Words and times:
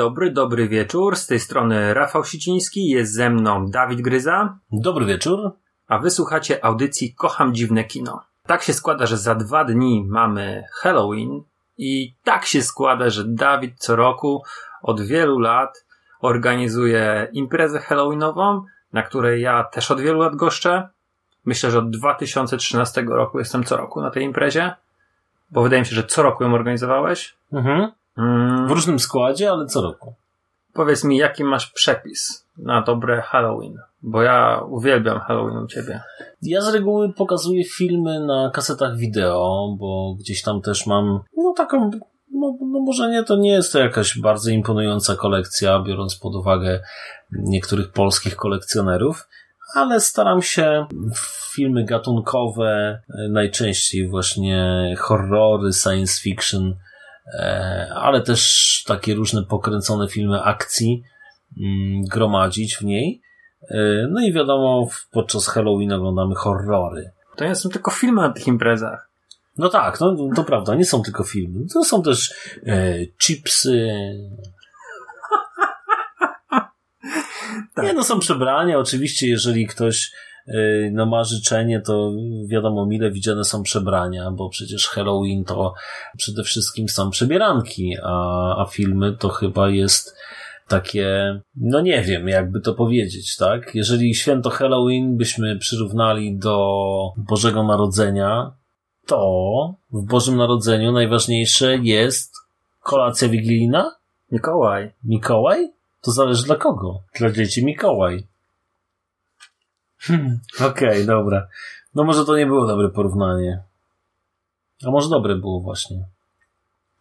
Dobry, 0.00 0.30
dobry 0.30 0.68
wieczór. 0.68 1.16
Z 1.16 1.26
tej 1.26 1.40
strony 1.40 1.94
Rafał 1.94 2.24
Siciński, 2.24 2.88
jest 2.88 3.14
ze 3.14 3.30
mną 3.30 3.66
Dawid 3.66 4.00
Gryza, 4.00 4.58
Dobry 4.72 5.06
wieczór. 5.06 5.52
a 5.88 5.98
wysłuchacie 5.98 6.64
audycji 6.64 7.14
Kocham 7.14 7.54
Dziwne 7.54 7.84
Kino. 7.84 8.22
Tak 8.46 8.62
się 8.62 8.72
składa, 8.72 9.06
że 9.06 9.16
za 9.16 9.34
dwa 9.34 9.64
dni 9.64 10.04
mamy 10.08 10.64
Halloween 10.72 11.42
i 11.78 12.14
tak 12.24 12.44
się 12.46 12.62
składa, 12.62 13.10
że 13.10 13.24
Dawid 13.24 13.78
co 13.78 13.96
roku 13.96 14.42
od 14.82 15.00
wielu 15.00 15.38
lat 15.38 15.84
organizuje 16.20 17.28
imprezę 17.32 17.78
Halloweenową, 17.78 18.64
na 18.92 19.02
której 19.02 19.42
ja 19.42 19.64
też 19.64 19.90
od 19.90 20.00
wielu 20.00 20.20
lat 20.20 20.36
goszczę. 20.36 20.88
Myślę, 21.44 21.70
że 21.70 21.78
od 21.78 21.90
2013 21.90 23.02
roku 23.02 23.38
jestem 23.38 23.64
co 23.64 23.76
roku 23.76 24.00
na 24.00 24.10
tej 24.10 24.24
imprezie, 24.24 24.74
bo 25.50 25.62
wydaje 25.62 25.82
mi 25.82 25.86
się, 25.86 25.94
że 25.94 26.04
co 26.04 26.22
roku 26.22 26.44
ją 26.44 26.54
organizowałeś. 26.54 27.36
Mhm. 27.52 27.92
Mm. 28.18 28.68
W 28.68 28.70
różnym 28.70 28.98
składzie, 28.98 29.50
ale 29.50 29.66
co 29.66 29.82
roku. 29.82 30.14
Powiedz 30.72 31.04
mi, 31.04 31.16
jaki 31.16 31.44
masz 31.44 31.70
przepis 31.70 32.46
na 32.58 32.82
dobre 32.82 33.22
Halloween? 33.22 33.78
Bo 34.02 34.22
ja 34.22 34.60
uwielbiam 34.68 35.20
Halloween 35.20 35.58
u 35.58 35.66
ciebie. 35.66 36.00
Ja 36.42 36.60
z 36.60 36.74
reguły 36.74 37.12
pokazuję 37.12 37.64
filmy 37.64 38.20
na 38.20 38.50
kasetach 38.54 38.96
wideo, 38.96 39.76
bo 39.78 40.16
gdzieś 40.18 40.42
tam 40.42 40.62
też 40.62 40.86
mam, 40.86 41.20
no 41.36 41.54
taką, 41.56 41.90
no, 42.32 42.58
no 42.60 42.80
może 42.80 43.10
nie, 43.10 43.24
to 43.24 43.36
nie 43.36 43.50
jest 43.50 43.72
to 43.72 43.78
jakaś 43.78 44.18
bardzo 44.18 44.50
imponująca 44.50 45.16
kolekcja, 45.16 45.80
biorąc 45.80 46.16
pod 46.16 46.34
uwagę 46.34 46.80
niektórych 47.32 47.92
polskich 47.92 48.36
kolekcjonerów, 48.36 49.28
ale 49.74 50.00
staram 50.00 50.42
się 50.42 50.86
filmy 51.52 51.84
gatunkowe, 51.84 53.00
e, 53.08 53.28
najczęściej 53.28 54.08
właśnie 54.08 54.94
horrory, 54.98 55.72
science 55.72 56.22
fiction, 56.22 56.76
ale 57.94 58.20
też 58.20 58.84
takie 58.86 59.14
różne 59.14 59.42
pokręcone 59.42 60.08
filmy 60.08 60.42
akcji 60.42 61.02
mm, 61.60 62.04
gromadzić 62.04 62.76
w 62.76 62.82
niej. 62.82 63.22
E, 63.70 64.06
No 64.10 64.20
i 64.20 64.32
wiadomo, 64.32 64.88
podczas 65.10 65.46
Halloween 65.48 65.92
oglądamy 65.92 66.34
horrory. 66.34 67.10
To 67.36 67.44
nie 67.44 67.54
są 67.54 67.68
tylko 67.68 67.90
filmy 67.90 68.22
na 68.22 68.30
tych 68.30 68.46
imprezach. 68.46 69.10
No 69.58 69.68
tak, 69.68 70.00
no, 70.00 70.16
to 70.36 70.44
prawda, 70.44 70.74
nie 70.74 70.84
są 70.84 71.02
tylko 71.02 71.24
filmy. 71.24 71.66
To 71.72 71.84
są 71.84 72.02
też 72.02 72.34
e, 72.66 73.06
chipsy. 73.06 73.88
Tak. 77.74 77.84
Nie, 77.84 77.92
no 77.92 78.04
są 78.04 78.18
przebrania. 78.18 78.78
Oczywiście, 78.78 79.28
jeżeli 79.28 79.66
ktoś 79.66 80.06
e, 80.06 80.29
no, 80.92 81.06
ma 81.06 81.24
życzenie, 81.24 81.80
to 81.80 82.12
wiadomo, 82.46 82.86
mile 82.86 83.10
widziane 83.10 83.44
są 83.44 83.62
przebrania, 83.62 84.30
bo 84.30 84.48
przecież 84.48 84.88
Halloween 84.88 85.44
to 85.44 85.74
przede 86.16 86.42
wszystkim 86.42 86.88
są 86.88 87.10
przebieranki, 87.10 87.96
a, 88.02 88.56
a 88.62 88.64
filmy 88.64 89.16
to 89.16 89.28
chyba 89.28 89.68
jest 89.68 90.16
takie, 90.68 91.40
no 91.56 91.80
nie 91.80 92.02
wiem, 92.02 92.28
jakby 92.28 92.60
to 92.60 92.74
powiedzieć, 92.74 93.36
tak? 93.36 93.74
Jeżeli 93.74 94.14
święto 94.14 94.50
Halloween 94.50 95.16
byśmy 95.16 95.58
przyrównali 95.58 96.36
do 96.36 97.12
Bożego 97.16 97.62
Narodzenia, 97.62 98.52
to 99.06 99.74
w 99.92 100.06
Bożym 100.06 100.36
Narodzeniu 100.36 100.92
najważniejsze 100.92 101.76
jest 101.76 102.34
kolacja 102.82 103.28
wigilijna? 103.28 103.96
Mikołaj. 104.32 104.92
Mikołaj? 105.04 105.72
To 106.00 106.10
zależy 106.10 106.44
dla 106.44 106.56
kogo? 106.56 107.02
Dla 107.18 107.30
dzieci 107.30 107.64
Mikołaj. 107.64 108.26
Hmm, 110.00 110.40
Okej, 110.70 111.06
dobra. 111.06 111.46
No 111.94 112.04
może 112.04 112.24
to 112.24 112.36
nie 112.36 112.46
było 112.46 112.66
dobre 112.66 112.88
porównanie. 112.88 113.62
A 114.86 114.90
może 114.90 115.08
dobre 115.08 115.36
było 115.36 115.60
właśnie. 115.60 116.04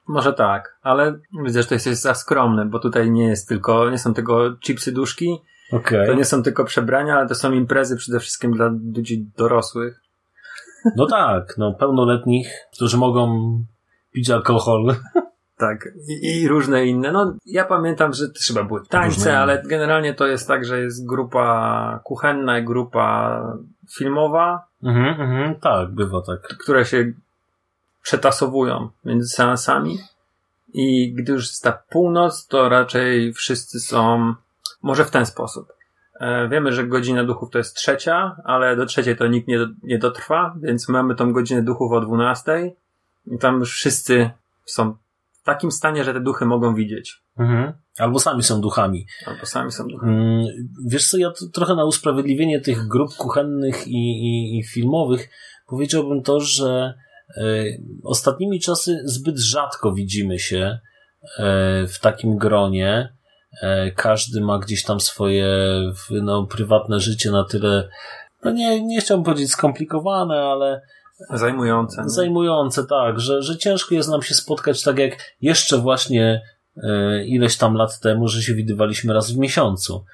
Może 0.08 0.34
tak, 0.34 0.78
ale 0.82 1.20
widzę, 1.44 1.62
że 1.62 1.68
to 1.68 1.74
jesteś 1.74 1.98
za 1.98 2.14
skromny, 2.14 2.66
bo 2.66 2.80
tutaj 2.80 3.12
nie 3.12 3.28
jest 3.28 3.48
tylko, 3.48 3.90
nie 3.90 3.98
są 3.98 4.14
tylko 4.14 4.56
chipsy 4.64 4.92
duszki, 4.92 5.38
Okej. 5.72 6.08
to 6.08 6.14
nie 6.14 6.26
są 6.26 6.44
tylko 6.44 6.66
przebrania, 6.66 7.18
ale 7.18 7.28
to 7.28 7.36
są 7.36 7.52
imprezy 7.52 7.98
przede 7.98 8.20
wszystkim 8.20 8.52
dla 8.54 8.72
ludzi 8.96 9.26
dorosłych. 9.38 10.02
No 10.96 11.06
tak, 11.08 11.58
no 11.58 11.74
pełnoletnich, 11.74 12.48
którzy 12.74 12.98
mogą 12.98 13.52
pić 14.12 14.30
alkohol. 14.30 14.96
Tak, 15.60 15.90
i, 16.08 16.42
i 16.42 16.48
różne 16.48 16.86
inne. 16.86 17.12
No, 17.12 17.34
ja 17.46 17.66
pamiętam, 17.66 18.14
że 18.14 18.30
też 18.30 18.48
chyba 18.48 18.64
były 18.64 18.86
tańce, 18.86 19.40
ale 19.40 19.64
generalnie 19.66 20.14
to 20.14 20.28
jest 20.28 20.48
tak, 20.48 20.66
że 20.66 20.80
jest 20.80 21.06
grupa 21.08 22.00
kuchenna 22.04 22.60
i 22.60 22.64
grupa 22.66 23.42
filmowa, 23.98 24.70
Mhm, 24.84 25.22
mhm, 25.22 25.56
tak, 25.56 25.90
bywa 25.92 26.22
tak. 26.22 26.42
które 26.42 26.86
się 26.86 27.12
przetasowują 28.02 28.90
między 29.06 29.30
seansami 29.30 30.00
i 30.74 31.14
gdy 31.14 31.32
już 31.34 31.48
jest 31.48 31.64
ta 31.64 31.72
północ, 31.90 32.48
to 32.48 32.70
raczej 32.70 33.34
wszyscy 33.34 33.80
są 33.80 34.34
może 34.82 35.06
w 35.06 35.12
ten 35.12 35.26
sposób. 35.26 35.74
E, 36.20 36.48
Wiemy, 36.50 36.74
że 36.74 36.88
godzina 36.88 37.24
duchów 37.24 37.50
to 37.50 37.58
jest 37.58 37.76
trzecia, 37.76 38.36
ale 38.44 38.76
do 38.76 38.86
trzeciej 38.86 39.16
to 39.18 39.28
nikt 39.28 39.48
nie, 39.48 39.60
nie 39.84 39.98
dotrwa, 40.00 40.56
więc 40.62 40.90
mamy 40.90 41.16
tą 41.16 41.34
godzinę 41.34 41.62
duchów 41.62 41.92
o 41.92 42.02
dwunastej 42.02 42.76
i 43.28 43.38
tam 43.38 43.60
już 43.60 43.74
wszyscy 43.74 44.30
są 44.66 44.96
w 45.42 45.46
takim 45.46 45.72
stanie, 45.72 46.04
że 46.04 46.14
te 46.14 46.20
duchy 46.20 46.46
mogą 46.46 46.76
widzieć. 46.76 47.24
Mhm. 47.40 47.74
Albo 48.00 48.20
sami 48.20 48.44
są 48.44 48.62
duchami. 48.62 49.06
Albo 49.26 49.46
sami 49.46 49.72
są 49.72 49.88
duchami. 49.88 50.14
Mm, 50.14 50.46
Wiesz 50.88 51.08
co, 51.08 51.18
ja 51.18 51.32
trochę 51.54 51.76
na 51.76 51.86
usprawiedliwienie 51.86 52.60
tych 52.60 52.88
grup 52.88 53.16
kuchennych 53.16 53.88
i, 53.88 53.98
i, 53.98 54.60
i 54.60 54.64
filmowych 54.64 55.30
powiedziałbym 55.70 56.24
to, 56.24 56.40
że 56.40 56.94
e, 57.38 57.44
ostatnimi 58.04 58.60
czasy 58.60 59.02
zbyt 59.06 59.40
rzadko 59.40 59.94
widzimy 59.94 60.40
się 60.40 60.80
e, 61.40 61.88
w 61.88 62.00
takim 62.02 62.38
gronie. 62.38 63.14
E, 63.62 63.92
każdy 63.92 64.42
ma 64.42 64.60
gdzieś 64.60 64.84
tam 64.84 65.00
swoje 65.00 65.48
no, 66.12 66.48
prywatne 66.48 67.00
życie 67.00 67.32
na 67.32 67.44
tyle, 67.44 67.90
no 68.44 68.52
nie, 68.52 68.84
nie 68.84 69.02
chciałbym 69.02 69.26
powiedzieć 69.26 69.52
skomplikowane, 69.52 70.36
ale 70.36 70.82
Zajmujące. 71.34 72.02
no. 72.02 72.10
zajmujące, 72.10 72.86
tak, 72.86 73.20
że, 73.20 73.42
że 73.42 73.58
ciężko 73.58 73.96
jest 73.96 74.10
nam 74.10 74.22
się 74.22 74.36
spotkać 74.36 74.84
tak 74.84 75.00
jak 75.00 75.18
jeszcze 75.42 75.78
właśnie 75.78 76.42
e, 76.84 77.26
ileś 77.26 77.58
tam 77.58 77.74
lat 77.74 78.00
temu, 78.00 78.28
że 78.28 78.42
się 78.42 78.54
widywaliśmy 78.54 79.14
raz 79.14 79.32
w 79.32 79.38
miesiącu 79.38 80.06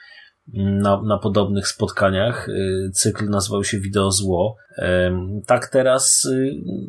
mm, 0.53 0.77
na, 0.77 1.01
na 1.01 1.17
podobnych 1.17 1.67
spotkaniach. 1.67 2.49
E, 2.49 2.91
Cykl 2.91 3.29
nazywał 3.29 3.63
się 3.63 3.79
Wideo 3.79 4.11
Zło. 4.11 4.55
Em, 4.77 5.41
Tak 5.45 5.67
teraz 5.67 6.27
e, 6.31 6.37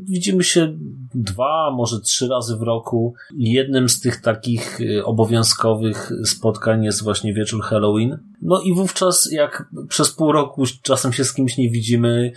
widzimy 0.09 0.45
się 0.45 0.79
dwa, 1.15 1.71
może 1.77 2.01
trzy 2.01 2.29
razy 2.29 2.57
w 2.57 2.63
roku. 2.63 3.15
Jednym 3.37 3.89
z 3.89 4.01
tych 4.01 4.21
takich 4.21 4.79
e, 4.81 5.05
obowiązkowych 5.05 6.13
spotkań 6.25 6.85
jest 6.85 7.03
właśnie 7.03 7.35
wieczór 7.35 7.63
Halloween. 7.63 8.19
No 8.43 8.61
i 8.61 8.75
wówczas, 8.75 9.29
jak 9.33 9.69
przez 9.89 10.11
pół 10.11 10.33
roku 10.33 10.65
czasem 10.83 11.13
się 11.13 11.25
z 11.25 11.35
kimś 11.35 11.57
nie 11.57 11.71
widzimy, 11.71 12.33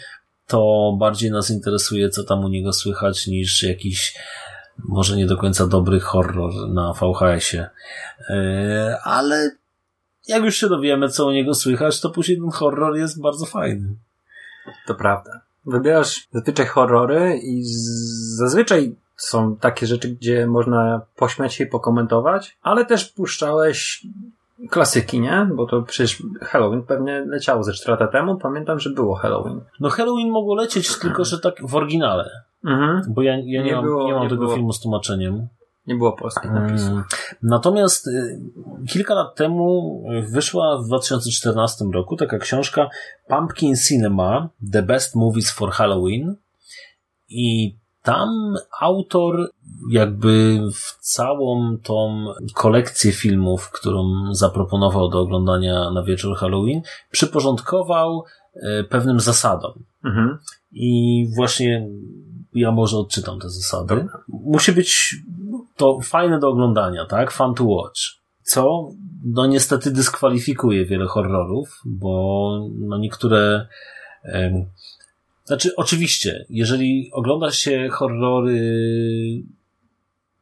to 0.50 0.96
bardziej 1.00 1.31
nas 1.31 1.50
interesuje, 1.50 2.10
co 2.10 2.24
tam 2.24 2.46
u 2.46 2.48
niego 2.48 2.74
słychać, 2.74 3.28
niż 3.28 3.63
jakiś 3.63 4.18
może 4.88 5.18
nie 5.18 5.25
do 5.25 5.38
końca 5.38 5.68
dobry 5.68 6.00
horror 6.00 6.54
na 6.69 6.94
VHS-ie. 6.94 7.69
Yy, 8.30 9.01
ale 9.04 9.51
jak 10.28 10.44
już 10.44 10.56
się 10.56 10.69
dowiemy, 10.69 11.10
co 11.10 11.25
u 11.25 11.31
niego 11.31 11.54
słychać, 11.54 12.01
to 12.01 12.10
później 12.10 12.38
ten 12.38 12.51
horror 12.51 12.98
jest 12.98 13.22
bardzo 13.22 13.46
fajny. 13.46 13.96
To 14.88 14.96
prawda. 14.96 15.42
Wybierasz 15.66 16.28
zazwyczaj 16.31 16.66
horrory 16.66 17.40
i 17.44 17.63
zazwyczaj 18.36 18.95
są 19.18 19.56
takie 19.56 19.88
rzeczy, 19.88 20.10
gdzie 20.10 20.48
można 20.48 21.02
pośmiać 21.16 21.54
się 21.54 21.63
i 21.63 21.68
pokomentować, 21.68 22.57
ale 22.62 22.86
też 22.86 23.06
puszczałeś 23.06 24.06
klasyki, 24.70 25.20
nie? 25.20 25.48
Bo 25.56 25.66
to 25.66 25.82
przecież 25.82 26.24
Halloween 26.42 26.84
pewnie 26.84 27.26
leciało 27.28 27.64
ze 27.64 27.74
4 27.74 27.92
lata 27.92 28.08
temu. 28.08 28.38
Pamiętam, 28.38 28.80
że 28.80 28.90
było 28.90 29.16
Halloween. 29.16 29.62
No 29.80 29.90
Halloween 29.90 30.30
mogło 30.32 30.56
lecieć, 30.56 31.00
tylko 31.00 31.26
że 31.26 31.40
tak 31.40 31.56
w 31.68 31.76
oryginale. 31.76 32.30
Mhm. 32.66 33.02
Bo 33.14 33.22
ja, 33.22 33.32
ja 33.32 33.38
nie, 33.38 33.62
Nie 33.64 33.76
mam, 33.76 33.84
było- 33.86 34.08
nie 34.08 34.14
mam 34.14 34.24
nie 34.24 34.30
tego 34.30 34.42
było. 34.42 34.54
filmu 34.56 34.74
z 34.74 34.80
tłumaczeniem. 34.80 35.48
Nie 35.88 35.96
było 35.96 36.12
polskich 36.12 36.52
napisów. 36.52 36.90
Mm. 36.90 37.04
Natomiast 37.44 38.08
y, 38.08 38.40
kilka 38.90 39.14
lat 39.14 39.36
temu 39.36 40.02
wyszła 40.32 40.78
w 40.82 40.88
2014 40.88 41.86
roku 41.94 42.16
taka 42.16 42.38
książka 42.38 42.90
Pumpkin 43.28 43.76
Cinema 43.76 44.50
The 44.74 44.82
Best 44.82 45.16
Movies 45.16 45.52
for 45.52 45.70
Halloween 45.72 46.36
i 47.30 47.76
tam 48.04 48.56
autor 48.80 49.51
jakby 49.92 50.60
w 50.74 50.98
całą 51.01 51.78
tą 51.84 52.25
kolekcję 52.54 53.12
filmów, 53.12 53.72
którą 53.72 54.04
zaproponował 54.31 55.10
do 55.10 55.19
oglądania 55.19 55.92
na 55.92 56.04
wieczór 56.04 56.38
Halloween, 56.38 56.81
przyporządkował 57.12 58.24
y, 58.56 58.84
pewnym 58.90 59.19
zasadom. 59.19 59.84
Mhm. 60.06 60.38
I 60.72 61.25
właśnie 61.36 61.90
ja 62.54 62.72
może 62.72 62.98
odczytam 62.98 63.40
te 63.40 63.50
zasady. 63.50 64.07
Musi 64.28 64.72
być 64.72 65.16
to 65.75 66.00
fajne 66.04 66.40
do 66.40 66.50
oglądania, 66.50 67.06
tak? 67.06 67.31
Fun 67.31 67.54
to 67.54 67.63
watch. 67.63 68.02
Co, 68.42 68.90
no 69.25 69.48
niestety 69.48 69.92
dyskwalifikuje 69.92 70.86
wiele 70.86 71.06
horrorów, 71.06 71.81
bo 71.86 72.52
no 72.80 72.98
niektóre, 72.98 73.68
znaczy 75.50 75.75
oczywiście, 75.75 76.46
jeżeli 76.50 77.10
ogląda 77.13 77.51
się 77.51 77.90
horrory 77.92 78.62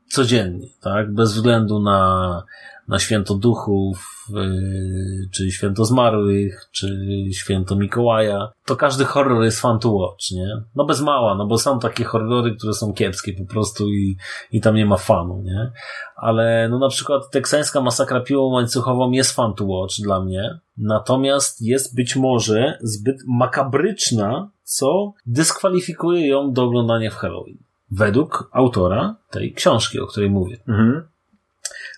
codziennie, 0.07 0.67
tak? 0.81 1.13
Bez 1.13 1.33
względu 1.33 1.79
na, 1.79 2.43
na 2.87 2.99
święto 2.99 3.35
duchów, 3.35 4.27
yy, 4.33 5.29
czy 5.33 5.51
święto 5.51 5.85
zmarłych, 5.85 6.69
czy 6.71 6.99
święto 7.31 7.75
Mikołaja, 7.75 8.51
to 8.65 8.75
każdy 8.75 9.05
horror 9.05 9.43
jest 9.43 9.59
fun 9.59 9.79
to 9.79 9.91
watch, 9.91 10.31
nie? 10.31 10.47
No 10.75 10.85
bez 10.85 11.01
mała, 11.01 11.35
no 11.35 11.45
bo 11.45 11.57
są 11.57 11.79
takie 11.79 12.03
horrory, 12.03 12.55
które 12.55 12.73
są 12.73 12.93
kiepskie 12.93 13.33
po 13.33 13.45
prostu 13.45 13.89
i, 13.89 14.17
i 14.51 14.61
tam 14.61 14.75
nie 14.75 14.85
ma 14.85 14.97
fanu, 14.97 15.41
nie? 15.41 15.71
Ale 16.15 16.67
no 16.69 16.79
na 16.79 16.89
przykład 16.89 17.31
teksańska 17.31 17.81
masakra 17.81 18.19
piłą 18.19 18.53
łańcuchową 18.53 19.11
jest 19.11 19.31
fun 19.31 19.53
to 19.53 19.65
watch 19.65 19.95
dla 19.99 20.23
mnie, 20.23 20.59
natomiast 20.77 21.61
jest 21.61 21.95
być 21.95 22.15
może 22.15 22.77
zbyt 22.81 23.17
makabryczna, 23.27 24.49
co 24.67 25.13
dyskwalifikuje 25.25 26.27
ją 26.27 26.53
do 26.53 26.63
oglądania 26.63 27.11
w 27.11 27.15
Halloween. 27.15 27.57
Według 27.91 28.49
autora 28.51 29.15
tej 29.29 29.53
książki, 29.53 29.99
o 29.99 30.07
której 30.07 30.29
mówię. 30.29 30.57
Mhm. 30.67 31.07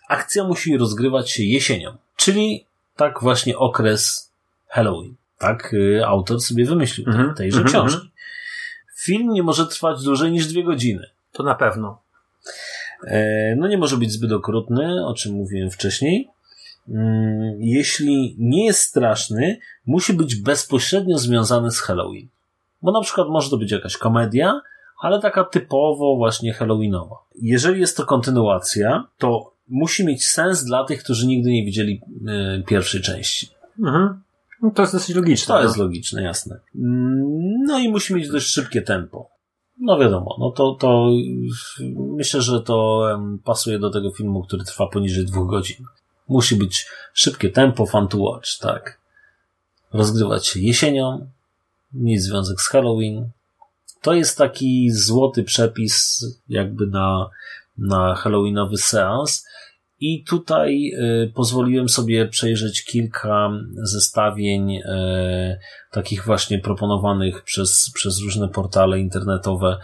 Akcja 0.10 0.44
musi 0.44 0.78
rozgrywać 0.78 1.32
się 1.32 1.44
jesienią, 1.44 1.98
czyli 2.16 2.66
tak 2.96 3.22
właśnie 3.22 3.58
okres 3.58 4.32
Halloween. 4.68 5.16
Tak 5.38 5.74
y, 5.74 6.06
autor 6.06 6.42
sobie 6.42 6.66
wymyślił 6.66 7.08
Mhm, 7.08 7.34
tejże 7.36 7.62
mhm, 7.62 7.68
książki. 7.74 8.10
Film 8.96 9.30
nie 9.34 9.44
może 9.44 9.68
trwać 9.68 10.04
dłużej 10.04 10.32
niż 10.32 10.48
dwie 10.48 10.64
godziny. 10.64 11.10
To 11.32 11.44
na 11.44 11.56
pewno. 11.56 12.02
E, 13.08 13.56
No 13.56 13.68
nie 13.68 13.78
może 13.78 13.98
być 13.98 14.12
zbyt 14.12 14.32
okrutny, 14.32 15.06
o 15.06 15.14
czym 15.14 15.34
mówiłem 15.34 15.72
wcześniej. 15.72 16.30
Mm, 16.90 17.58
Jeśli 17.60 18.36
nie 18.40 18.66
jest 18.66 18.80
straszny, 18.80 19.60
musi 19.86 20.14
być 20.14 20.36
bezpośrednio 20.36 21.18
związany 21.18 21.72
z 21.72 21.80
Halloween. 21.82 22.28
Bo 22.82 22.92
na 22.92 23.02
przykład 23.02 23.28
może 23.28 23.50
to 23.50 23.58
być 23.58 23.72
jakaś 23.72 23.98
komedia, 23.98 24.62
ale 25.02 25.22
taka 25.22 25.44
typowo 25.44 26.16
właśnie 26.16 26.54
Halloweenowa. 26.54 27.16
Jeżeli 27.42 27.82
jest 27.82 27.98
to 27.98 28.06
kontynuacja, 28.06 29.04
to 29.18 29.52
musi 29.68 30.06
mieć 30.06 30.28
sens 30.28 30.64
dla 30.64 30.84
tych, 30.84 31.04
którzy 31.04 31.28
nigdy 31.28 31.50
nie 31.50 31.66
widzieli 31.66 32.02
e, 32.28 32.64
pierwszej 32.64 33.02
części. 33.02 33.50
Mhm. 33.80 34.22
No 34.62 34.72
to 34.72 34.82
jest 34.82 34.94
dosyć 34.94 35.16
logiczne. 35.16 35.56
To 35.56 35.62
jest 35.62 35.78
no. 35.78 35.84
logiczne, 35.84 36.24
jasne. 36.24 36.60
Mm, 36.76 37.64
No 37.68 37.80
i 37.80 37.90
musi 37.90 38.16
mieć 38.16 38.30
dość 38.30 38.48
szybkie 38.48 38.82
tempo. 38.82 39.30
No 39.80 40.00
wiadomo, 40.00 40.36
no 40.40 40.52
to, 40.52 40.74
to 40.80 41.10
myślę, 42.18 42.42
że 42.42 42.62
to 42.62 43.08
pasuje 43.44 43.80
do 43.80 43.90
tego 43.90 44.12
filmu, 44.12 44.44
który 44.44 44.64
trwa 44.64 44.88
poniżej 44.88 45.26
dwóch 45.26 45.50
godzin. 45.50 45.86
Musi 46.30 46.56
być 46.56 46.88
szybkie 47.14 47.50
tempo, 47.50 47.86
fun 47.86 48.08
to 48.08 48.18
watch, 48.18 48.58
tak. 48.60 49.00
Rozgrywać 49.94 50.48
się 50.48 50.60
jesienią, 50.60 51.28
mieć 51.94 52.24
związek 52.24 52.62
z 52.62 52.70
Halloween. 52.70 53.30
To 54.02 54.14
jest 54.14 54.38
taki 54.38 54.92
złoty 54.92 55.44
przepis 55.44 56.26
jakby 56.50 56.88
na, 56.88 57.30
na 57.78 58.16
Halloweenowy 58.16 58.78
seans. 58.78 59.46
I 60.02 60.24
tutaj 60.24 60.92
y, 60.94 61.32
pozwoliłem 61.36 61.90
sobie 61.90 62.28
przejrzeć 62.28 62.86
kilka 62.86 63.50
zestawień 63.84 64.76
y, 64.76 64.82
takich 65.92 66.26
właśnie 66.26 66.60
proponowanych 66.60 67.44
przez, 67.44 67.92
przez 67.94 68.22
różne 68.22 68.50
portale 68.50 69.00
internetowe 69.00 69.78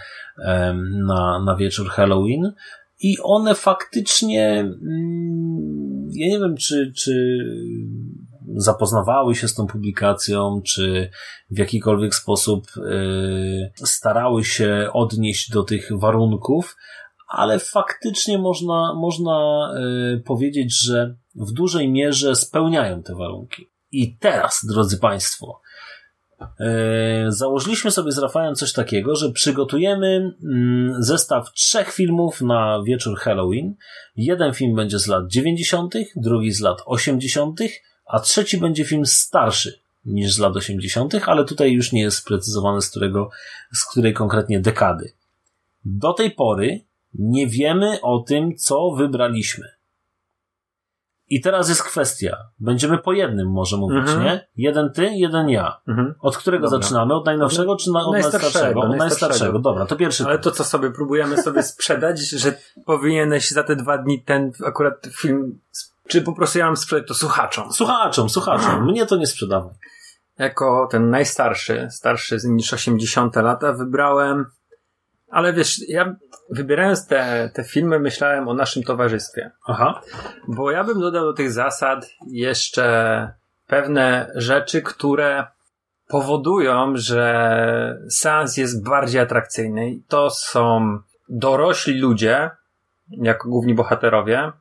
em, 0.46 1.06
na, 1.06 1.44
na 1.46 1.56
wieczór 1.56 1.90
Halloween. 1.90 2.54
I 3.00 3.18
one 3.24 3.56
faktycznie, 3.56 4.60
mm, 4.60 6.10
ja 6.12 6.28
nie 6.28 6.40
wiem, 6.40 6.58
czy, 6.58 6.92
czy 6.96 7.38
zapoznawały 8.56 9.36
się 9.36 9.48
z 9.48 9.54
tą 9.54 9.68
publikacją, 9.68 10.62
czy 10.66 11.10
w 11.50 11.58
jakikolwiek 11.58 12.16
sposób 12.16 12.68
y, 12.78 13.72
starały 13.76 14.44
się 14.44 14.90
odnieść 14.94 15.52
do 15.52 15.64
tych 15.64 15.90
warunków, 16.00 16.76
ale 17.28 17.60
faktycznie 17.60 18.38
można, 18.38 18.94
można 18.94 19.70
y, 20.16 20.24
powiedzieć, 20.26 20.84
że 20.84 21.16
w 21.36 21.52
dużej 21.52 21.92
mierze 21.92 22.36
spełniają 22.36 23.04
te 23.04 23.16
warunki. 23.16 23.70
I 23.92 24.18
teraz, 24.18 24.66
drodzy 24.74 24.98
Państwo, 25.00 25.62
y, 26.42 26.46
założyliśmy 27.28 27.92
sobie 27.92 28.12
z 28.12 28.18
Rafałem 28.18 28.56
coś 28.56 28.74
takiego, 28.74 29.16
że 29.16 29.32
przygotujemy 29.32 30.36
mm, 30.44 31.04
zestaw 31.04 31.54
trzech 31.54 31.92
filmów 31.92 32.42
na 32.42 32.84
wieczór 32.86 33.18
Halloween. 33.18 33.76
Jeden 34.16 34.54
film 34.54 34.76
będzie 34.76 35.00
z 35.00 35.08
lat 35.08 35.28
90., 35.28 35.94
drugi 36.16 36.52
z 36.52 36.62
lat 36.62 36.78
80., 36.86 37.60
a 38.06 38.20
trzeci 38.20 38.58
będzie 38.58 38.86
film 38.86 39.06
starszy 39.06 39.80
niż 40.06 40.34
z 40.34 40.40
lat 40.40 40.56
80., 40.56 41.14
ale 41.26 41.46
tutaj 41.46 41.72
już 41.72 41.92
nie 41.92 42.02
jest 42.02 42.18
sprecyzowane 42.18 42.82
z 42.82 42.90
którego, 42.90 43.30
z 43.74 43.86
której 43.86 44.14
konkretnie 44.14 44.60
dekady. 44.60 45.14
Do 45.86 46.14
tej 46.14 46.32
pory 46.32 46.80
nie 47.14 47.48
wiemy 47.48 48.02
o 48.02 48.20
tym, 48.20 48.56
co 48.58 48.92
wybraliśmy. 48.92 49.76
I 51.30 51.42
teraz 51.42 51.70
jest 51.70 51.84
kwestia. 51.84 52.38
Będziemy 52.60 52.98
po 52.98 53.14
jednym 53.14 53.52
może 53.52 53.78
mówić, 53.78 53.98
Mhm. 53.98 54.24
nie? 54.24 54.48
Jeden 54.58 54.92
ty, 54.92 55.06
jeden 55.14 55.50
ja. 55.50 55.82
Mhm. 55.88 56.14
Od 56.20 56.38
którego 56.38 56.70
Dobra. 56.70 56.80
zaczynamy? 56.82 57.14
Od 57.16 57.26
najnowszego 57.26 57.76
czy 57.76 57.92
na, 57.92 58.06
od 58.06 58.12
Najstarszego, 58.14 58.44
najstarszego? 58.44 58.82
Od 58.94 58.98
najstarszego. 58.98 59.60
Dobra, 59.60 59.86
to 59.86 59.96
pierwszy. 59.96 60.26
Ale 60.26 60.40
to 60.40 60.52
co 60.52 60.64
sobie 60.64 60.92
próbujemy 60.92 61.42
sobie 61.42 61.64
sprzedać, 61.64 62.20
że 62.20 62.54
powinieneś 62.86 63.52
za 63.52 63.64
te 63.64 63.76
dwa 63.76 63.98
dni 63.98 64.24
ten 64.24 64.52
akurat 64.66 65.08
film, 65.22 65.60
czy 66.08 66.22
po 66.22 66.34
prostu 66.34 66.60
ja 66.60 66.66
mam 66.66 66.78
sprzedać 66.78 67.08
to 67.08 67.14
słuchaczom. 67.14 67.74
Słuchaczom, 67.74 68.30
słuchaczom. 68.30 68.86
Mnie 68.86 69.06
to 69.06 69.16
nie 69.16 69.28
sprzedawaj. 69.28 69.74
Jako 70.38 70.88
ten 70.92 71.10
najstarszy, 71.10 71.88
starszy 71.92 72.38
niż 72.46 72.74
80 72.74 73.36
lata 73.36 73.74
wybrałem, 73.74 74.46
ale 75.30 75.54
wiesz, 75.54 75.90
ja 75.90 76.16
wybierając 76.50 77.08
te, 77.08 77.50
te 77.54 77.64
filmy 77.64 78.00
myślałem 78.00 78.48
o 78.48 78.54
naszym 78.54 78.84
towarzystwie. 78.84 79.52
Aha. 79.68 80.02
Bo 80.48 80.72
ja 80.72 80.84
bym 80.84 81.00
dodał 81.00 81.26
do 81.26 81.34
tych 81.34 81.52
zasad 81.52 82.10
jeszcze 82.28 83.34
pewne 83.68 84.32
rzeczy, 84.36 84.82
które 84.82 85.48
powodują, 86.08 86.92
że 86.96 88.00
seans 88.10 88.58
jest 88.58 88.86
bardziej 88.86 89.22
atrakcyjny. 89.22 89.90
I 89.90 90.04
to 90.04 90.30
są 90.30 91.00
dorośli 91.30 92.00
ludzie, 92.00 92.50
jako 93.10 93.50
główni 93.50 93.74
bohaterowie, 93.74 94.52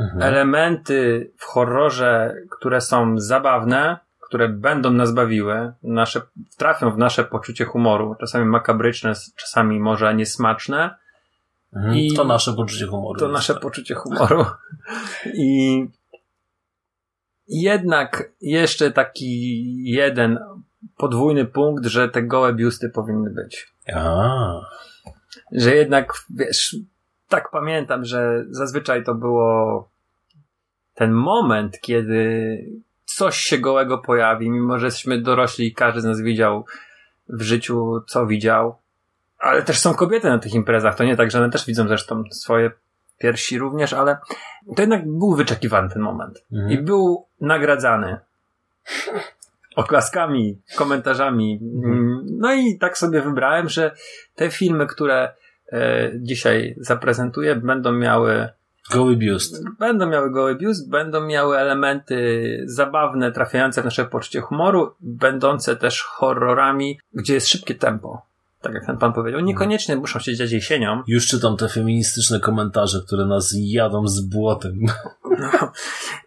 Mhm. 0.00 0.22
elementy 0.22 1.30
w 1.38 1.44
horrorze, 1.44 2.34
które 2.50 2.80
są 2.80 3.18
zabawne, 3.18 3.98
które 4.20 4.48
będą 4.48 4.90
nas 4.90 5.12
bawiły, 5.14 5.72
nasze, 5.82 6.20
trafią 6.58 6.90
w 6.90 6.98
nasze 6.98 7.24
poczucie 7.24 7.64
humoru, 7.64 8.14
czasami 8.20 8.44
makabryczne, 8.44 9.12
czasami 9.36 9.80
może 9.80 10.14
niesmaczne, 10.14 10.94
Mhm. 11.76 11.94
i- 11.94 12.14
To 12.14 12.24
nasze 12.24 12.52
poczucie 12.52 12.86
humoru. 12.86 13.20
to 13.20 13.28
nasze 13.28 13.52
tak. 13.54 13.62
poczucie 13.62 13.94
humoru. 13.94 14.44
I 15.34 15.86
jednak 17.48 18.32
jeszcze 18.40 18.90
taki 18.90 19.62
jeden 19.90 20.38
podwójny 20.96 21.44
punkt, 21.44 21.86
że 21.86 22.08
te 22.08 22.22
gołe 22.22 22.54
biusty 22.54 22.88
powinny 22.90 23.30
być. 23.30 23.72
A. 23.94 24.30
Że 25.52 25.74
jednak, 25.76 26.12
wiesz, 26.30 26.76
tak 27.28 27.50
pamiętam, 27.50 28.04
że 28.04 28.44
zazwyczaj 28.50 29.04
to 29.04 29.14
było 29.14 29.88
ten 30.94 31.12
moment, 31.12 31.80
kiedy 31.80 32.58
coś 33.04 33.36
się 33.36 33.58
gołego 33.58 33.98
pojawi, 33.98 34.50
mimo 34.50 34.78
że 34.78 34.86
jesteśmy 34.86 35.20
dorośli 35.20 35.66
i 35.66 35.74
każdy 35.74 36.00
z 36.00 36.04
nas 36.04 36.20
widział 36.20 36.64
w 37.28 37.42
życiu, 37.42 38.04
co 38.06 38.26
widział. 38.26 38.76
Ale 39.38 39.62
też 39.62 39.78
są 39.78 39.94
kobiety 39.94 40.28
na 40.28 40.38
tych 40.38 40.54
imprezach. 40.54 40.94
To 40.96 41.04
nie 41.04 41.16
tak, 41.16 41.30
że 41.30 41.38
one 41.38 41.50
też 41.50 41.66
widzą 41.66 41.88
zresztą 41.88 42.24
swoje 42.30 42.70
piersi 43.18 43.58
również, 43.58 43.92
ale 43.92 44.18
to 44.76 44.82
jednak 44.82 45.06
był 45.06 45.34
wyczekiwany 45.34 45.88
ten 45.88 46.02
moment. 46.02 46.44
Mhm. 46.52 46.72
I 46.72 46.78
był 46.78 47.26
nagradzany. 47.40 48.18
Oklaskami, 49.76 50.60
komentarzami. 50.76 51.60
Mm, 51.84 52.26
No 52.26 52.54
i 52.54 52.78
tak 52.78 52.98
sobie 52.98 53.22
wybrałem, 53.22 53.68
że 53.68 53.94
te 54.34 54.50
filmy, 54.50 54.86
które 54.86 55.34
dzisiaj 56.14 56.74
zaprezentuję, 56.78 57.56
będą 57.56 57.92
miały 57.92 58.48
Goły 58.90 59.16
biust. 59.16 59.64
będą 59.78 60.06
miały 60.06 60.30
goły 60.30 60.54
biust, 60.54 60.90
będą 60.90 61.26
miały 61.26 61.58
elementy 61.58 62.64
zabawne, 62.66 63.32
trafiające 63.32 63.82
w 63.82 63.84
nasze 63.84 64.04
poczucie 64.04 64.40
humoru, 64.40 64.94
będące 65.00 65.76
też 65.76 66.02
horrorami, 66.02 67.00
gdzie 67.12 67.34
jest 67.34 67.48
szybkie 67.48 67.74
tempo. 67.74 68.22
Tak 68.60 68.74
jak 68.74 68.86
ten 68.86 68.98
pan 68.98 69.12
powiedział. 69.12 69.40
Niekoniecznie 69.40 69.96
muszą 69.96 70.18
się 70.18 70.34
dziać 70.34 70.52
jesienią. 70.52 71.02
Już 71.06 71.26
czytam 71.26 71.56
te 71.56 71.68
feministyczne 71.68 72.40
komentarze, 72.40 73.02
które 73.06 73.26
nas 73.26 73.54
jadą 73.58 74.06
z 74.06 74.20
błotem. 74.20 74.78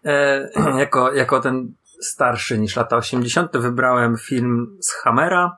E, 0.06 0.50
jako, 0.80 1.14
jako 1.14 1.40
ten 1.40 1.74
starszy 2.02 2.60
niż 2.60 2.76
lata 2.76 2.98
80. 2.98 3.58
wybrałem 3.58 4.18
film 4.18 4.78
z 4.82 4.94
Hammera 4.94 5.58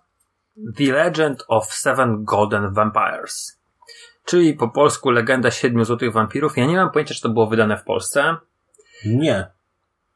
The 0.78 0.84
Legend 0.84 1.44
of 1.48 1.74
Seven 1.74 2.24
Golden 2.24 2.74
Vampires. 2.74 3.61
Czyli 4.25 4.54
po 4.54 4.70
polsku 4.70 5.10
Legenda 5.10 5.51
Siedmiu 5.51 5.86
Złotych 5.86 6.13
Wampirów. 6.13 6.58
Ja 6.58 6.66
nie 6.66 6.75
mam 6.75 6.92
pojęcia, 6.92 7.16
czy 7.16 7.22
to 7.22 7.30
było 7.30 7.48
wydane 7.48 7.78
w 7.78 7.84
Polsce. 7.84 8.36
Nie. 9.06 9.48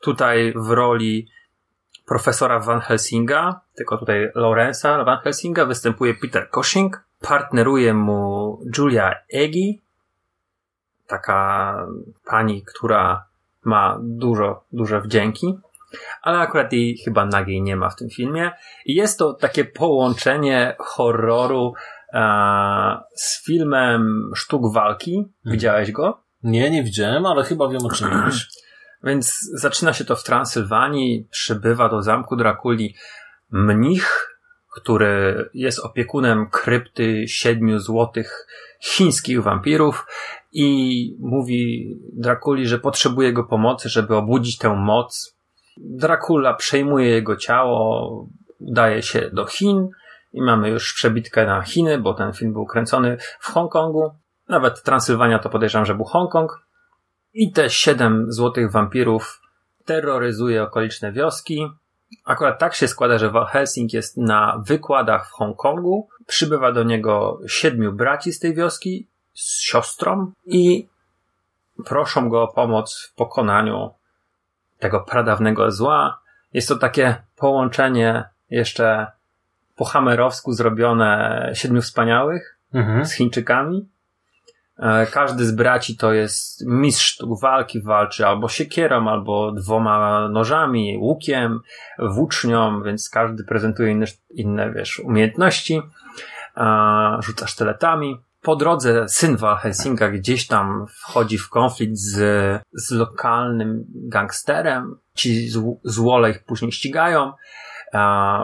Tutaj 0.02 0.54
w 0.56 0.70
roli 0.70 1.28
profesora 2.06 2.60
Van 2.60 2.80
Helsinga, 2.80 3.62
tylko 3.76 3.98
tutaj 3.98 4.32
Lorenza 4.36 5.04
Van 5.04 5.20
Helsinga, 5.20 5.66
występuje 5.66 6.14
Peter 6.14 6.50
Cushing. 6.50 7.04
Partneruje 7.22 7.94
mu 7.94 8.60
Julia 8.78 9.16
Egi, 9.34 9.82
taka 11.08 11.88
pani, 12.26 12.64
która 12.64 13.26
ma 13.64 14.00
dużo, 14.02 14.64
duże 14.72 15.02
wdzięki, 15.02 15.60
ale 16.22 16.40
akurat 16.40 16.74
jej 16.74 16.98
chyba 16.98 17.26
nagiej 17.26 17.62
nie 17.62 17.76
ma 17.76 17.90
w 17.90 17.96
tym 17.96 18.10
filmie. 18.10 18.52
I 18.86 18.96
jest 18.96 19.20
to 19.20 19.34
takie 19.34 19.66
połączenie 19.66 20.76
horroru 20.80 21.74
z 23.16 23.46
filmem 23.46 24.32
Sztuk 24.36 24.74
Walki. 24.74 25.24
Widziałeś 25.46 25.92
go? 25.92 26.24
Nie, 26.44 26.70
nie 26.70 26.84
widziałem, 26.84 27.26
ale 27.26 27.44
chyba 27.44 27.68
wiem 27.70 27.86
o 27.86 27.90
czym 27.90 28.18
mówisz. 28.18 28.50
Więc 29.04 29.40
zaczyna 29.54 29.94
się 29.94 30.06
to 30.06 30.16
w 30.16 30.24
Transylwanii, 30.24 31.28
przybywa 31.32 31.90
do 31.90 32.02
zamku 32.02 32.36
Drakuli 32.36 32.96
mnich, 33.52 34.38
który 34.76 35.50
jest 35.54 35.80
opiekunem 35.80 36.50
krypty 36.50 37.28
siedmiu 37.28 37.80
złotych 37.80 38.48
chińskich 38.82 39.44
wampirów 39.44 40.06
i 40.52 41.18
mówi 41.20 41.90
Drakuli, 42.14 42.68
że 42.68 42.80
potrzebuje 42.80 43.28
jego 43.28 43.44
pomocy, 43.44 43.90
żeby 43.90 44.16
obudzić 44.16 44.58
tę 44.58 44.76
moc. 44.76 45.38
Dracula 45.78 46.54
przejmuje 46.54 47.10
jego 47.10 47.36
ciało, 47.36 48.28
udaje 48.60 49.02
się 49.02 49.30
do 49.34 49.46
Chin 49.46 49.90
i 50.36 50.42
mamy 50.42 50.70
już 50.70 50.94
przebitkę 50.94 51.46
na 51.46 51.62
Chiny, 51.62 51.98
bo 51.98 52.14
ten 52.14 52.34
film 52.34 52.54
był 52.54 52.66
kręcony 52.66 53.18
w 53.40 53.48
Hongkongu. 53.48 54.12
Nawet 54.50 54.84
Transylwania 54.84 55.40
to 55.40 55.50
podejrzewam, 55.50 55.86
że 55.86 55.96
był 55.96 56.06
Hongkong. 56.06 56.66
I 57.34 57.52
te 57.52 57.70
siedem 57.70 58.26
złotych 58.32 58.72
wampirów 58.72 59.42
terroryzuje 59.86 60.64
okoliczne 60.64 61.12
wioski. 61.12 61.68
Akurat 62.26 62.60
tak 62.60 62.76
się 62.76 62.88
składa, 62.88 63.18
że 63.18 63.30
Van 63.30 63.46
Helsing 63.46 63.94
jest 63.94 64.18
na 64.18 64.62
wykładach 64.66 65.28
w 65.30 65.32
Hongkongu. 65.32 66.10
Przybywa 66.28 66.72
do 66.72 66.84
niego 66.84 67.40
siedmiu 67.48 67.94
braci 67.94 68.34
z 68.34 68.40
tej 68.40 68.54
wioski 68.54 69.08
z 69.34 69.62
siostrą 69.62 70.32
i 70.46 70.90
proszą 71.86 72.30
go 72.30 72.44
o 72.44 72.54
pomoc 72.54 73.10
w 73.12 73.16
pokonaniu 73.16 73.90
tego 74.80 75.00
pradawnego 75.00 75.72
zła. 75.72 76.22
Jest 76.54 76.68
to 76.68 76.76
takie 76.76 77.24
połączenie 77.36 78.24
jeszcze 78.50 79.15
po 79.76 79.86
hamerowsku 79.86 80.54
zrobione 80.54 81.50
Siedmiu 81.54 81.82
Wspaniałych 81.82 82.58
Mhm. 82.74 83.06
z 83.06 83.14
Chińczykami. 83.14 83.90
E, 84.80 85.08
Każdy 85.08 85.46
z 85.46 85.52
braci 85.52 85.98
to 85.98 86.14
jest 86.14 86.66
mistrz 86.68 87.06
sztuk 87.06 87.40
walki, 87.42 87.82
walczy 87.82 88.28
albo 88.28 88.50
siekierą, 88.50 89.08
albo 89.08 89.52
dwoma 89.52 90.28
nożami, 90.30 90.98
łukiem, 90.98 91.60
włócznią, 92.00 92.84
więc 92.84 93.10
każdy 93.10 93.44
prezentuje 93.44 93.92
inne, 93.92 94.06
inne 94.30 94.72
wiesz, 94.72 95.00
umiejętności. 95.00 95.82
Rzuca 97.20 97.48
sztyletami. 97.48 98.20
Po 98.42 98.56
drodze 98.56 99.10
syn 99.10 99.38
Val 99.38 99.58
Helsinga 99.58 100.10
gdzieś 100.10 100.48
tam 100.48 100.86
wchodzi 100.90 101.38
w 101.38 101.50
konflikt 101.50 101.96
z, 101.98 102.16
z 102.74 102.92
lokalnym 102.92 103.86
gangsterem. 103.94 104.98
Ci 105.14 105.50
zł- 105.52 105.76
złole 105.84 106.30
ich 106.32 106.44
później 106.44 106.72
ścigają, 106.72 107.34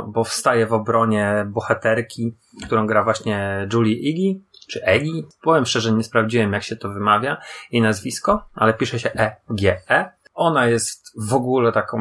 bo 0.08 0.24
wstaje 0.24 0.68
w 0.68 0.74
obronie 0.74 1.46
bohaterki, 1.48 2.38
którą 2.66 2.88
gra 2.88 3.04
właśnie 3.04 3.68
Julie 3.74 3.96
Iggy, 3.96 4.42
czy 4.70 4.86
Egi. 4.86 5.26
Powiem 5.44 5.66
szczerze, 5.66 5.92
nie 5.92 6.04
sprawdziłem 6.04 6.54
jak 6.54 6.64
się 6.64 6.76
to 6.76 6.90
wymawia, 6.90 7.38
jej 7.72 7.82
nazwisko, 7.82 8.46
ale 8.56 8.74
pisze 8.74 9.00
się 9.00 9.12
E-G-E. 9.14 10.12
Ona 10.34 10.68
jest 10.68 11.14
w 11.30 11.34
ogóle 11.34 11.72
taką 11.72 11.98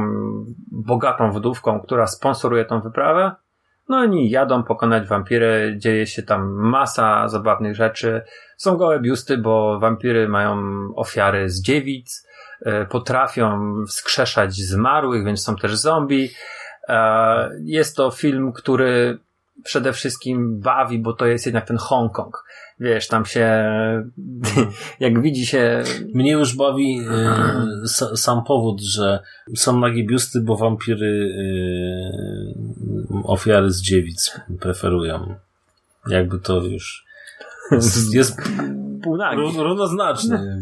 bogatą 0.73 1.33
wdówką, 1.33 1.81
która 1.81 2.07
sponsoruje 2.07 2.65
tą 2.65 2.81
wyprawę. 2.81 3.35
No 3.89 4.05
i 4.05 4.07
oni 4.07 4.31
jadą 4.31 4.63
pokonać 4.63 5.09
wampiry, 5.09 5.75
dzieje 5.79 6.07
się 6.07 6.23
tam 6.23 6.51
masa 6.53 7.29
zabawnych 7.29 7.77
rzeczy. 7.77 8.23
Są 8.57 8.77
gołe 8.77 9.01
biusty, 9.01 9.39
bo 9.39 9.79
wampiry 9.81 10.29
mają 10.29 10.63
ofiary 10.97 11.49
z 11.49 11.63
dziewic, 11.63 12.27
e, 12.63 12.87
potrafią 12.87 13.75
wskrzeszać 13.89 14.55
zmarłych, 14.55 15.25
więc 15.25 15.43
są 15.43 15.57
też 15.57 15.77
zombie. 15.77 16.31
E, 16.91 17.51
Jest 17.65 17.97
to 17.97 18.11
film, 18.11 18.53
który 18.53 19.19
przede 19.65 19.93
wszystkim 19.93 20.61
bawi, 20.61 20.99
bo 20.99 21.13
to 21.13 21.27
jest 21.27 21.47
jednak 21.47 21.67
ten 21.67 21.77
Hongkong. 21.77 22.45
Wiesz, 22.81 23.09
tam 23.09 23.25
się, 23.25 23.47
jak 25.05 25.23
widzi 25.23 25.47
się, 25.47 25.83
Mnie 26.15 26.33
już 26.33 26.57
bawi 26.57 27.01
sa, 27.87 28.17
sam 28.17 28.45
powód, 28.45 28.81
że 28.81 29.21
są 29.57 29.79
nagie 29.79 30.05
biusty, 30.07 30.41
bo 30.41 30.57
wampiry 30.57 31.07
y, 31.07 33.23
ofiary 33.25 33.71
z 33.71 33.83
dziewic 33.83 34.41
preferują. 34.61 35.35
Jakby 36.09 36.39
to 36.39 36.63
już 36.65 37.05
jest, 37.73 38.15
jest 38.15 38.37
półnagi. 39.03 39.41
ró- 39.43 39.63
równoznaczne. 39.63 40.59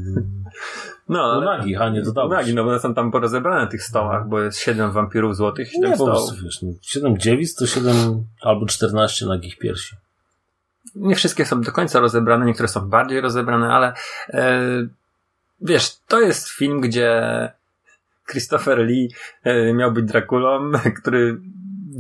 No, 1.09 1.23
ale- 1.23 1.35
Półnagi, 1.37 1.77
a 1.77 1.89
nie 1.89 2.03
dodałeś. 2.03 2.29
Półnagi, 2.29 2.55
no 2.55 2.65
bo 2.65 2.71
one 2.71 2.81
są 2.81 2.95
tam 2.95 3.11
porozebrane 3.11 3.61
na 3.61 3.67
tych 3.67 3.83
stołach, 3.83 4.29
bo 4.29 4.41
jest 4.41 4.59
siedem 4.59 4.93
wampirów 4.93 5.37
złotych, 5.37 5.73
siedem 5.73 5.91
Nie, 5.91 5.97
po 5.97 6.05
stołów. 6.05 6.29
prostu 6.29 6.45
wiesz, 6.45 6.63
no, 6.63 6.73
7 6.83 7.19
dziewic 7.19 7.55
to 7.55 7.67
7 7.67 8.25
albo 8.43 8.67
14 8.67 9.27
nagich 9.27 9.59
piersi. 9.59 9.97
Nie 10.95 11.15
wszystkie 11.17 11.45
są 11.47 11.61
do 11.61 11.73
końca 11.73 12.01
rozebrane, 12.01 12.47
niektóre 12.47 12.69
są 12.69 12.89
bardziej 12.89 13.21
rozebrane, 13.21 13.69
ale 13.69 13.93
e, 14.29 14.63
wiesz, 15.61 15.97
to 16.09 16.21
jest 16.21 16.49
film, 16.49 16.81
gdzie 16.81 17.23
Christopher 18.31 18.79
Lee 18.79 19.09
e, 19.45 19.73
miał 19.75 19.93
być 19.93 20.05
Drakulą, 20.05 20.71
który 21.03 21.41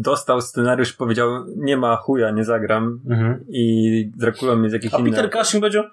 dostał 0.00 0.40
scenariusz, 0.40 0.92
powiedział, 0.92 1.28
nie 1.56 1.76
ma 1.76 1.96
chuja, 1.96 2.30
nie 2.30 2.44
zagram 2.44 3.00
Mhm. 3.10 3.44
i 3.48 4.10
Drakulą 4.16 4.62
jest 4.62 4.72
jakiś 4.74 4.94
A 4.94 4.98
inny. 4.98 5.10
Peter 5.10 5.30
Cushing 5.30 5.62
powiedział, 5.62 5.84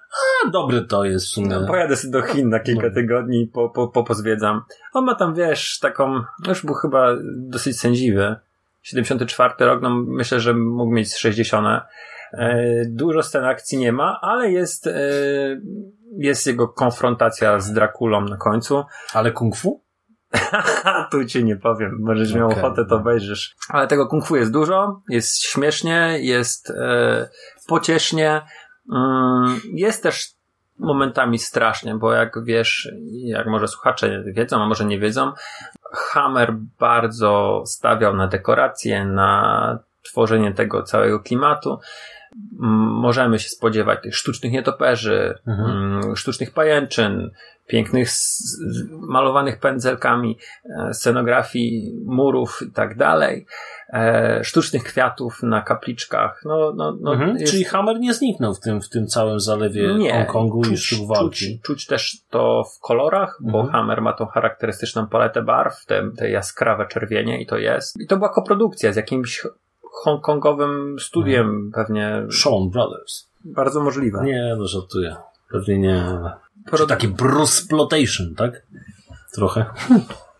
a 0.46 0.50
dobry 0.50 0.82
to 0.82 1.04
jest 1.06 1.26
w 1.26 1.30
sumie. 1.30 1.48
No, 1.48 1.68
pojadę 1.68 1.96
sobie 1.96 2.12
do 2.12 2.22
Chin 2.22 2.50
na 2.50 2.60
kilka 2.60 2.88
No. 2.88 2.94
tygodni 2.94 3.48
po, 3.54 3.70
po, 3.70 3.88
po, 3.88 4.04
pozwiedzam. 4.04 4.62
On 4.94 5.06
ma 5.06 5.16
tam, 5.16 5.34
wiesz, 5.36 5.80
taką, 5.80 6.22
już 6.48 6.66
był 6.66 6.76
chyba 6.76 7.08
dosyć 7.38 7.80
sędziwy. 7.80 8.36
74 8.82 9.54
rok, 9.60 9.82
no 9.82 9.90
myślę, 10.08 10.40
że 10.40 10.54
mógł 10.54 10.92
mieć 10.94 11.14
z 11.14 11.18
60. 11.18 11.68
E, 12.34 12.86
dużo 12.86 13.24
scen 13.24 13.46
akcji 13.46 13.78
nie 13.78 13.92
ma, 13.92 14.20
ale 14.22 14.52
jest, 14.52 14.88
e, 14.88 14.92
jest 16.18 16.48
jego 16.48 16.68
konfrontacja 16.68 17.60
z 17.60 17.74
Drakulą 17.74 18.22
na 18.22 18.38
końcu. 18.38 18.84
Ale 19.14 19.32
kung 19.32 19.56
fu? 19.56 19.82
Tu 21.12 21.26
ci 21.26 21.44
nie 21.44 21.56
powiem, 21.56 21.98
możesz 22.00 22.34
miał 22.34 22.48
Okej, 22.50 22.64
ochotę, 22.64 22.86
to 22.86 22.96
no. 22.96 23.02
obejrzysz. 23.02 23.56
Ale 23.70 23.88
tego 23.88 24.08
kung 24.08 24.26
fu 24.26 24.36
jest 24.36 24.52
dużo, 24.52 25.02
jest 25.10 25.44
śmiesznie, 25.44 26.18
jest 26.20 26.70
e, 26.70 27.30
pociesznie, 27.68 28.42
mm, 28.94 29.60
jest 29.74 30.04
też 30.04 30.28
momentami 30.80 31.40
strasznie, 31.40 31.96
bo 31.96 32.14
jak 32.14 32.44
wiesz, 32.44 32.90
jak 33.12 33.48
może 33.48 33.68
słuchacze 33.68 34.24
wiedzą, 34.26 34.62
a 34.62 34.68
może 34.68 34.86
nie 34.86 35.00
wiedzą, 35.00 35.32
Hammer 35.92 36.54
bardzo 36.80 37.64
stawiał 37.66 38.16
na 38.16 38.28
dekoracje, 38.28 39.06
na 39.06 39.80
tworzenie 40.04 40.54
tego 40.54 40.84
całego 40.84 41.20
klimatu. 41.20 41.80
Możemy 43.02 43.40
się 43.40 43.50
spodziewać 43.50 44.00
tych 44.04 44.16
sztucznych 44.16 44.52
nietoperzy, 44.52 45.40
Mhm. 45.48 46.16
sztucznych 46.16 46.54
pajęczyn, 46.54 47.32
pięknych 47.68 48.10
malowanych 48.92 49.60
pędzelkami, 49.60 50.38
e, 50.90 50.94
scenografii 50.94 51.94
murów 52.06 52.60
i 52.68 52.72
tak 52.72 52.98
dalej, 52.98 53.46
e, 53.94 54.40
sztucznych 54.44 54.84
kwiatów 54.84 55.44
na 55.44 55.62
kapliczkach. 55.62 56.42
No, 56.46 56.74
no, 56.76 56.98
no, 57.02 57.14
mhm. 57.14 57.38
jest- 57.38 57.52
Czyli 57.54 57.64
Hammer 57.64 58.00
nie 58.00 58.14
zniknął 58.14 58.54
w 58.54 58.60
tym, 58.60 58.82
w 58.82 58.90
tym 58.90 59.08
całym 59.08 59.40
zalewie 59.40 59.88
Hongkongu 60.12 60.62
i 60.72 60.78
sztuk 60.78 61.08
walki. 61.08 61.36
Czuć, 61.36 61.62
czuć 61.62 61.86
też 61.86 62.18
to 62.30 62.64
w 62.64 62.80
kolorach, 62.80 63.38
bo 63.42 63.60
Mhm. 63.60 63.72
Hammer 63.72 64.02
ma 64.02 64.14
tą 64.14 64.26
charakterystyczną 64.26 65.08
paletę 65.08 65.42
barw, 65.42 65.86
te, 65.86 66.10
te 66.18 66.30
jaskrawe 66.30 66.88
czerwienie 66.88 67.42
i 67.42 67.46
to 67.46 67.58
jest. 67.58 68.00
I 68.00 68.08
to 68.08 68.18
była 68.18 68.30
koprodukcja 68.34 68.94
z 68.94 68.96
jakimś 68.96 69.48
hongkongowym 70.04 70.96
studiem 71.00 71.48
Mhm. 71.50 71.72
pewnie. 71.72 72.28
Sean 72.44 72.70
Brothers. 72.70 73.30
Bardzo 73.46 73.84
możliwe. 73.84 74.24
Nie, 74.24 74.56
no 74.58 74.66
żartuję. 74.68 75.16
Pewnie 75.52 75.78
nie. 75.80 76.02
ale- 76.02 76.45
Pro- 76.66 76.78
Czy 76.78 76.88
taki 76.88 77.08
Brusplotation, 77.08 78.36
tak? 78.38 78.62
Trochę. 79.34 79.66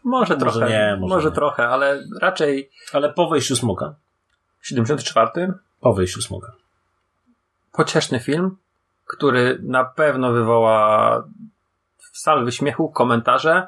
Może 0.04 0.34
Może 0.34 0.38
trochę, 0.38 0.70
nie, 0.70 0.98
może 1.00 1.16
może 1.16 1.30
nie. 1.30 1.36
trochę, 1.36 1.68
ale 1.68 2.04
raczej 2.22 2.70
Ale 2.94 3.14
po 3.14 3.30
wejściu 3.30 3.56
smoka. 3.56 3.96
74. 4.62 5.54
Po 5.82 5.94
wejściu 5.94 6.22
smoka. 6.22 6.52
Pocieszny 7.72 8.20
film, 8.20 8.58
który 9.06 9.60
na 9.64 9.86
pewno 9.86 10.32
wywoła 10.32 11.24
salwy 12.14 12.52
śmiechu, 12.52 12.90
komentarze, 12.90 13.68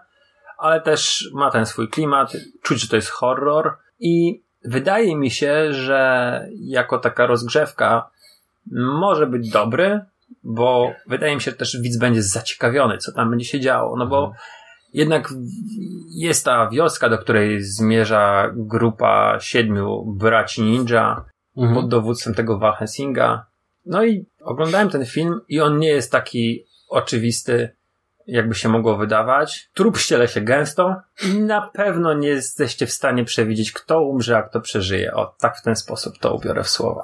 ale 0.58 0.82
też 0.82 1.30
ma 1.34 1.52
ten 1.52 1.66
swój 1.66 1.90
klimat, 1.90 2.34
czuć, 2.62 2.82
że 2.82 2.88
to 2.88 2.96
jest 2.96 3.10
horror 3.10 3.78
i 4.00 4.42
wydaje 4.66 5.16
mi 5.16 5.32
się, 5.32 5.74
że 5.74 6.42
jako 6.60 6.98
taka 7.00 7.26
rozgrzewka 7.28 8.10
może 8.72 9.28
być 9.28 9.50
dobry, 9.50 10.06
bo 10.44 10.94
wydaje 11.08 11.36
mi 11.36 11.42
się 11.42 11.52
że 11.52 11.58
też 11.58 11.82
widz 11.82 11.98
będzie 11.98 12.24
zaciekawiony, 12.24 12.98
co 12.98 13.12
tam 13.12 13.30
będzie 13.30 13.46
się 13.46 13.60
działo, 13.60 13.98
no 13.98 14.08
bo 14.08 14.34
jednak 14.94 15.30
jest 16.16 16.46
ta 16.46 16.70
wioska, 16.70 17.10
do 17.10 17.18
której 17.18 17.64
zmierza 17.64 18.52
grupa 18.56 19.38
siedmiu 19.40 20.06
braci 20.06 20.64
ninja, 20.64 21.26
Mhm. 21.58 21.76
pod 21.76 21.90
dowództwem 21.90 22.34
tego 22.34 22.58
Valhensinga. 22.58 23.46
No 23.86 24.06
i 24.06 24.26
oglądałem 24.42 24.90
ten 24.90 25.06
film 25.06 25.42
i 25.50 25.62
on 25.62 25.80
nie 25.80 25.88
jest 25.88 26.12
taki 26.12 26.66
oczywisty, 26.90 27.76
jakby 28.28 28.56
się 28.56 28.70
mogło 28.70 28.98
wydawać. 28.98 29.70
Trup 29.74 29.98
ściele 29.98 30.28
się 30.28 30.42
gęsto 30.42 30.96
i 31.26 31.40
na 31.40 31.62
pewno 31.62 32.14
nie 32.14 32.28
jesteście 32.28 32.86
w 32.86 32.92
stanie 32.92 33.24
przewidzieć, 33.26 33.72
kto 33.72 34.02
umrze, 34.02 34.38
a 34.38 34.42
kto 34.44 34.62
przeżyje. 34.62 35.14
O, 35.14 35.36
tak 35.40 35.58
w 35.58 35.62
ten 35.62 35.76
sposób 35.76 36.18
to 36.20 36.34
ubiorę 36.34 36.64
w 36.64 36.70
słowa. 36.70 37.04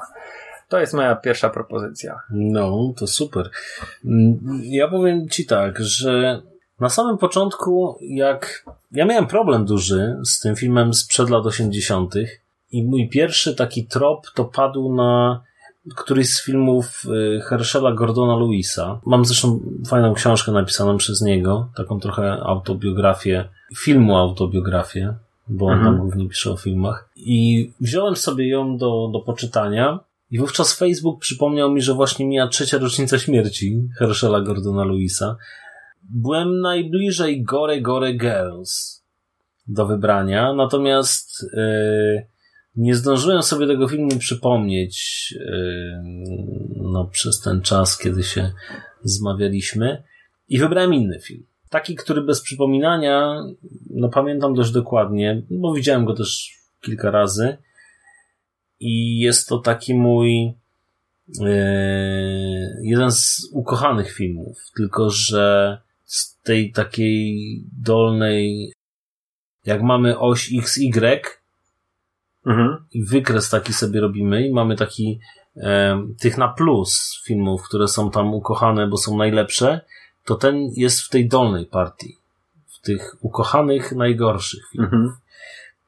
To 0.70 0.79
jest 0.79 0.93
moja 0.93 1.15
pierwsza 1.15 1.50
propozycja. 1.50 2.20
No, 2.32 2.93
to 2.98 3.08
super. 3.08 3.50
Mm, 4.05 4.39
Ja 4.63 4.88
powiem 4.88 5.29
Ci 5.29 5.46
tak, 5.46 5.79
że 5.79 6.41
na 6.79 6.89
samym 6.89 7.17
początku, 7.17 7.98
jak 8.01 8.65
ja 8.91 9.05
miałem 9.05 9.27
problem 9.27 9.65
duży 9.65 10.15
z 10.25 10.39
tym 10.39 10.55
filmem 10.55 10.93
sprzed 10.93 11.29
lat 11.29 11.46
80. 11.46 12.15
i 12.72 12.84
mój 12.84 13.10
pierwszy 13.10 13.55
taki 13.55 13.88
trop 13.88 14.27
to 14.36 14.46
padł 14.46 14.96
na 14.96 15.41
któryś 15.96 16.29
z 16.29 16.46
filmów 16.46 17.03
y, 17.38 17.41
Herschela 17.41 17.91
Gordona 17.91 18.36
Lewisa. 18.36 19.00
Mam 19.05 19.25
zresztą 19.25 19.60
fajną 19.88 20.13
książkę 20.13 20.51
napisaną 20.51 20.98
przez 20.98 21.22
niego, 21.22 21.70
taką 21.77 22.00
trochę 22.00 22.32
autobiografię, 22.43 23.50
filmu 23.77 24.17
autobiografię, 24.17 25.13
bo 25.48 25.65
on 25.65 25.74
Mhm. 25.74 25.93
tam 25.96 26.01
głównie 26.01 26.29
pisze 26.29 26.51
o 26.51 26.58
filmach. 26.58 27.10
I 27.15 27.72
wziąłem 27.82 28.15
sobie 28.15 28.50
ją 28.50 28.77
do, 28.77 29.10
do 29.13 29.20
poczytania 29.20 30.00
i 30.34 30.40
wówczas 30.40 30.74
Facebook 30.78 31.22
przypomniał 31.22 31.72
mi, 31.72 31.82
że 31.82 31.94
właśnie 31.94 32.25
mija 32.25 32.48
trzecia 32.48 32.78
rocznica 32.78 33.20
śmierci 33.20 33.88
Herschela 34.00 34.42
Gordona 34.42 34.86
Lewisa. 34.86 35.38
Byłem 36.04 36.60
najbliżej 36.60 37.44
Gore 37.44 37.82
Gore 37.82 38.13
Girls 38.13 39.04
do 39.68 39.86
wybrania, 39.86 40.54
natomiast 40.54 41.46
yy, 41.54 42.28
nie 42.75 42.96
zdążyłem 42.96 43.44
sobie 43.44 43.68
tego 43.68 43.88
filmu 43.88 44.18
przypomnieć 44.20 45.28
yy, 45.40 46.02
no, 46.75 47.06
przez 47.06 47.42
ten 47.42 47.62
czas, 47.62 47.98
kiedy 47.98 48.24
się 48.24 48.52
zmawialiśmy 49.04 50.04
i 50.48 50.60
wybrałem 50.60 50.94
inny 50.94 51.20
film. 51.20 51.46
Taki, 51.70 51.96
który 51.96 52.22
bez 52.22 52.42
przypominania, 52.42 53.44
no 53.90 54.10
pamiętam 54.10 54.54
dość 54.54 54.72
dokładnie, 54.72 55.42
bo 55.50 55.74
widziałem 55.74 56.06
go 56.06 56.13
też 56.13 56.52
kilka 56.82 57.12
razy 57.12 57.58
i 58.84 59.20
jest 59.20 59.48
to 59.48 59.60
taki 59.60 59.94
mój 59.94 60.54
e, 61.42 61.54
jeden 62.84 63.12
z 63.12 63.50
ukochanych 63.52 64.12
filmów, 64.12 64.58
tylko 64.78 65.10
że 65.10 65.78
z 66.04 66.40
tej 66.42 66.72
takiej 66.72 67.38
dolnej, 67.82 68.74
jak 69.66 69.82
mamy 69.82 70.20
oś 70.20 70.54
XY 70.58 71.22
Mhm. 72.46 72.86
i 72.92 73.04
wykres 73.04 73.50
taki 73.50 73.74
sobie 73.74 74.02
robimy 74.02 74.48
i 74.48 74.54
mamy 74.54 74.75
taki 74.75 75.20
e, 75.58 76.04
tych 76.19 76.38
na 76.38 76.48
plus 76.48 77.22
filmów, 77.26 77.63
które 77.63 77.88
są 77.88 78.12
tam 78.12 78.34
ukochane, 78.34 78.88
bo 78.88 78.98
są 78.98 79.17
najlepsze, 79.17 79.82
to 80.26 80.36
ten 80.36 80.69
jest 80.76 81.02
w 81.02 81.10
tej 81.10 81.28
dolnej 81.28 81.65
partii. 81.65 82.17
W 82.67 82.82
tych 82.86 83.15
ukochanych, 83.22 83.91
najgorszych 83.91 84.69
filmów. 84.72 84.93
Mhm. 84.93 85.15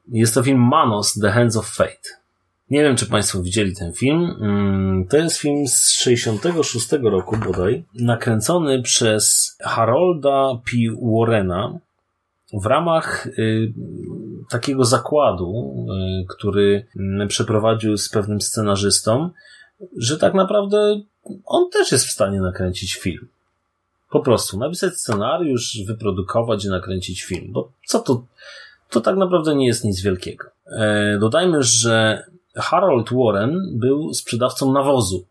Jest 0.08 0.34
to 0.34 0.44
film 0.44 0.60
Manos, 0.60 1.14
The 1.14 1.32
Hands 1.32 1.58
of 1.58 1.68
Fate. 1.68 2.25
Nie 2.70 2.84
wiem, 2.84 2.96
czy 2.96 3.06
Państwo 3.06 3.42
widzieli 3.42 3.76
ten 3.76 3.94
film. 3.94 4.36
Mm, 4.42 5.08
To 5.08 5.18
jest 5.18 5.38
film 5.38 5.68
z 5.68 5.92
66 5.92 6.88
roku 7.04 7.38
bodaj, 7.38 7.84
nakręcony 7.94 8.82
przez 8.82 9.56
Harolda 9.62 10.62
P. 10.66 10.72
Warrena 11.02 11.80
w 12.54 12.66
ramach 12.66 13.28
y, 13.28 13.74
takiego 14.50 14.86
zakładu, 14.86 15.76
y, 16.22 16.26
który 16.28 16.86
mm, 17.00 17.28
przeprowadził 17.28 17.98
z 17.98 18.10
pewnym 18.10 18.42
scenarzystą, 18.42 19.30
że 19.98 20.18
tak 20.18 20.34
naprawdę 20.34 21.02
on 21.46 21.70
też 21.70 21.92
jest 21.92 22.06
w 22.06 22.12
stanie 22.12 22.42
nakręcić 22.42 22.96
film. 22.96 23.28
Po 24.10 24.20
prostu 24.20 24.60
napisać 24.60 24.94
scenariusz, 24.94 25.78
wyprodukować 25.88 26.66
i 26.66 26.70
nakręcić 26.70 27.24
film. 27.24 27.48
Bo 27.50 27.72
co 27.86 28.00
to, 28.00 28.24
to 28.90 29.02
tak 29.02 29.16
naprawdę 29.16 29.56
nie 29.56 29.68
jest 29.68 29.84
nic 29.84 30.02
wielkiego. 30.02 30.46
E, 30.68 31.18
dodajmy, 31.20 31.64
że 31.64 32.26
Harold 32.58 33.10
Warren 33.12 33.80
był 33.80 34.14
sprzedawcą 34.14 34.74
nawozu. 34.74 35.26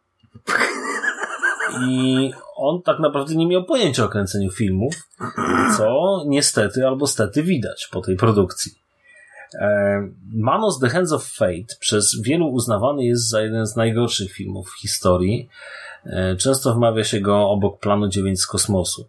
I 1.88 2.30
on 2.56 2.82
tak 2.82 2.98
naprawdę 3.00 3.34
nie 3.34 3.46
miał 3.46 3.64
pojęcia 3.64 4.04
o 4.04 4.08
kręceniu 4.08 4.50
filmów, 4.50 4.94
co 5.76 6.16
niestety 6.26 6.86
albo 6.86 7.06
stety 7.06 7.42
widać 7.42 7.88
po 7.92 8.00
tej 8.00 8.16
produkcji. 8.16 8.72
E, 9.60 10.08
Manos 10.34 10.78
The 10.78 10.88
Hands 10.88 11.12
of 11.12 11.24
Fate 11.26 11.76
przez 11.80 12.20
wielu 12.22 12.48
uznawany 12.48 13.04
jest 13.04 13.28
za 13.28 13.42
jeden 13.42 13.66
z 13.66 13.76
najgorszych 13.76 14.32
filmów 14.32 14.68
w 14.68 14.80
historii. 14.80 15.48
E, 16.06 16.36
Często 16.36 16.74
wmawia 16.74 17.04
się 17.04 17.20
go 17.20 17.50
obok 17.50 17.80
Planu 17.80 18.08
9 18.08 18.40
z 18.40 18.46
kosmosu. 18.46 19.08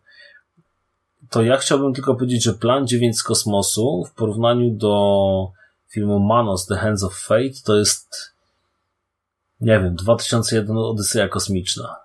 To 1.30 1.44
ja 1.44 1.58
chciałbym 1.58 1.94
tylko 1.94 2.16
powiedzieć, 2.16 2.44
że 2.44 2.54
Plan 2.54 2.88
9 2.88 3.18
z 3.18 3.24
kosmosu 3.24 4.04
w 4.06 4.14
porównaniu 4.14 4.72
do 4.72 5.52
filmu 5.88 6.20
Manos 6.20 6.66
The 6.66 6.76
Hands 6.76 7.04
of 7.04 7.18
Fate 7.18 7.62
to 7.66 7.76
jest 7.76 8.36
nie 9.62 9.80
wiem, 9.80 9.96
2001 9.96 10.78
Odyseja 10.78 11.28
Kosmiczna. 11.28 11.96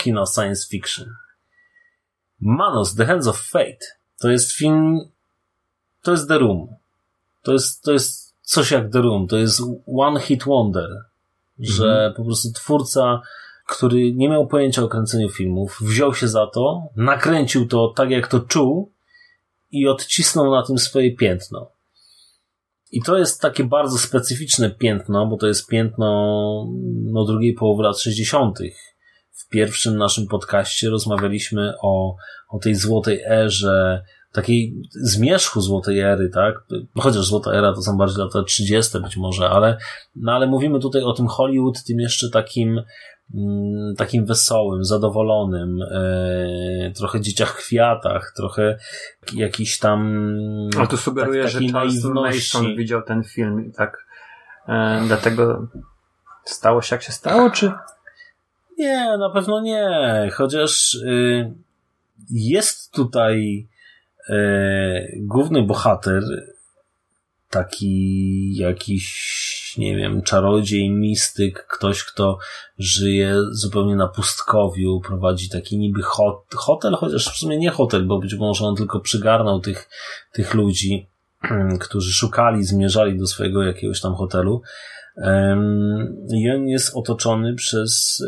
Kino 0.00 0.26
science 0.26 0.68
fiction. 0.68 1.14
Manos 2.40 2.94
The 2.94 3.06
Hands 3.06 3.26
of 3.26 3.40
Fate 3.40 3.86
to 4.20 4.30
jest 4.30 4.52
film 4.52 5.00
to 6.02 6.10
jest 6.10 6.28
The 6.28 6.38
Room. 6.38 6.68
To 7.42 7.52
jest, 7.52 7.82
to 7.82 7.92
jest 7.92 8.34
coś 8.42 8.70
jak 8.70 8.92
The 8.92 9.02
Room. 9.02 9.28
To 9.28 9.36
jest 9.36 9.62
one 9.96 10.20
hit 10.20 10.44
wonder. 10.44 10.90
Że 11.58 12.14
po 12.16 12.24
prostu 12.24 12.52
twórca 12.52 13.22
który 13.66 14.12
nie 14.12 14.28
miał 14.28 14.46
pojęcia 14.46 14.82
o 14.82 14.88
kręceniu 14.88 15.28
filmów, 15.28 15.78
wziął 15.80 16.14
się 16.14 16.28
za 16.28 16.46
to, 16.46 16.82
nakręcił 16.96 17.68
to 17.68 17.92
tak, 17.96 18.10
jak 18.10 18.28
to 18.28 18.40
czuł 18.40 18.90
i 19.72 19.88
odcisnął 19.88 20.50
na 20.50 20.62
tym 20.62 20.78
swoje 20.78 21.16
piętno. 21.16 21.70
I 22.94 23.02
to 23.02 23.18
jest 23.18 23.40
takie 23.40 23.64
bardzo 23.64 23.98
specyficzne 23.98 24.70
piętno, 24.70 25.26
bo 25.26 25.36
to 25.36 25.46
jest 25.46 25.68
piętno 25.68 26.06
no, 27.02 27.24
drugiej 27.24 27.54
połowy 27.54 27.82
lat 27.82 28.00
60. 28.00 28.58
W 29.30 29.48
pierwszym 29.48 29.96
naszym 29.96 30.26
podcaście 30.26 30.90
rozmawialiśmy 30.90 31.74
o, 31.82 32.16
o 32.48 32.58
tej 32.58 32.74
złotej 32.74 33.20
erze, 33.30 34.02
takiej 34.32 34.74
zmierzchu 34.90 35.60
złotej 35.60 36.00
ery, 36.00 36.28
tak? 36.28 36.54
Chociaż 36.98 37.26
złota 37.26 37.52
era 37.52 37.74
to 37.74 37.82
są 37.82 37.96
bardziej 37.96 38.24
lata 38.24 38.42
30 38.42 39.00
być 39.00 39.16
może, 39.16 39.50
ale, 39.50 39.78
no, 40.16 40.32
ale 40.32 40.46
mówimy 40.46 40.80
tutaj 40.80 41.02
o 41.02 41.12
tym 41.12 41.26
Hollywood, 41.26 41.84
tym 41.84 42.00
jeszcze 42.00 42.30
takim 42.30 42.80
takim 43.96 44.26
wesołym, 44.26 44.84
zadowolonym, 44.84 45.82
e, 45.82 46.90
trochę 46.96 47.20
dzieciach 47.20 47.56
kwiatach, 47.56 48.32
trochę 48.36 48.78
jakiś 49.34 49.78
tam 49.78 50.28
Ale 50.78 50.86
tu 50.86 50.96
sugeruję, 50.96 51.42
tak- 51.42 51.52
że 51.52 51.60
Charles. 51.72 52.04
Mason 52.04 52.76
widział 52.76 53.02
ten 53.02 53.24
film 53.24 53.66
i 53.66 53.72
tak 53.72 54.06
e, 54.68 55.02
dlatego 55.06 55.68
stało 56.44 56.82
się 56.82 56.96
jak 56.96 57.02
się 57.02 57.12
stało, 57.12 57.50
czy? 57.50 57.72
Nie, 58.78 59.16
na 59.18 59.30
pewno 59.30 59.60
nie. 59.60 59.88
Chociaż 60.32 60.94
y, 60.94 61.52
jest 62.30 62.92
tutaj 62.92 63.66
y, 64.28 65.18
główny 65.20 65.62
bohater, 65.62 66.22
taki 67.50 68.56
jakiś, 68.56 69.04
nie 69.78 69.96
wiem, 69.96 70.22
czarodziej, 70.22 70.90
mistyk, 70.90 71.66
ktoś, 71.66 72.04
kto 72.04 72.38
żyje 72.78 73.36
zupełnie 73.50 73.96
na 73.96 74.08
pustkowiu, 74.08 75.00
prowadzi 75.00 75.48
taki 75.48 75.78
niby 75.78 76.02
hot, 76.02 76.44
hotel, 76.54 76.94
chociaż 76.94 77.34
w 77.34 77.36
sumie 77.36 77.58
nie 77.58 77.70
hotel, 77.70 78.06
bo 78.06 78.18
być 78.18 78.34
może 78.34 78.64
on 78.64 78.76
tylko 78.76 79.00
przygarnął 79.00 79.60
tych, 79.60 79.88
tych 80.32 80.54
ludzi. 80.54 81.08
którzy 81.80 82.12
szukali, 82.12 82.64
zmierzali 82.64 83.18
do 83.18 83.26
swojego 83.26 83.62
jakiegoś 83.62 84.00
tam 84.00 84.14
hotelu. 84.14 84.62
I 86.34 86.50
on 86.50 86.68
jest 86.68 86.96
otoczony 86.96 87.54
przez 87.54 88.22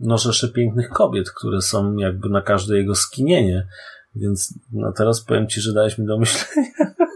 no, 0.00 0.18
rzesze 0.18 0.48
pięknych 0.48 0.88
kobiet, 0.88 1.30
które 1.30 1.62
są 1.62 1.96
jakby 1.96 2.28
na 2.28 2.42
każde 2.42 2.78
jego 2.78 2.94
skinienie. 2.94 3.66
Więc 4.14 4.58
no 4.72 4.92
teraz 4.92 5.24
powiem 5.24 5.48
Ci, 5.48 5.60
że 5.60 5.72
dałeś 5.72 5.98
mi 5.98 6.06
do 6.06 6.18
myślenia. 6.18 6.68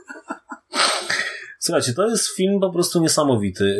Słuchajcie, 1.66 1.92
to 1.92 2.08
jest 2.08 2.36
film 2.36 2.60
po 2.60 2.70
prostu 2.70 3.00
niesamowity. 3.00 3.78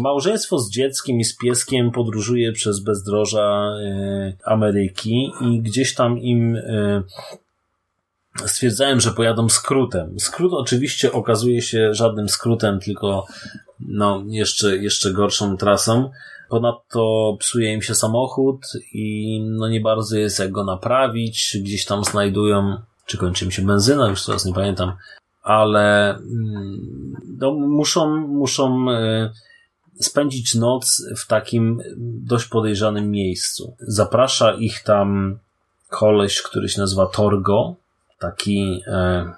Małżeństwo 0.00 0.58
z 0.58 0.70
dzieckiem 0.70 1.20
i 1.20 1.24
z 1.24 1.36
pieskiem 1.36 1.90
podróżuje 1.90 2.52
przez 2.52 2.80
bezdroża 2.80 3.70
y, 3.80 4.36
Ameryki 4.44 5.32
i 5.40 5.60
gdzieś 5.60 5.94
tam 5.94 6.18
im 6.18 6.56
y, 6.56 7.02
stwierdzałem, 8.46 9.00
że 9.00 9.10
pojadą 9.10 9.48
skrótem. 9.48 10.20
Skrót 10.20 10.52
oczywiście 10.52 11.12
okazuje 11.12 11.62
się 11.62 11.94
żadnym 11.94 12.28
skrótem, 12.28 12.80
tylko 12.80 13.26
no, 13.80 14.24
jeszcze, 14.28 14.76
jeszcze 14.76 15.12
gorszą 15.12 15.56
trasą. 15.56 16.10
Ponadto 16.48 17.36
psuje 17.40 17.72
im 17.72 17.82
się 17.82 17.94
samochód 17.94 18.60
i 18.92 19.40
no 19.40 19.68
nie 19.68 19.80
bardzo 19.80 20.16
jest 20.16 20.38
jak 20.38 20.50
go 20.50 20.64
naprawić. 20.64 21.56
Gdzieś 21.60 21.84
tam 21.84 22.04
znajdują, 22.04 22.76
czy 23.06 23.18
kończy 23.18 23.44
im 23.44 23.50
się 23.50 23.62
benzyna, 23.62 24.08
już 24.08 24.24
teraz 24.24 24.44
nie 24.44 24.54
pamiętam, 24.54 24.92
ale 25.48 26.10
mm, 26.10 27.16
no, 27.38 27.52
muszą, 27.52 28.16
muszą 28.26 28.90
e, 28.90 29.32
spędzić 30.00 30.54
noc 30.54 31.02
w 31.16 31.26
takim 31.26 31.80
dość 31.98 32.46
podejrzanym 32.46 33.10
miejscu. 33.10 33.76
Zaprasza 33.80 34.52
ich 34.52 34.82
tam 34.82 35.38
koleś, 35.88 36.42
który 36.42 36.68
się 36.68 36.80
nazywa 36.80 37.06
Torgo, 37.06 37.74
taki 38.18 38.82
e, 38.86 39.32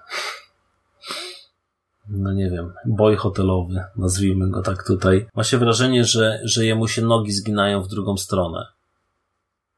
no 2.08 2.32
nie 2.32 2.50
wiem, 2.50 2.72
boj 2.86 3.16
hotelowy, 3.16 3.84
nazwijmy 3.96 4.50
go 4.50 4.62
tak 4.62 4.86
tutaj. 4.86 5.26
Ma 5.34 5.44
się 5.44 5.58
wrażenie, 5.58 6.04
że, 6.04 6.40
że 6.44 6.64
jemu 6.64 6.88
się 6.88 7.02
nogi 7.02 7.32
zginają 7.32 7.82
w 7.82 7.88
drugą 7.88 8.16
stronę. 8.16 8.66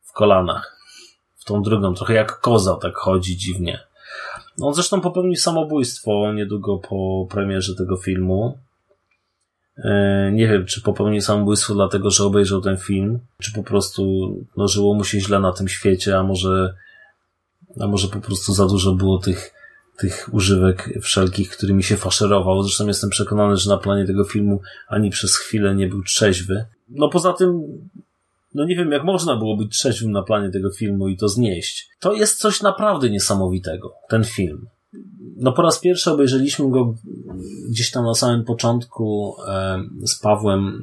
W 0.02 0.12
kolanach. 0.12 0.76
W 1.36 1.44
tą 1.44 1.62
drugą, 1.62 1.94
trochę 1.94 2.14
jak 2.14 2.40
koza 2.40 2.76
tak 2.76 2.96
chodzi 2.96 3.36
dziwnie. 3.36 3.91
On 4.60 4.74
zresztą 4.74 5.00
popełnił 5.00 5.36
samobójstwo 5.36 6.32
niedługo 6.32 6.78
po 6.78 7.26
premierze 7.30 7.74
tego 7.78 7.96
filmu. 7.96 8.58
E, 9.76 10.30
nie 10.32 10.48
wiem, 10.48 10.66
czy 10.66 10.82
popełnił 10.82 11.20
samobójstwo 11.20 11.74
dlatego, 11.74 12.10
że 12.10 12.24
obejrzał 12.24 12.60
ten 12.60 12.76
film, 12.76 13.18
czy 13.42 13.52
po 13.52 13.62
prostu 13.62 14.02
no, 14.56 14.68
żyło 14.68 14.94
mu 14.94 15.04
się 15.04 15.20
źle 15.20 15.40
na 15.40 15.52
tym 15.52 15.68
świecie, 15.68 16.18
a 16.18 16.22
może, 16.22 16.74
a 17.80 17.86
może 17.86 18.08
po 18.08 18.20
prostu 18.20 18.52
za 18.52 18.66
dużo 18.66 18.94
było 18.94 19.18
tych, 19.18 19.54
tych 19.98 20.28
używek 20.32 20.98
wszelkich, 21.02 21.50
którymi 21.50 21.82
się 21.82 21.96
faszerował. 21.96 22.62
Zresztą 22.62 22.86
jestem 22.86 23.10
przekonany, 23.10 23.56
że 23.56 23.70
na 23.70 23.78
planie 23.78 24.06
tego 24.06 24.24
filmu 24.24 24.60
ani 24.88 25.10
przez 25.10 25.36
chwilę 25.36 25.74
nie 25.74 25.86
był 25.86 26.02
trzeźwy. 26.02 26.64
No 26.88 27.08
poza 27.08 27.32
tym 27.32 27.62
no 28.54 28.64
nie 28.64 28.76
wiem, 28.76 28.92
jak 28.92 29.04
można 29.04 29.36
było 29.36 29.56
być 29.56 29.78
trzeźwym 29.78 30.12
na 30.12 30.22
planie 30.22 30.50
tego 30.50 30.70
filmu 30.70 31.08
i 31.08 31.16
to 31.16 31.28
znieść. 31.28 31.88
To 32.00 32.12
jest 32.12 32.38
coś 32.38 32.62
naprawdę 32.62 33.10
niesamowitego, 33.10 33.94
ten 34.08 34.24
film. 34.24 34.66
No 35.36 35.52
po 35.52 35.62
raz 35.62 35.80
pierwszy 35.80 36.10
obejrzeliśmy 36.10 36.70
go 36.70 36.94
gdzieś 37.68 37.90
tam 37.90 38.04
na 38.04 38.14
samym 38.14 38.44
początku 38.44 39.36
e, 39.48 39.82
z 40.04 40.18
Pawłem 40.18 40.82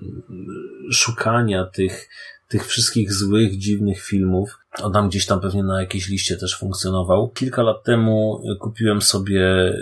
szukania 0.91 1.65
tych, 1.65 2.09
tych 2.47 2.67
wszystkich 2.67 3.13
złych, 3.13 3.57
dziwnych 3.57 4.01
filmów. 4.01 4.59
On 4.81 4.93
tam 4.93 5.09
gdzieś 5.09 5.25
tam 5.25 5.41
pewnie 5.41 5.63
na 5.63 5.81
jakiejś 5.81 6.09
liście 6.09 6.37
też 6.37 6.57
funkcjonował. 6.57 7.29
Kilka 7.29 7.61
lat 7.61 7.83
temu 7.83 8.41
kupiłem 8.59 9.01
sobie, 9.01 9.45
e, 9.45 9.77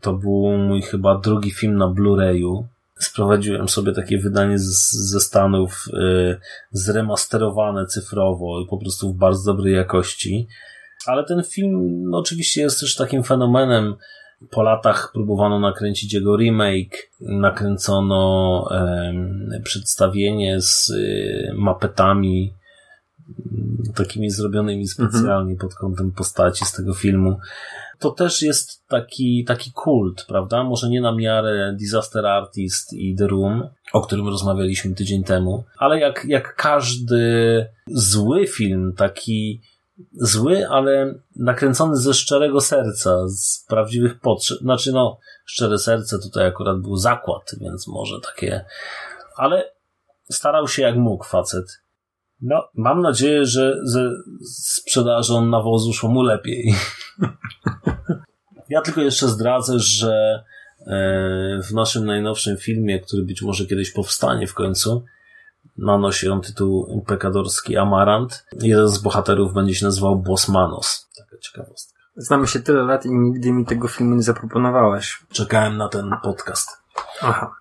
to 0.00 0.12
był 0.12 0.58
mój 0.58 0.82
chyba 0.82 1.18
drugi 1.18 1.50
film 1.50 1.76
na 1.76 1.88
Blu-rayu, 1.88 2.64
sprowadziłem 2.98 3.68
sobie 3.68 3.92
takie 3.92 4.18
wydanie 4.18 4.58
z, 4.58 4.92
ze 4.92 5.20
Stanów 5.20 5.84
y, 5.88 6.36
zremasterowane 6.70 7.86
cyfrowo 7.86 8.60
i 8.60 8.66
po 8.66 8.78
prostu 8.78 9.12
w 9.12 9.16
bardzo 9.16 9.52
dobrej 9.54 9.74
jakości. 9.74 10.48
Ale 11.06 11.24
ten 11.24 11.44
film 11.44 12.02
no, 12.10 12.18
oczywiście 12.18 12.60
jest 12.60 12.80
też 12.80 12.96
takim 12.96 13.24
fenomenem. 13.24 13.94
Po 14.50 14.62
latach 14.62 15.10
próbowano 15.12 15.60
nakręcić 15.60 16.14
jego 16.14 16.36
remake, 16.36 17.10
nakręcono 17.20 18.68
y, 19.56 19.60
przedstawienie 19.62 20.60
z 20.60 20.90
y, 20.90 21.52
mapetami 21.54 22.57
takimi 23.94 24.30
zrobionymi 24.30 24.88
specjalnie 24.88 25.56
pod 25.56 25.74
kątem 25.74 26.12
postaci 26.12 26.64
z 26.64 26.72
tego 26.72 26.94
filmu 26.94 27.36
to 27.98 28.10
też 28.10 28.42
jest 28.42 28.86
taki, 28.86 29.44
taki 29.44 29.72
kult, 29.72 30.24
prawda? 30.28 30.64
Może 30.64 30.88
nie 30.88 31.00
na 31.00 31.14
miarę 31.14 31.74
Disaster 31.78 32.26
Artist 32.26 32.92
i 32.92 33.16
The 33.16 33.26
Room, 33.26 33.68
o 33.92 34.00
którym 34.00 34.28
rozmawialiśmy 34.28 34.94
tydzień 34.94 35.24
temu, 35.24 35.64
ale 35.78 35.98
jak, 35.98 36.24
jak 36.28 36.56
każdy 36.56 37.66
zły 37.86 38.46
film, 38.46 38.92
taki 38.96 39.60
zły, 40.12 40.68
ale 40.68 41.14
nakręcony 41.36 41.96
ze 41.96 42.14
szczerego 42.14 42.60
serca, 42.60 43.28
z 43.28 43.64
prawdziwych 43.68 44.20
potrzeb, 44.20 44.58
znaczy 44.58 44.92
no, 44.92 45.18
szczere 45.44 45.78
serce 45.78 46.18
tutaj 46.18 46.46
akurat 46.46 46.80
był 46.80 46.96
zakład, 46.96 47.50
więc 47.60 47.88
może 47.88 48.20
takie, 48.20 48.64
ale 49.36 49.72
starał 50.30 50.68
się 50.68 50.82
jak 50.82 50.96
mógł 50.96 51.24
facet. 51.24 51.82
No, 52.40 52.68
mam 52.74 53.02
nadzieję, 53.02 53.46
że 53.46 53.76
ze 53.84 54.10
sprzedażą 54.54 55.46
nawozu 55.46 55.92
szło 55.92 56.10
mu 56.10 56.22
lepiej. 56.22 56.74
Ja 58.68 58.82
tylko 58.82 59.00
jeszcze 59.00 59.28
zdradzę, 59.28 59.78
że 59.78 60.44
e, 60.86 61.62
w 61.62 61.72
naszym 61.72 62.06
najnowszym 62.06 62.56
filmie, 62.56 63.00
który 63.00 63.22
być 63.22 63.42
może 63.42 63.66
kiedyś 63.66 63.90
powstanie 63.90 64.46
w 64.46 64.54
końcu, 64.54 65.04
nanosi 65.78 66.28
on 66.28 66.40
tytuł 66.40 67.04
Pekadorski 67.06 67.76
Amarant. 67.76 68.46
Jeden 68.62 68.88
z 68.88 68.98
bohaterów 68.98 69.54
będzie 69.54 69.74
się 69.74 69.86
nazywał 69.86 70.16
Bosmanos. 70.16 71.08
Taka 71.18 71.38
ciekawostka. 71.38 71.98
Znamy 72.16 72.46
się 72.46 72.60
tyle 72.60 72.82
lat 72.82 73.06
i 73.06 73.10
nigdy 73.10 73.52
mi 73.52 73.66
tego 73.66 73.88
filmu 73.88 74.14
nie 74.14 74.22
zaproponowałeś. 74.22 75.18
Czekałem 75.32 75.76
na 75.76 75.88
ten 75.88 76.10
podcast. 76.22 76.68
Aha. 77.22 77.54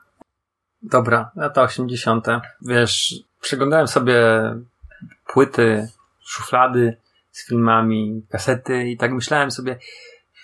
Dobra, 0.82 1.32
lata 1.36 1.62
80. 1.62 2.28
Wiesz, 2.62 3.16
przeglądałem 3.42 3.88
sobie 3.88 4.16
płyty, 5.34 5.88
szuflady 6.26 6.98
z 7.32 7.48
filmami, 7.48 8.26
kasety 8.30 8.90
i 8.90 8.98
tak 8.98 9.14
myślałem 9.14 9.52
sobie, 9.52 9.80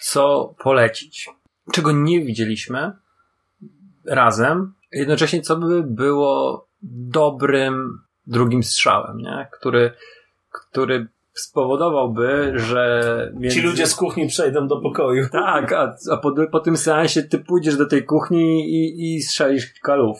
co 0.01 0.55
polecić. 0.63 1.29
Czego 1.71 1.91
nie 1.91 2.25
widzieliśmy 2.25 2.91
razem, 4.05 4.73
jednocześnie 4.91 5.41
co 5.41 5.55
by 5.55 5.83
było 5.83 6.67
dobrym 6.83 7.99
drugim 8.27 8.63
strzałem, 8.63 9.17
nie? 9.17 9.47
Który, 9.51 9.91
który 10.51 11.07
spowodowałby, 11.33 12.53
że... 12.55 13.31
Między... 13.33 13.55
Ci 13.55 13.61
ludzie 13.61 13.87
z 13.87 13.95
kuchni 13.95 14.27
przejdą 14.27 14.67
do 14.67 14.81
pokoju. 14.81 15.29
Tak, 15.31 15.73
a, 15.73 15.95
a 16.11 16.17
po, 16.17 16.33
po 16.51 16.59
tym 16.59 16.77
seansie 16.77 17.23
ty 17.23 17.39
pójdziesz 17.39 17.77
do 17.77 17.85
tej 17.85 18.05
kuchni 18.05 18.69
i, 18.69 19.15
i 19.15 19.21
strzelisz 19.21 19.73
kalów. 19.81 20.17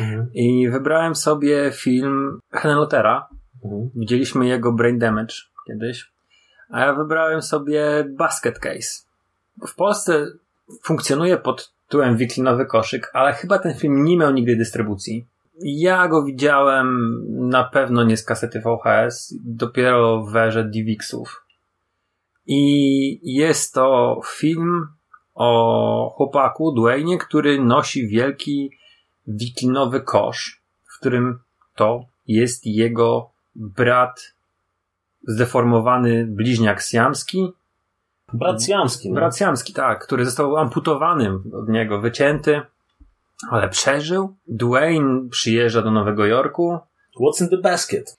Mhm. 0.00 0.30
I 0.34 0.68
wybrałem 0.70 1.14
sobie 1.14 1.70
film 1.74 2.40
Henlotera. 2.52 3.28
Mhm. 3.64 3.90
Widzieliśmy 3.94 4.46
jego 4.46 4.72
Brain 4.72 4.98
Damage 4.98 5.34
kiedyś. 5.66 6.12
A 6.70 6.80
ja 6.80 6.92
wybrałem 6.92 7.42
sobie 7.42 8.04
Basket 8.18 8.58
Case 8.58 9.08
w 9.66 9.74
Polsce 9.74 10.26
funkcjonuje 10.82 11.36
pod 11.36 11.72
tytułem 11.84 12.16
Wiklinowy 12.16 12.66
koszyk, 12.66 13.10
ale 13.12 13.32
chyba 13.32 13.58
ten 13.58 13.74
film 13.74 14.04
nie 14.04 14.16
miał 14.16 14.32
nigdy 14.32 14.56
dystrybucji. 14.56 15.26
Ja 15.62 16.08
go 16.08 16.24
widziałem 16.24 16.88
na 17.48 17.64
pewno 17.64 18.04
nie 18.04 18.16
z 18.16 18.24
kasety 18.24 18.60
VHS, 18.60 19.34
dopiero 19.44 20.22
w 20.22 20.36
erze 20.36 20.64
DivXów. 20.64 21.44
I 22.46 23.34
jest 23.34 23.74
to 23.74 24.20
film 24.26 24.86
o 25.34 26.14
chłopaku 26.16 26.72
Dwayne, 26.72 27.18
który 27.18 27.64
nosi 27.64 28.08
wielki 28.08 28.70
wiklinowy 29.28 30.00
kosz, 30.00 30.62
w 30.84 30.98
którym 30.98 31.38
to 31.74 32.04
jest 32.26 32.66
jego 32.66 33.30
brat 33.54 34.34
zdeformowany 35.22 36.26
bliźniak 36.26 36.82
siamski 36.82 37.52
Brat 38.32 38.68
Jamski. 38.68 39.08
No. 39.08 39.14
Brat 39.14 39.40
Jamski, 39.40 39.72
tak, 39.72 40.04
który 40.06 40.24
został 40.24 40.56
amputowany 40.56 41.30
od 41.52 41.68
niego, 41.68 42.00
wycięty, 42.00 42.60
ale 43.50 43.68
przeżył. 43.68 44.36
Dwayne 44.46 45.28
przyjeżdża 45.30 45.82
do 45.82 45.90
Nowego 45.90 46.26
Jorku. 46.26 46.78
What's 47.20 47.42
in 47.42 47.48
the 47.48 47.58
basket? 47.58 48.18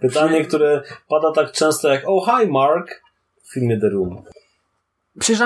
Pytanie, 0.00 0.44
które 0.44 0.82
pada 1.08 1.32
tak 1.32 1.52
często 1.52 1.88
jak 1.88 2.02
Oh 2.06 2.40
hi 2.40 2.48
Mark 2.50 3.02
w 3.42 3.52
filmie 3.52 3.80
The 3.80 3.88
Room. 3.88 4.22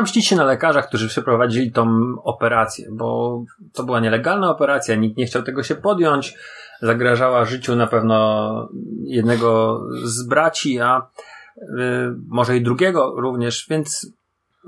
Mścić 0.02 0.26
się 0.26 0.36
na 0.36 0.44
lekarzach, 0.44 0.88
którzy 0.88 1.08
przeprowadzili 1.08 1.72
tą 1.72 1.86
operację, 2.22 2.88
bo 2.92 3.38
to 3.72 3.84
była 3.84 4.00
nielegalna 4.00 4.50
operacja, 4.50 4.94
nikt 4.94 5.16
nie 5.16 5.26
chciał 5.26 5.42
tego 5.42 5.62
się 5.62 5.74
podjąć, 5.74 6.34
zagrażała 6.82 7.44
życiu 7.44 7.76
na 7.76 7.86
pewno 7.86 8.68
jednego 9.04 9.80
z 10.04 10.22
braci, 10.22 10.80
a 10.80 11.06
Y, 11.56 12.14
może 12.28 12.56
i 12.56 12.62
drugiego 12.62 13.14
również, 13.16 13.66
więc 13.70 14.12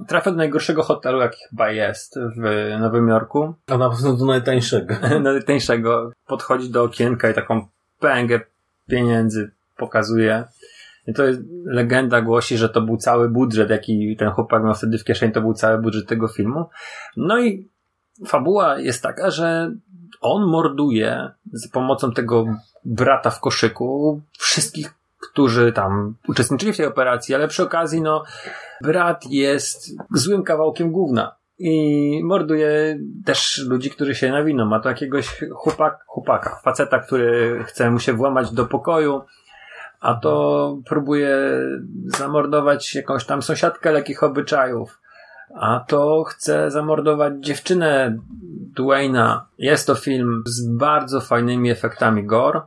trafia 0.09 0.31
do 0.31 0.37
najgorszego 0.37 0.83
hotelu, 0.83 1.21
jaki 1.21 1.39
chyba 1.51 1.71
jest 1.71 2.19
w 2.37 2.71
Nowym 2.81 3.09
Jorku. 3.09 3.55
A 3.67 3.79
na 3.79 3.91
pewno 3.91 4.13
do 4.13 4.25
najtańszego. 4.25 4.95
najtańszego. 5.21 6.13
Podchodzi 6.27 6.71
do 6.71 6.83
okienka 6.83 7.31
i 7.31 7.35
taką 7.35 7.67
pęgę 8.01 8.41
pieniędzy 8.89 9.51
pokazuje. 9.77 10.45
To 11.17 11.25
jest, 11.25 11.41
legenda 11.67 12.23
głosi, 12.23 12.57
że 12.57 12.69
to 12.69 12.81
był 12.81 12.97
cały 12.97 13.29
budżet, 13.29 13.71
jaki 13.71 14.17
ten 14.19 14.31
chłopak 14.31 14.65
miał 14.65 14.75
wtedy 14.75 14.99
w 14.99 15.05
kieszeni, 15.05 15.33
to 15.33 15.41
był 15.41 15.55
cały 15.55 15.83
budżet 15.83 16.09
tego 16.09 16.29
filmu. 16.29 16.65
No 17.17 17.41
i 17.41 17.71
fabuła 18.27 18.79
jest 18.79 19.03
taka, 19.03 19.31
że 19.31 19.73
on 20.21 20.47
morduje 20.47 21.31
za 21.53 21.69
pomocą 21.73 22.13
tego 22.13 22.47
brata 22.85 23.31
w 23.31 23.41
koszyku 23.41 24.21
wszystkich, 24.39 24.95
którzy 25.31 25.73
tam 25.73 26.17
uczestniczyli 26.29 26.73
w 26.73 26.77
tej 26.77 26.87
operacji, 26.87 27.35
ale 27.35 27.49
przy 27.49 27.63
okazji, 27.63 28.01
no, 28.03 28.25
brat 28.83 29.25
jest 29.31 29.97
złym 30.11 30.43
kawałkiem 30.43 30.93
gówna. 30.93 31.37
I 31.59 32.21
morduje 32.25 32.99
też 33.25 33.65
ludzi, 33.69 33.91
którzy 33.91 34.15
się 34.15 34.33
nawiną. 34.33 34.67
Ma 34.67 34.81
to 34.81 34.89
jakiegoś 34.89 35.41
chłopak, 35.53 36.05
chłopaka, 36.07 36.61
faceta, 36.65 36.99
który 36.99 37.59
chce 37.65 37.91
mu 37.91 37.99
się 37.99 38.13
włamać 38.13 38.51
do 38.53 38.67
pokoju, 38.67 39.23
a 40.05 40.15
to 40.15 40.77
próbuje 40.89 41.39
zamordować 42.07 42.95
jakąś 42.95 43.25
tam 43.25 43.43
sąsiadkę 43.43 43.93
lekkich 43.93 44.23
obyczajów 44.23 45.01
a 45.55 45.85
to 45.89 46.25
chce 46.25 46.71
zamordować 46.71 47.35
dziewczynę 47.41 48.19
Dwayna. 48.77 49.47
Jest 49.59 49.87
to 49.87 49.95
film 49.95 50.43
z 50.47 50.69
bardzo 50.69 51.21
fajnymi 51.21 51.71
efektami 51.71 52.25
gore. 52.25 52.61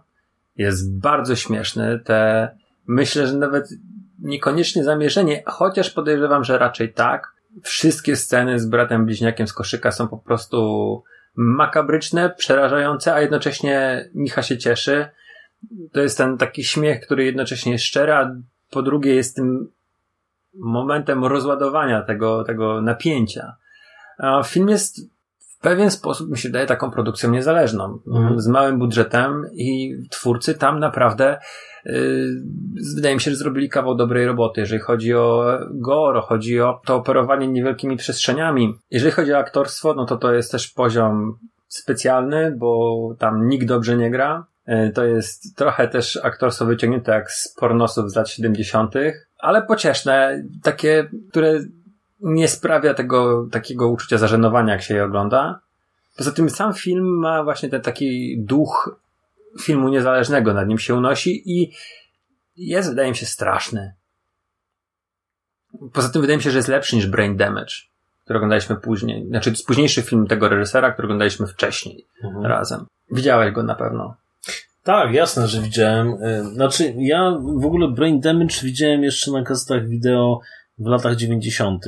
Jest 0.58 1.00
bardzo 1.00 1.36
śmieszny. 1.36 2.00
Te, 2.00 2.50
myślę, 2.88 3.28
że 3.28 3.38
nawet 3.38 3.69
niekoniecznie 4.19 4.84
zamierzenie, 4.84 5.43
chociaż 5.45 5.89
podejrzewam, 5.89 6.43
że 6.43 6.58
raczej 6.58 6.93
tak. 6.93 7.32
Wszystkie 7.63 8.15
sceny 8.15 8.60
z 8.60 8.65
bratem 8.65 9.06
bliźniakiem 9.06 9.47
z 9.47 9.54
koszyka 9.54 9.91
są 9.91 10.08
po 10.08 10.17
prostu 10.17 11.04
makabryczne, 11.36 12.30
przerażające, 12.30 13.13
a 13.13 13.21
jednocześnie 13.21 14.10
Micha 14.13 14.41
się 14.41 14.58
cieszy. 14.58 15.10
To 15.91 16.02
jest 16.02 16.17
ten 16.17 16.38
taki 16.38 16.63
śmiech, 16.63 17.06
który 17.06 17.26
jednocześnie 17.26 17.72
jest 17.72 17.86
szczery, 17.86 18.13
a 18.13 18.36
po 18.72 18.82
drugie 18.82 19.15
jest 19.15 19.36
tym 19.36 19.72
momentem 20.54 21.26
rozładowania 21.26 22.02
tego, 22.02 22.43
tego 22.43 22.82
napięcia. 22.82 23.56
A 24.17 24.43
film 24.43 24.70
jest 24.70 25.17
w 25.58 25.60
pewien 25.60 25.91
sposób, 25.91 26.30
mi 26.30 26.38
się 26.38 26.50
wydaje, 26.50 26.65
taką 26.65 26.91
produkcją 26.91 27.32
niezależną, 27.32 28.00
mhm. 28.08 28.39
z 28.39 28.48
małym 28.48 28.80
budżetem 28.80 29.46
i 29.54 29.96
twórcy 30.10 30.54
tam 30.54 30.80
naprawdę 30.80 31.39
yy, 31.86 32.28
wydaje 32.96 33.15
mi 33.15 33.22
się, 33.22 33.32
że 33.32 33.38
zrobili 33.38 33.70
kawał 33.70 33.96
dobrej 33.96 34.26
roboty, 34.26 34.62
jeżeli 34.62 34.82
chodzi 34.82 35.13
o 35.13 35.46
gore, 35.72 36.22
chodzi 36.22 36.62
o 36.62 36.82
to 36.86 36.96
operowanie 36.96 37.48
niewielkimi 37.48 37.98
przestrzeniami. 37.98 38.74
Jeżeli 38.91 39.12
chodzi 39.12 39.34
o 39.34 39.38
aktorstwo, 39.38 39.93
no 39.93 40.06
to 40.06 40.17
to 40.17 40.34
jest 40.34 40.52
też 40.52 40.67
poziom 40.67 41.38
specjalny, 41.67 42.56
bo 42.58 43.00
tam 43.20 43.48
nikt 43.48 43.67
dobrze 43.67 43.98
nie 43.98 44.12
gra. 44.12 44.46
Y, 44.69 44.91
to 44.95 45.06
jest 45.06 45.56
trochę 45.56 45.88
też 45.88 46.19
aktorstwo 46.23 46.65
wyciągnięte 46.65 47.12
jak 47.12 47.32
z 47.32 47.56
pornosów 47.56 48.12
z 48.12 48.15
lat 48.15 48.30
70 48.30 48.93
ale 49.39 49.62
pocieszne, 49.62 50.43
takie, 50.63 51.10
które 51.30 51.60
nie 52.19 52.47
sprawia 52.47 52.93
tego 52.93 53.47
takiego 53.51 53.89
uczucia 53.89 54.17
zażenowania, 54.17 54.73
jak 54.73 54.82
się 54.82 54.95
je 54.95 55.03
ogląda. 55.03 55.60
Poza 56.17 56.32
tym 56.32 56.49
sam 56.49 56.73
film 56.73 57.19
ma 57.19 57.43
właśnie 57.43 57.69
ten 57.69 57.82
taki 57.82 58.38
duch 58.39 58.99
filmu 59.62 59.89
niezależnego, 59.89 60.53
nad 60.53 60.67
nim 60.67 60.80
się 60.80 60.95
unosi 60.95 61.51
i 61.51 61.73
jest, 62.58 62.89
wydaje 62.89 63.10
mi 63.10 63.15
się, 63.15 63.25
straszny. 63.25 63.93
Poza 65.93 66.10
tym 66.10 66.21
wydaje 66.21 66.38
mi 66.38 66.43
się, 66.43 66.51
że 66.51 66.58
jest 66.58 66.67
lepszy 66.67 66.95
niż 66.95 67.08
Brain 67.08 67.38
Damage, 67.38 67.73
który 68.23 68.38
oglądaliśmy 68.38 68.75
później. 68.75 69.27
Znaczy, 69.27 69.53
późniejszy 69.67 70.01
film 70.01 70.27
tego 70.27 70.49
reżysera, 70.49 70.91
który 70.91 71.06
oglądaliśmy 71.06 71.47
wcześniej 71.47 72.06
mhm. 72.23 72.45
razem. 72.45 72.86
Widziałeś 73.12 73.53
go 73.53 73.63
na 73.63 73.75
pewno. 73.75 74.15
Tak, 74.88 75.13
jasne, 75.13 75.47
że 75.47 75.62
widziałem. 75.62 76.23
Y, 76.23 76.43
znaczy, 76.54 76.93
ja 76.97 77.39
w 77.62 77.65
ogóle 77.65 77.88
Brain 77.88 78.19
Damage 78.19 78.56
widziałem 78.63 79.04
jeszcze 79.04 79.32
na 79.32 79.43
kasetach 79.43 79.88
wideo 79.88 80.39
w 80.78 80.88
latach 80.88 81.15
90. 81.15 81.86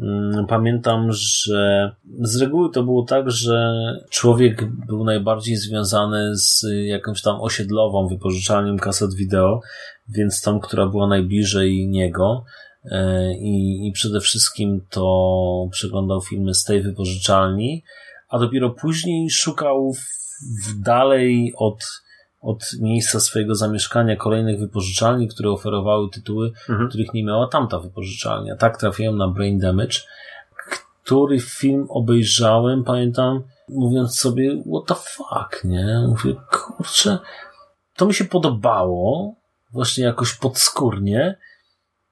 Mm, 0.00 0.46
pamiętam, 0.46 1.12
że 1.12 1.90
z 2.20 2.40
reguły 2.40 2.70
to 2.72 2.82
było 2.82 3.04
tak, 3.04 3.30
że 3.30 3.74
człowiek 4.10 4.64
był 4.86 5.04
najbardziej 5.04 5.56
związany 5.56 6.36
z 6.36 6.66
jakąś 6.84 7.22
tam 7.22 7.40
osiedlową 7.40 8.08
wypożyczalnią 8.08 8.76
kaset 8.76 9.14
wideo, 9.14 9.60
więc 10.08 10.42
tą, 10.42 10.60
która 10.60 10.86
była 10.86 11.08
najbliżej 11.08 11.88
niego. 11.88 12.44
Y, 12.84 12.90
I, 13.40 13.88
I 13.88 13.92
przede 13.92 14.20
wszystkim 14.20 14.80
to 14.90 15.68
przeglądał 15.70 16.20
filmy 16.20 16.54
z 16.54 16.64
tej 16.64 16.82
wypożyczalni, 16.82 17.84
a 18.28 18.38
dopiero 18.38 18.70
później 18.70 19.30
szukał 19.30 19.92
w, 19.92 20.00
w 20.68 20.80
dalej 20.80 21.52
od 21.56 22.03
od 22.44 22.64
miejsca 22.80 23.20
swojego 23.20 23.54
zamieszkania 23.54 24.16
kolejnych 24.16 24.58
wypożyczalni, 24.58 25.28
które 25.28 25.50
oferowały 25.50 26.10
tytuły, 26.10 26.52
mhm. 26.68 26.88
których 26.88 27.14
nie 27.14 27.24
miała 27.24 27.48
tamta 27.48 27.78
wypożyczalnia. 27.78 28.56
Tak 28.56 28.78
trafiłem 28.78 29.16
na 29.16 29.28
Brain 29.28 29.58
Damage, 29.58 29.98
który 31.04 31.40
film 31.40 31.86
obejrzałem, 31.88 32.84
pamiętam, 32.84 33.42
mówiąc 33.68 34.18
sobie, 34.18 34.62
what 34.74 34.86
the 34.86 34.94
fuck, 34.94 35.64
nie? 35.64 36.04
Mówię, 36.08 36.34
kurczę, 36.50 37.18
to 37.96 38.06
mi 38.06 38.14
się 38.14 38.24
podobało, 38.24 39.34
właśnie 39.72 40.04
jakoś 40.04 40.34
podskórnie, 40.34 41.38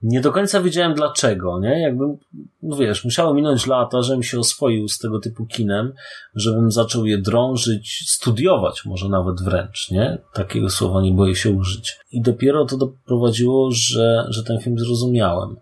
nie 0.03 0.21
do 0.21 0.33
końca 0.33 0.63
wiedziałem 0.63 0.95
dlaczego, 0.95 1.61
nie? 1.61 1.81
Jakbym, 1.81 2.17
no 2.63 2.77
wiesz, 2.77 3.05
musiało 3.05 3.35
minąć 3.35 3.67
lata, 3.67 4.03
żebym 4.03 4.23
się 4.23 4.39
oswoił 4.39 4.89
z 4.89 4.99
tego 4.99 5.21
typu 5.21 5.47
kinem, 5.47 5.93
żebym 6.35 6.71
zaczął 6.71 7.07
je 7.07 7.19
drążyć, 7.19 8.05
studiować 8.07 8.85
może 8.85 9.09
nawet 9.09 9.41
wręcz, 9.41 9.91
nie? 9.91 10.19
Takiego 10.35 10.71
słowa 10.71 11.03
nie 11.03 11.13
boję 11.13 11.35
się 11.35 11.51
użyć. 11.51 11.99
I 12.13 12.23
dopiero 12.23 12.65
to 12.65 12.77
doprowadziło, 12.77 13.71
że, 13.71 14.27
że 14.29 14.45
ten 14.45 14.61
film 14.61 14.79
zrozumiałem. 14.79 15.57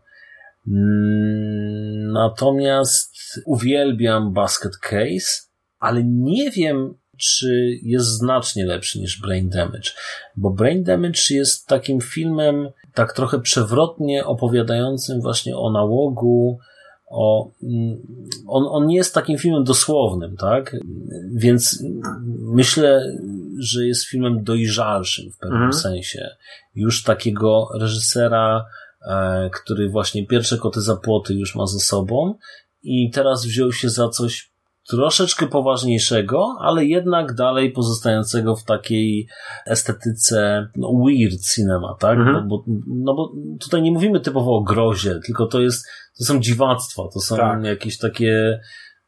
Mm, 0.68 2.12
natomiast 2.12 3.14
uwielbiam 3.46 4.32
Basket 4.32 4.76
Case, 4.76 5.42
ale 5.78 6.04
nie 6.04 6.50
wiem, 6.50 6.94
czy 7.20 7.78
jest 7.82 8.06
znacznie 8.06 8.66
lepszy 8.66 9.00
niż 9.00 9.20
Brain 9.20 9.48
Damage. 9.48 9.90
Bo 10.36 10.50
Brain 10.50 10.84
Damage 10.84 11.20
jest 11.30 11.66
takim 11.66 12.00
filmem 12.00 12.68
tak 12.94 13.12
trochę 13.12 13.40
przewrotnie 13.40 14.24
opowiadającym 14.24 15.20
właśnie 15.20 15.56
o 15.56 15.72
nałogu, 15.72 16.58
o, 17.10 17.50
mm, 17.62 18.02
on, 18.46 18.64
on 18.68 18.86
nie 18.86 18.96
jest 18.96 19.14
takim 19.14 19.38
filmem 19.38 19.64
dosłownym, 19.64 20.36
tak? 20.36 20.76
Więc 21.34 21.84
myślę, 22.38 23.16
że 23.58 23.86
jest 23.86 24.06
filmem 24.06 24.44
dojrzalszym 24.44 25.32
w 25.32 25.38
pewnym 25.38 25.62
mhm. 25.62 25.72
sensie. 25.72 26.28
Już 26.74 27.02
takiego 27.02 27.68
reżysera, 27.74 28.64
e, 29.06 29.50
który 29.50 29.88
właśnie 29.88 30.26
pierwsze 30.26 30.58
koty 30.58 30.80
za 30.80 30.96
płoty 30.96 31.34
już 31.34 31.54
ma 31.54 31.66
ze 31.66 31.78
sobą 31.78 32.34
i 32.82 33.10
teraz 33.10 33.46
wziął 33.46 33.72
się 33.72 33.90
za 33.90 34.08
coś 34.08 34.49
troszeczkę 34.88 35.46
poważniejszego, 35.46 36.56
ale 36.60 36.84
jednak 36.84 37.34
dalej 37.34 37.72
pozostającego 37.72 38.56
w 38.56 38.64
takiej 38.64 39.28
estetyce 39.66 40.68
no, 40.76 40.92
weird 41.06 41.40
cinema, 41.54 41.96
tak? 42.00 42.18
Mhm. 42.18 42.48
Bo, 42.48 42.58
bo, 42.58 42.64
no 42.86 43.14
bo 43.14 43.32
tutaj 43.60 43.82
nie 43.82 43.92
mówimy 43.92 44.20
typowo 44.20 44.56
o 44.56 44.62
grozie, 44.62 45.20
tylko 45.26 45.46
to 45.46 45.60
jest, 45.60 45.86
to 46.18 46.24
są 46.24 46.40
dziwactwa, 46.40 47.02
to 47.14 47.20
są 47.20 47.36
tak. 47.36 47.64
jakieś 47.64 47.98
takie 47.98 48.60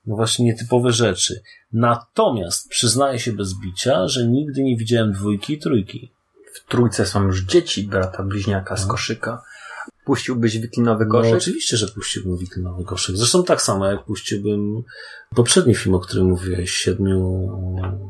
no 0.06 0.16
właśnie 0.16 0.44
nietypowe 0.44 0.92
rzeczy. 0.92 1.42
Natomiast 1.72 2.68
przyznaję 2.68 3.18
się 3.18 3.32
bez 3.32 3.60
bicia, 3.60 4.08
że 4.08 4.26
nigdy 4.26 4.62
nie 4.62 4.76
widziałem 4.76 5.12
dwójki 5.12 5.52
i 5.52 5.58
trójki. 5.58 6.12
W 6.54 6.70
trójce 6.70 7.06
są 7.06 7.22
już 7.22 7.44
dzieci 7.44 7.88
brata 7.88 8.22
bliźniaka 8.22 8.76
z 8.76 8.86
no. 8.86 8.90
koszyka. 8.90 9.42
Puściłbyś 10.04 10.58
wiklinowy 10.58 11.06
koszyk? 11.06 11.30
No 11.30 11.36
oczywiście, 11.36 11.76
że 11.76 11.88
puściłbym 11.88 12.36
wiklinowy 12.36 12.84
koszyk. 12.84 13.16
Zresztą 13.16 13.44
tak 13.44 13.62
samo, 13.62 13.86
jak 13.86 14.04
puściłbym 14.04 14.82
poprzedni 15.34 15.74
film, 15.74 15.94
o 15.94 16.00
którym 16.00 16.26
mówiłeś, 16.26 16.70
Siedmiu... 16.70 17.48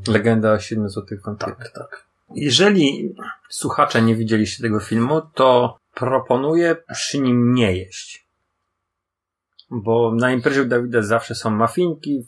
Legenda 0.08 0.52
o 0.52 0.58
Siedmiu 0.58 0.88
Złotych 0.88 1.22
Wampirach. 1.22 1.58
Tak, 1.58 1.72
tak. 1.72 2.04
Jeżeli 2.34 3.14
słuchacze 3.50 4.02
nie 4.02 4.16
widzieliście 4.16 4.62
tego 4.62 4.80
filmu, 4.80 5.20
to 5.34 5.76
proponuję 5.94 6.76
przy 6.92 7.20
nim 7.20 7.54
nie 7.54 7.76
jeść. 7.76 8.22
Bo 9.70 10.14
na 10.14 10.32
imprezie 10.32 10.62
u 10.62 10.64
Dawida 10.64 11.02
zawsze 11.02 11.34
są 11.34 11.50
mafinki 11.50 12.26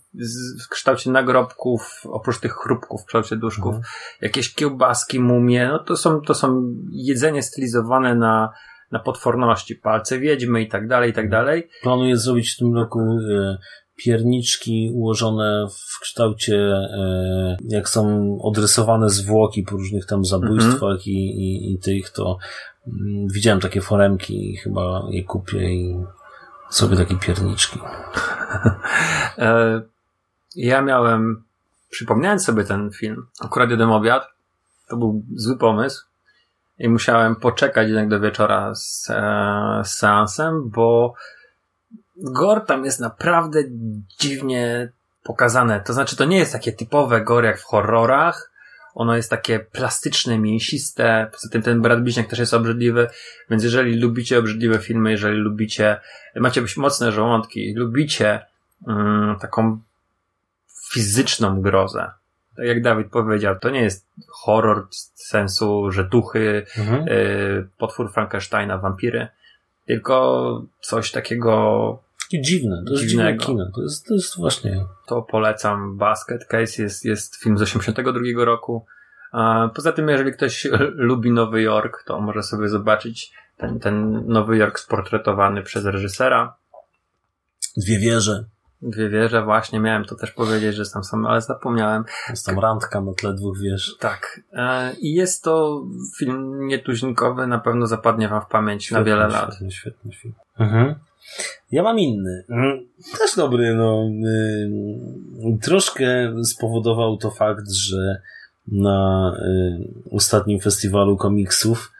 w 0.65 0.69
kształcie 0.69 1.11
nagrobków, 1.11 2.03
oprócz 2.05 2.39
tych 2.39 2.53
chrupków 2.53 3.03
w 3.03 3.05
kształcie 3.05 3.37
duszków, 3.37 3.75
mhm. 3.75 3.85
jakieś 4.21 4.55
kiełbaski, 4.55 5.21
mumie, 5.21 5.69
no 5.69 5.79
to 5.79 5.97
są, 5.97 6.21
to 6.21 6.35
są 6.35 6.75
jedzenie 6.93 7.43
stylizowane 7.43 8.15
na 8.15 8.53
na 8.95 9.01
potworności, 9.01 9.75
palce 9.75 10.19
wiedźmy 10.19 10.63
i 10.63 10.69
tak 10.69 10.89
dalej, 10.89 11.11
i 11.11 11.13
tak 11.13 11.31
dalej. 11.31 11.69
Planuję 11.83 12.17
zrobić 12.17 12.55
w 12.55 12.59
tym 12.59 12.75
roku 12.75 13.01
e, 13.01 13.59
pierniczki 13.97 14.91
ułożone 14.95 15.67
w 15.71 16.01
kształcie, 16.01 16.57
e, 16.57 17.57
jak 17.69 17.89
są 17.89 18.39
odrysowane 18.43 19.11
zwłoki 19.11 19.63
po 19.63 19.71
różnych 19.71 20.07
tam 20.07 20.25
zabójstwach 20.25 20.83
mm 20.83 20.99
-hmm. 20.99 21.07
i, 21.09 21.13
i, 21.13 21.73
i 21.73 21.79
tych, 21.79 22.11
to 22.11 22.39
mm, 22.87 23.29
widziałem 23.29 23.61
takie 23.61 23.81
foremki 23.81 24.51
i 24.51 24.57
chyba 24.57 25.07
je 25.11 25.25
kupię 25.25 25.75
i 25.75 25.97
sobie 26.71 26.97
takie 26.97 27.17
pierniczki. 27.17 27.79
E, 29.39 29.83
ja 30.57 30.83
miałem, 30.83 31.45
przypomniałem 31.91 32.39
sobie 32.39 32.65
ten 32.65 32.91
film, 32.91 33.27
akurat 33.41 33.71
jeden 33.71 33.91
obiad, 33.91 34.27
to 34.89 34.97
był 34.97 35.23
zły 35.37 35.59
pomysł 35.59 36.05
i 36.79 36.89
musiałem 36.89 37.37
poczekać 37.37 37.89
jednak 37.89 38.09
do 38.09 38.21
wieczora 38.21 38.75
z, 38.75 39.11
e, 39.11 39.83
z 39.85 39.91
seansem, 39.91 40.71
bo 40.71 41.15
gore 42.17 42.61
tam 42.61 42.85
jest 42.85 43.01
naprawdę 43.01 43.61
dziwnie 44.21 44.93
pokazane. 45.23 45.81
To 45.81 45.93
znaczy, 45.93 46.17
to 46.17 46.25
nie 46.25 46.39
jest 46.39 46.53
takie 46.53 46.73
typowe 46.73 47.21
gore 47.21 47.47
jak 47.49 47.59
w 47.59 47.65
horrorach, 47.65 48.55
ono 48.95 49.17
jest 49.17 49.31
takie 49.31 49.59
plastyczne, 49.59 50.39
mięsiste. 50.39 51.31
Poza 51.33 51.49
tym 51.49 51.63
ten 51.63 51.83
brat 51.83 52.03
bliźniak 52.03 52.27
też 52.27 52.39
jest 52.39 52.55
obrzydliwy, 52.55 53.09
więc 53.51 53.65
jeżeli 53.65 54.01
lubicie 54.01 54.39
obrzydliwe 54.39 54.79
filmy, 54.79 55.11
jeżeli 55.11 55.37
lubicie, 55.37 56.01
macie 56.37 56.63
mocne 56.77 57.13
żołądki, 57.13 57.75
lubicie 57.77 58.47
mm, 58.89 59.39
taką 59.39 59.81
fizyczną 60.93 61.61
grozę. 61.61 62.11
Tak 62.57 62.67
jak 62.67 62.83
Dawid 62.83 63.11
powiedział, 63.11 63.59
to 63.59 63.71
nie 63.71 63.83
jest 63.83 64.07
horror 64.29 64.89
w 64.91 65.23
sensu, 65.23 65.91
że 65.91 66.05
duchy, 66.05 66.67
Mhm. 66.79 67.09
y, 67.09 67.69
potwór 67.79 68.13
Frankensteina, 68.13 68.79
wampiry, 68.79 69.29
tylko 69.87 70.63
coś 70.81 71.13
takiego 71.13 72.05
Takie 72.31 72.43
dziwne, 72.43 72.83
to 72.87 72.93
jest 72.93 73.05
dziwne 73.07 73.37
kino. 73.37 73.71
To 73.75 73.83
jest, 73.83 74.07
to 74.07 74.15
jest 74.15 74.37
właśnie... 74.37 74.85
to 75.07 75.23
polecam. 75.23 75.97
Basket 75.97 76.45
Case 76.45 76.83
jest, 76.83 77.05
jest 77.05 77.37
film 77.37 77.59
z 77.59 77.63
82 77.63 78.45
roku. 78.45 78.87
Poza 79.75 79.93
tym, 79.93 80.09
jeżeli 80.09 80.33
ktoś 80.33 80.69
lubi 81.09 81.31
Nowy 81.31 81.63
Jork, 81.63 82.03
to 82.07 82.21
może 82.21 82.43
sobie 82.43 82.69
zobaczyć 82.69 83.33
ten, 83.57 83.81
ten 83.81 84.27
Nowy 84.27 84.57
Jork 84.57 84.79
sportretowany 84.79 85.63
przez 85.63 85.85
reżysera. 85.85 86.57
Dwie 87.77 87.99
wieże. 87.99 88.45
Dwie 88.85 89.09
wieże, 89.09 89.43
właśnie 89.43 89.81
miałem 89.81 90.05
to 90.05 90.15
też 90.15 90.31
powiedzieć, 90.31 90.75
że 90.75 90.91
tam 90.91 91.05
są, 91.05 91.27
ale 91.29 91.41
zapomniałem. 91.41 92.05
Jest 92.31 92.47
tam 92.47 92.59
randka 92.59 93.01
na 93.01 93.15
tle 93.15 93.35
dwóch 93.35 93.59
wież. 93.61 93.97
Tak. 94.01 94.41
E, 94.53 94.93
I 95.01 95.15
jest 95.15 95.45
to 95.45 95.85
film 96.19 96.67
nietuzinkowy, 96.67 97.47
na 97.47 97.59
pewno 97.59 97.87
zapadnie 97.87 98.29
wam 98.29 98.43
w 98.43 98.47
pamięć 98.47 98.91
na 98.91 99.05
wiele 99.05 99.29
lat. 99.29 99.51
Świetny, 99.51 99.71
świetny 99.71 100.13
film. 100.13 100.35
Mhm. 100.59 100.95
Ja 101.73 101.83
mam 101.83 101.99
inny. 101.99 102.45
Mhm. 102.49 102.87
Też 103.19 103.37
dobry, 103.37 103.75
no. 103.75 104.09
y, 105.55 105.59
Troszkę 105.63 106.35
spowodował 106.45 107.17
to 107.17 107.31
fakt, 107.31 107.71
że 107.73 108.23
na 108.69 109.33
y, 109.39 110.15
ostatnim 110.17 110.61
festiwalu 110.61 111.17
komiksów 111.17 111.93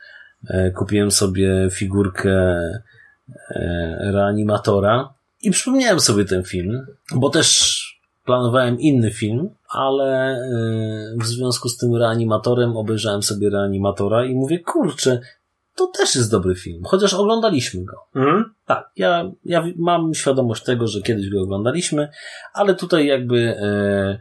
y, 0.49 0.71
kupiłem 0.75 1.11
sobie 1.11 1.69
figurkę 1.71 2.59
y, 2.69 3.33
reanimatora 3.99 5.14
i 5.45 5.51
przypomniałem 5.51 5.99
sobie 5.99 6.25
ten 6.25 6.43
film, 6.43 6.85
bo 7.15 7.29
też 7.29 7.81
planowałem 8.25 8.79
inny 8.79 9.11
film, 9.11 9.49
ale 9.69 10.37
y, 10.37 11.17
w 11.21 11.25
związku 11.25 11.69
z 11.69 11.77
tym 11.77 11.95
reanimatorem 11.95 12.77
obejrzałem 12.77 13.23
sobie 13.23 13.49
reanimatora 13.49 14.25
i 14.25 14.35
mówię, 14.35 14.59
kurczę, 14.59 15.19
to 15.75 15.87
też 15.87 16.15
jest 16.15 16.31
dobry 16.31 16.55
film, 16.55 16.83
chociaż 16.85 17.13
oglądaliśmy 17.13 17.83
go. 17.83 17.97
Mhm. 18.15 18.53
Tak, 18.65 18.91
ja, 18.95 19.31
ja 19.45 19.67
mam 19.77 20.13
świadomość 20.13 20.63
tego, 20.63 20.87
że 20.87 21.01
kiedyś 21.01 21.29
go 21.29 21.41
oglądaliśmy, 21.41 22.09
ale 22.53 22.75
tutaj 22.75 23.05
jakby 23.05 23.57
e, 23.61 24.19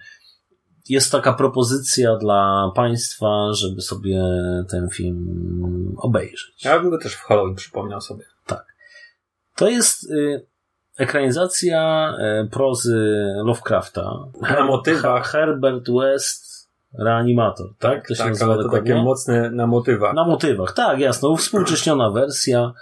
jest 0.88 1.12
taka 1.12 1.32
propozycja 1.32 2.16
dla 2.16 2.70
Państwa, 2.74 3.52
żeby 3.52 3.80
sobie 3.80 4.22
ten 4.70 4.88
film 4.88 5.94
obejrzeć. 5.98 6.64
Ja 6.64 6.80
bym 6.80 6.90
go 6.90 6.98
też 6.98 7.14
w 7.14 7.20
Halloween 7.20 7.54
przypomniał 7.54 8.00
sobie. 8.00 8.24
To 9.56 9.68
jest 9.68 10.10
y, 10.10 10.46
ekranizacja 10.98 12.12
e, 12.18 12.48
prozy 12.50 13.24
Lovecrafta. 13.44 14.18
Na 14.42 14.64
motywach. 14.64 15.30
Herbert 15.30 15.90
West, 16.00 16.68
reanimator, 16.98 17.66
tak? 17.78 18.09
To 18.09 18.14
się 18.14 18.18
tak 18.18 18.28
nazywa 18.28 18.52
ale 18.52 18.62
to 18.62 18.70
takie 18.70 18.94
mocne 18.94 19.50
na 19.50 19.66
motywach. 19.66 20.14
Na 20.14 20.26
motywach, 20.26 20.72
tak, 20.72 20.98
jasno. 20.98 21.37
Współcześniona 21.37 22.11
wersja. 22.20 22.72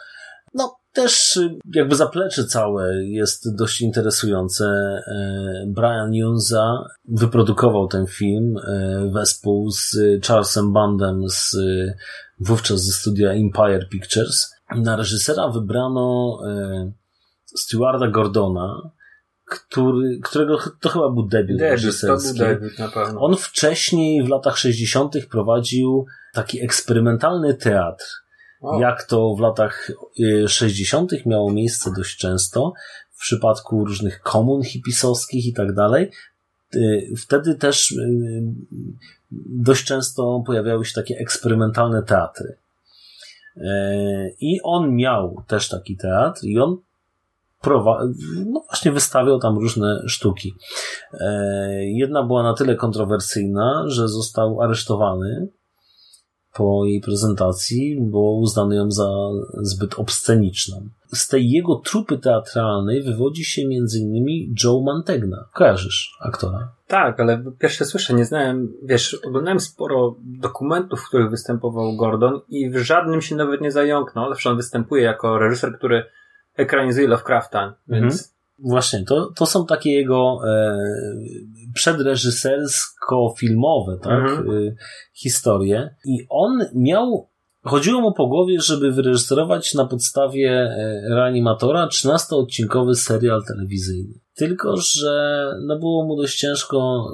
No, 0.55 0.77
też 0.92 1.37
y, 1.37 1.59
jakby 1.75 1.94
zaplecze 1.94 2.44
całe 2.44 3.05
jest 3.05 3.57
dość 3.57 3.81
interesujące. 3.81 4.64
E, 4.64 5.64
Brian 5.66 6.14
Junza 6.14 6.85
wyprodukował 7.09 7.88
ten 7.88 8.07
film 8.07 8.57
e, 8.57 9.11
wespół 9.12 9.70
z 9.70 9.96
Charlesem 10.27 10.72
Bandem 10.72 11.29
z 11.29 11.55
y, 11.55 11.96
wówczas 12.40 12.85
ze 12.85 12.92
studia 12.92 13.31
Empire 13.31 13.88
Pictures. 13.88 14.55
Na 14.77 14.96
reżysera 14.96 15.48
wybrano 15.48 16.38
Stewarda 17.57 18.09
Gordona, 18.09 18.91
który, 19.45 20.19
którego 20.23 20.59
to 20.81 20.88
chyba 20.88 21.11
był 21.11 21.23
debiut, 21.23 21.61
reżyserski. 21.61 22.38
debiut 22.38 22.79
na 22.79 22.88
pewno. 22.88 23.21
On 23.21 23.37
wcześniej 23.37 24.25
w 24.25 24.29
latach 24.29 24.59
60. 24.59 25.15
prowadził 25.31 26.07
taki 26.35 26.65
eksperymentalny 26.65 27.55
teatr. 27.55 28.05
Jak 28.81 29.03
to 29.03 29.35
w 29.35 29.41
latach 29.41 29.91
y, 30.21 30.49
60. 30.49 31.12
miało 31.27 31.53
miejsce 31.53 31.93
dość 31.97 32.17
często 32.17 32.73
w 33.11 33.21
przypadku 33.21 33.85
różnych 33.85 34.21
komun 34.21 34.62
hipisowskich 34.62 35.47
i 35.47 35.53
tak 35.53 35.75
dalej. 35.75 36.11
Y, 36.75 37.15
Wtedy 37.19 37.55
też 37.55 37.91
y, 37.93 38.43
dość 39.51 39.85
często 39.85 40.43
pojawiały 40.47 40.85
się 40.85 40.95
takie 40.95 41.19
eksperymentalne 41.19 42.03
teatry. 42.03 42.57
I 44.41 44.61
on 44.62 44.95
miał 44.95 45.43
też 45.47 45.69
taki 45.69 45.97
teatr 45.97 46.41
i 46.45 46.59
on 46.59 46.77
no 48.46 48.61
właśnie 48.68 48.92
wystawiał 48.92 49.38
tam 49.38 49.59
różne 49.59 50.03
sztuki. 50.07 50.55
E, 51.20 51.85
Jedna 51.85 52.22
była 52.22 52.42
na 52.42 52.55
tyle 52.55 52.75
kontrowersyjna, 52.75 53.85
że 53.87 54.09
został 54.09 54.62
aresztowany 54.62 55.48
po 56.55 56.85
jej 56.85 57.01
prezentacji, 57.01 57.98
bo 58.01 58.33
uznano 58.33 58.75
ją 58.75 58.90
za 58.90 59.09
zbyt 59.62 59.98
obsceniczną. 59.98 60.88
Z 61.14 61.29
tej 61.29 61.51
jego 61.51 61.75
trupy 61.77 62.18
teatralnej 62.18 63.03
wywodzi 63.03 63.44
się 63.44 63.62
m.in. 63.62 64.55
Joe 64.64 64.81
Mantegna. 64.81 65.48
Kojarzysz 65.53 66.16
aktora? 66.20 66.72
Tak, 66.87 67.20
ale 67.20 67.44
pierwsze 67.59 67.85
słyszę, 67.85 68.14
nie 68.14 68.25
znałem, 68.25 68.72
wiesz, 68.83 69.14
oglądałem 69.27 69.61
sporo 69.61 70.16
dokumentów, 70.20 71.01
w 71.01 71.09
których 71.09 71.31
występował 71.31 71.96
Gordon 71.96 72.40
i 72.48 72.70
w 72.70 72.77
żadnym 72.77 73.22
się 73.22 73.37
nawet 73.37 73.61
nie 73.61 73.70
zająknął. 73.70 74.29
Zawsze 74.29 74.51
on 74.51 74.57
występuje 74.57 75.03
jako 75.03 75.38
reżyser, 75.38 75.79
który 75.79 76.05
ekranizuje 76.57 77.09
Lovecrafta, 77.09 77.75
więc 77.88 78.33
Właśnie, 78.65 79.05
to, 79.05 79.33
to 79.37 79.47
są 79.47 79.67
takie 79.67 79.93
jego 79.93 80.38
e, 80.47 80.79
przedreżysersko-filmowe 81.75 83.99
tak, 84.03 84.31
Mhm. 84.31 84.51
e, 84.51 84.75
historie. 85.15 85.95
I 86.05 86.27
on 86.29 86.65
miał, 86.75 87.29
chodziło 87.62 88.01
mu 88.01 88.12
po 88.12 88.27
głowie, 88.27 88.61
żeby 88.61 88.93
wyreżyserować 88.93 89.75
na 89.75 89.87
podstawie 89.87 90.51
e, 90.51 91.01
reanimatora 91.09 91.87
13-odcinkowy 91.87 92.95
serial 92.95 93.43
telewizyjny. 93.49 94.15
Tylko, 94.35 94.77
że 94.77 95.47
no 95.67 95.79
było 95.79 96.05
mu 96.05 96.17
dość 96.17 96.38
ciężko 96.38 97.05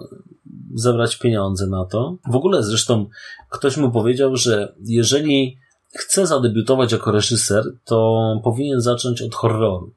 zebrać 0.74 1.16
pieniądze 1.16 1.66
na 1.66 1.85
to. 1.85 2.16
W 2.31 2.37
ogóle 2.37 2.62
zresztą 2.62 3.07
ktoś 3.51 3.77
mu 3.77 3.90
powiedział, 3.90 4.37
że 4.37 4.74
jeżeli 4.85 5.59
chce 5.94 6.27
zadebiutować 6.27 6.92
jako 6.92 7.12
reżyser, 7.12 7.64
to 7.85 8.40
powinien 8.44 8.81
zacząć 8.81 9.22
od 9.22 9.35
horroru. 9.35 9.94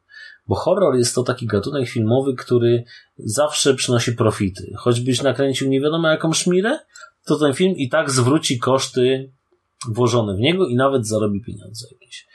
Bo 0.47 0.55
horror 0.55 0.95
jest 0.95 1.15
to 1.15 1.23
taki 1.23 1.45
gatunek 1.47 1.89
filmowy, 1.89 2.33
który 2.35 2.83
zawsze 3.17 3.75
przynosi 3.75 4.13
profity. 4.13 4.73
Choćbyś 4.77 5.21
nakręcił 5.21 5.69
nie 5.69 5.81
wiadomo 5.81 6.07
jaką 6.07 6.33
szmirę, 6.33 6.79
to 7.25 7.39
ten 7.39 7.53
film 7.53 7.75
i 7.75 7.89
tak 7.89 8.11
zwróci 8.11 8.59
koszty 8.59 9.31
włożone 9.89 10.35
w 10.35 10.39
niego 10.39 10.67
i 10.67 10.75
nawet 10.75 11.07
zarobi 11.07 11.41
pieniądze 11.41 11.87
jakieś. 11.91 12.27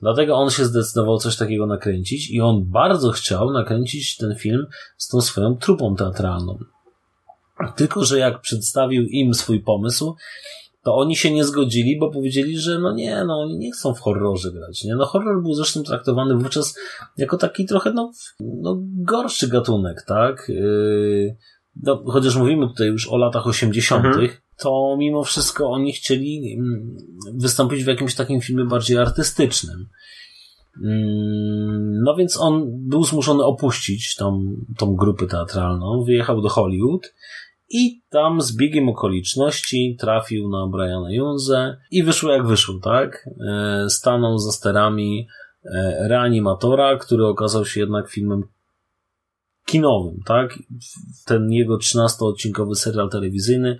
Dlatego 0.00 0.36
on 0.36 0.50
się 0.50 0.64
zdecydował 0.64 1.18
coś 1.18 1.36
takiego 1.36 1.66
nakręcić 1.66 2.30
i 2.30 2.40
on 2.40 2.64
bardzo 2.64 3.10
chciał 3.10 3.50
nakręcić 3.50 4.16
ten 4.16 4.36
film 4.36 4.66
z 4.96 5.08
tą 5.08 5.20
swoją 5.20 5.56
trupą 5.56 5.96
teatralną. 5.96 6.58
Tylko, 7.76 8.04
że 8.04 8.18
jak 8.18 8.40
przedstawił 8.40 9.02
im 9.02 9.34
swój 9.34 9.60
pomysł, 9.60 10.16
to 10.84 10.96
oni 10.96 11.16
się 11.16 11.30
nie 11.32 11.44
zgodzili, 11.44 11.98
bo 11.98 12.10
powiedzieli, 12.10 12.58
że 12.58 12.78
no 12.78 12.92
nie, 12.92 13.24
no 13.24 13.40
oni 13.40 13.58
nie 13.58 13.72
chcą 13.72 13.94
w 13.94 14.00
horrorze 14.00 14.52
grać, 14.52 14.84
nie? 14.84 14.94
No 14.96 15.06
horror 15.06 15.42
był 15.42 15.54
zresztą 15.54 15.82
traktowany 15.82 16.34
wówczas 16.36 16.78
jako 17.18 17.36
taki 17.36 17.66
trochę, 17.66 17.92
no, 17.92 18.12
no 18.40 18.78
gorszy 18.82 19.48
gatunek, 19.48 20.02
tak? 20.06 20.46
Yy, 20.48 21.36
no, 21.82 22.02
chociaż 22.06 22.36
mówimy 22.36 22.68
tutaj 22.68 22.86
już 22.86 23.08
o 23.08 23.16
latach 23.16 23.46
80., 23.46 24.04
Mhm. 24.04 24.28
to 24.58 24.96
mimo 24.98 25.24
wszystko 25.24 25.70
oni 25.70 25.92
chcieli 25.92 26.54
mm, 26.58 26.96
wystąpić 27.34 27.84
w 27.84 27.86
jakimś 27.86 28.14
takim 28.14 28.40
filmie 28.40 28.64
bardziej 28.64 28.98
artystycznym. 28.98 29.86
Mm, 30.84 32.02
No 32.04 32.16
więc 32.16 32.40
on 32.40 32.64
był 32.88 33.04
zmuszony 33.04 33.44
opuścić 33.44 34.16
tą, 34.16 34.54
tą 34.78 34.94
grupę 34.96 35.26
teatralną, 35.26 36.04
wyjechał 36.06 36.40
do 36.40 36.48
Hollywood 36.48 37.14
i 37.72 38.02
tam 38.10 38.40
z 38.40 38.56
biegiem 38.56 38.88
okoliczności 38.88 39.96
trafił 40.00 40.48
na 40.48 40.66
Briana 40.66 41.12
Junze 41.12 41.76
i 41.90 42.02
wyszło 42.02 42.32
jak 42.32 42.46
wyszło, 42.46 42.74
tak? 42.82 43.28
E, 43.48 43.90
Stanął 43.90 44.38
za 44.38 44.52
sterami 44.52 45.26
e, 45.64 46.08
reanimatora, 46.08 46.96
który 46.96 47.26
okazał 47.26 47.64
się 47.64 47.80
jednak 47.80 48.10
filmem 48.10 48.42
kinowym, 49.66 50.20
tak? 50.26 50.58
Ten 51.26 51.52
jego 51.52 51.78
13-odcinkowy 51.78 52.74
serial 52.74 53.10
telewizyjny 53.10 53.78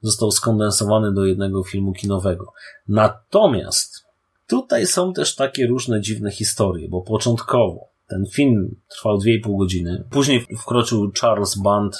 został 0.00 0.30
skondensowany 0.30 1.12
do 1.12 1.24
jednego 1.24 1.62
filmu 1.62 1.92
kinowego. 1.92 2.52
Natomiast 2.88 4.04
tutaj 4.46 4.86
są 4.86 5.12
też 5.12 5.34
takie 5.34 5.66
różne 5.66 6.00
dziwne 6.00 6.30
historie, 6.30 6.88
bo 6.88 7.02
początkowo 7.02 7.88
ten 8.08 8.24
film 8.32 8.80
trwał 8.88 9.18
2,5 9.18 9.58
godziny. 9.58 10.04
Później 10.10 10.46
wkroczył 10.60 11.12
Charles 11.20 11.58
Band, 11.64 11.96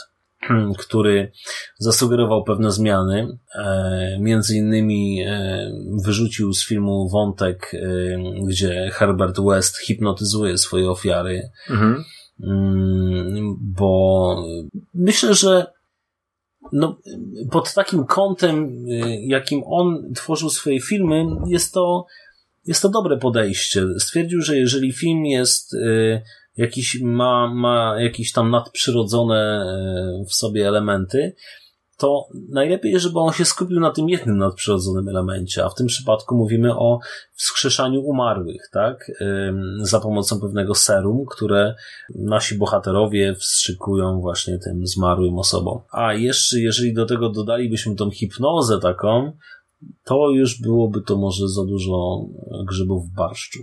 który 0.79 1.33
zasugerował 1.79 2.45
pewne 2.45 2.71
zmiany. 2.71 3.39
E, 3.55 4.19
między 4.21 4.57
innymi 4.57 5.23
e, 5.23 5.71
wyrzucił 6.05 6.53
z 6.53 6.67
filmu 6.67 7.09
wątek, 7.09 7.75
e, 7.75 7.89
gdzie 8.49 8.91
Herbert 8.93 9.41
West 9.41 9.79
hipnotyzuje 9.79 10.59
swoje 10.59 10.91
ofiary. 10.91 11.51
Mhm. 11.71 12.05
Mm, 12.43 13.57
bo 13.61 14.37
myślę, 14.95 15.35
że 15.35 15.67
no, 16.73 16.99
pod 17.51 17.75
takim 17.75 18.05
kątem, 18.05 18.87
jakim 19.27 19.63
on 19.67 20.13
tworzył 20.15 20.51
swoje 20.51 20.81
filmy, 20.81 21.27
jest 21.47 21.75
to, 21.75 22.07
jest 22.67 22.83
to 22.83 22.89
dobre 22.89 23.17
podejście. 23.17 23.87
Stwierdził, 23.99 24.41
że 24.41 24.57
jeżeli 24.57 24.93
film 24.93 25.25
jest 25.25 25.77
jakiś, 26.57 27.01
ma, 27.03 27.55
ma 27.55 28.01
jakieś 28.01 28.33
tam 28.33 28.51
nadprzyrodzone 28.51 29.67
w 30.29 30.35
sobie 30.35 30.69
elementy, 30.69 31.35
to 31.99 32.29
najlepiej, 32.49 33.01
żeby 33.01 33.19
on 33.19 33.33
się 33.33 33.45
skupił 33.45 33.81
na 33.81 33.91
tym 33.91 34.09
jednym 34.09 34.39
nadprzyrodzonym 34.39 35.09
elemencie, 35.09 35.65
a 35.65 35.69
w 35.69 35.75
tym 35.75 35.87
przypadku 35.87 36.37
mówimy 36.37 36.79
o 36.79 36.99
wskrzeszaniu 37.33 38.01
umarłych, 38.01 38.69
tak? 38.73 39.11
Za 39.81 40.01
pomocą 40.01 40.41
pewnego 40.41 40.75
serum, 40.75 41.25
które 41.31 41.75
nasi 42.15 42.59
bohaterowie 42.59 43.35
wstrzykują 43.35 44.21
właśnie 44.21 44.59
tym 44.59 44.87
zmarłym 44.87 45.39
osobom. 45.39 45.81
A 45.91 46.15
jeszcze, 46.15 46.61
jeżeli 46.61 46.95
do 46.95 47.07
tego 47.07 47.29
dodalibyśmy 47.29 47.97
tą 47.97 48.11
hipnozę 48.11 48.81
taką, 48.81 49.33
to 50.05 50.31
już 50.31 50.61
byłoby 50.61 51.03
to 51.03 51.17
może 51.17 51.49
za 51.49 51.65
dużo 51.65 52.25
grzybów 52.67 53.07
w 53.07 53.15
barszczu. 53.15 53.59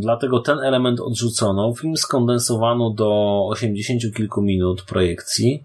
Dlatego 0.00 0.40
ten 0.40 0.58
element 0.58 1.00
odrzucono. 1.00 1.74
Film 1.74 1.96
skondensowano 1.96 2.90
do 2.90 3.42
80 3.48 4.14
kilku 4.14 4.42
minut 4.42 4.82
projekcji. 4.82 5.62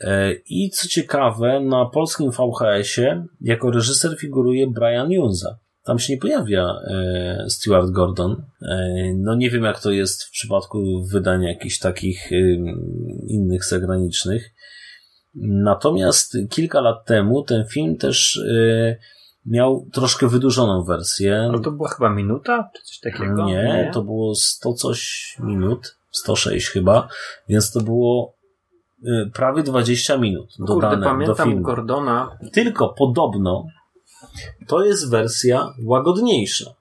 E, 0.00 0.32
I 0.50 0.70
co 0.70 0.88
ciekawe, 0.88 1.60
na 1.60 1.86
polskim 1.86 2.30
VHS-ie 2.30 3.26
jako 3.40 3.70
reżyser 3.70 4.18
figuruje 4.18 4.66
Brian 4.66 5.12
Junza. 5.12 5.58
Tam 5.84 5.98
się 5.98 6.12
nie 6.12 6.18
pojawia 6.18 6.64
e, 6.64 7.44
Stuart 7.48 7.90
Gordon. 7.90 8.42
E, 8.62 9.14
no 9.16 9.34
nie 9.34 9.50
wiem, 9.50 9.62
jak 9.62 9.80
to 9.80 9.90
jest 9.90 10.24
w 10.24 10.30
przypadku 10.30 11.04
wydań 11.12 11.42
jakichś 11.42 11.78
takich 11.78 12.30
innych 13.28 13.64
zagranicznych. 13.64 14.50
Natomiast 15.44 16.36
kilka 16.50 16.80
lat 16.80 17.06
temu 17.06 17.42
ten 17.42 17.64
film 17.66 17.96
też 17.96 18.40
miał 19.50 19.86
troszkę 19.92 20.28
wydłużoną 20.28 20.84
wersję. 20.84 21.48
Ale 21.50 21.60
to 21.60 21.70
była 21.70 21.88
chyba 21.88 22.10
minuta, 22.10 22.70
czy 22.76 22.82
coś 22.82 23.00
takiego? 23.00 23.44
Nie, 23.44 23.52
nie, 23.54 23.90
to 23.94 24.02
było 24.02 24.34
100 24.34 24.72
coś 24.72 25.36
minut, 25.40 25.96
106 26.10 26.68
chyba, 26.68 27.08
więc 27.48 27.72
to 27.72 27.80
było 27.80 28.38
Y, 29.04 29.30
prawie 29.34 29.62
20 29.62 30.16
minut 30.16 30.54
dodane 30.58 30.96
Kurde, 30.96 31.06
pamiętam 31.06 31.36
do 31.36 31.44
filmu. 31.44 31.62
Gordona. 31.62 32.38
Tylko 32.52 32.88
podobno 32.88 33.66
to 34.66 34.84
jest 34.84 35.10
wersja 35.10 35.74
łagodniejsza. 35.84 36.74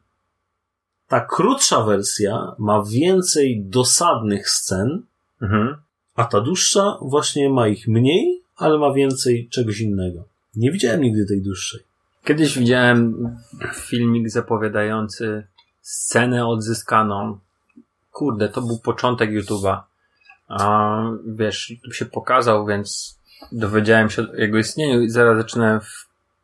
Ta 1.07 1.26
krótsza 1.26 1.84
wersja 1.84 2.55
ma 2.59 2.84
więcej 2.84 3.63
dosadnych 3.65 4.49
scen, 4.49 5.03
mhm. 5.41 5.76
a 6.15 6.26
ta 6.26 6.41
dłuższa 6.41 6.97
właśnie 7.01 7.49
ma 7.49 7.68
ich 7.68 7.88
mniej, 7.88 8.41
ale 8.55 8.78
ma 8.78 8.93
więcej 8.93 9.49
czegoś 9.49 9.80
innego. 9.80 10.24
Nie 10.55 10.72
widziałem 10.72 11.01
nigdy 11.01 11.26
tej 11.26 11.41
dłuższej. 11.41 11.80
Kiedyś 12.28 12.58
widziałem 12.58 13.30
filmik 13.74 14.30
zapowiadający 14.30 15.48
scenę 15.82 16.48
odzyskaną. 16.48 17.40
Kurde, 18.12 18.50
to 18.50 18.62
był 18.62 18.80
początek 18.80 19.32
YouTube'a 19.32 19.82
a 20.48 21.02
wiesz, 21.26 21.70
YouTube 21.70 21.94
się 21.94 22.06
pokazał, 22.06 22.66
więc 22.66 23.20
dowiedziałem 23.52 24.10
się 24.10 24.22
o 24.22 24.36
jego 24.36 24.58
istnieniu 24.58 25.02
i 25.02 25.10
zaraz 25.10 25.38
zaczynałem 25.38 25.80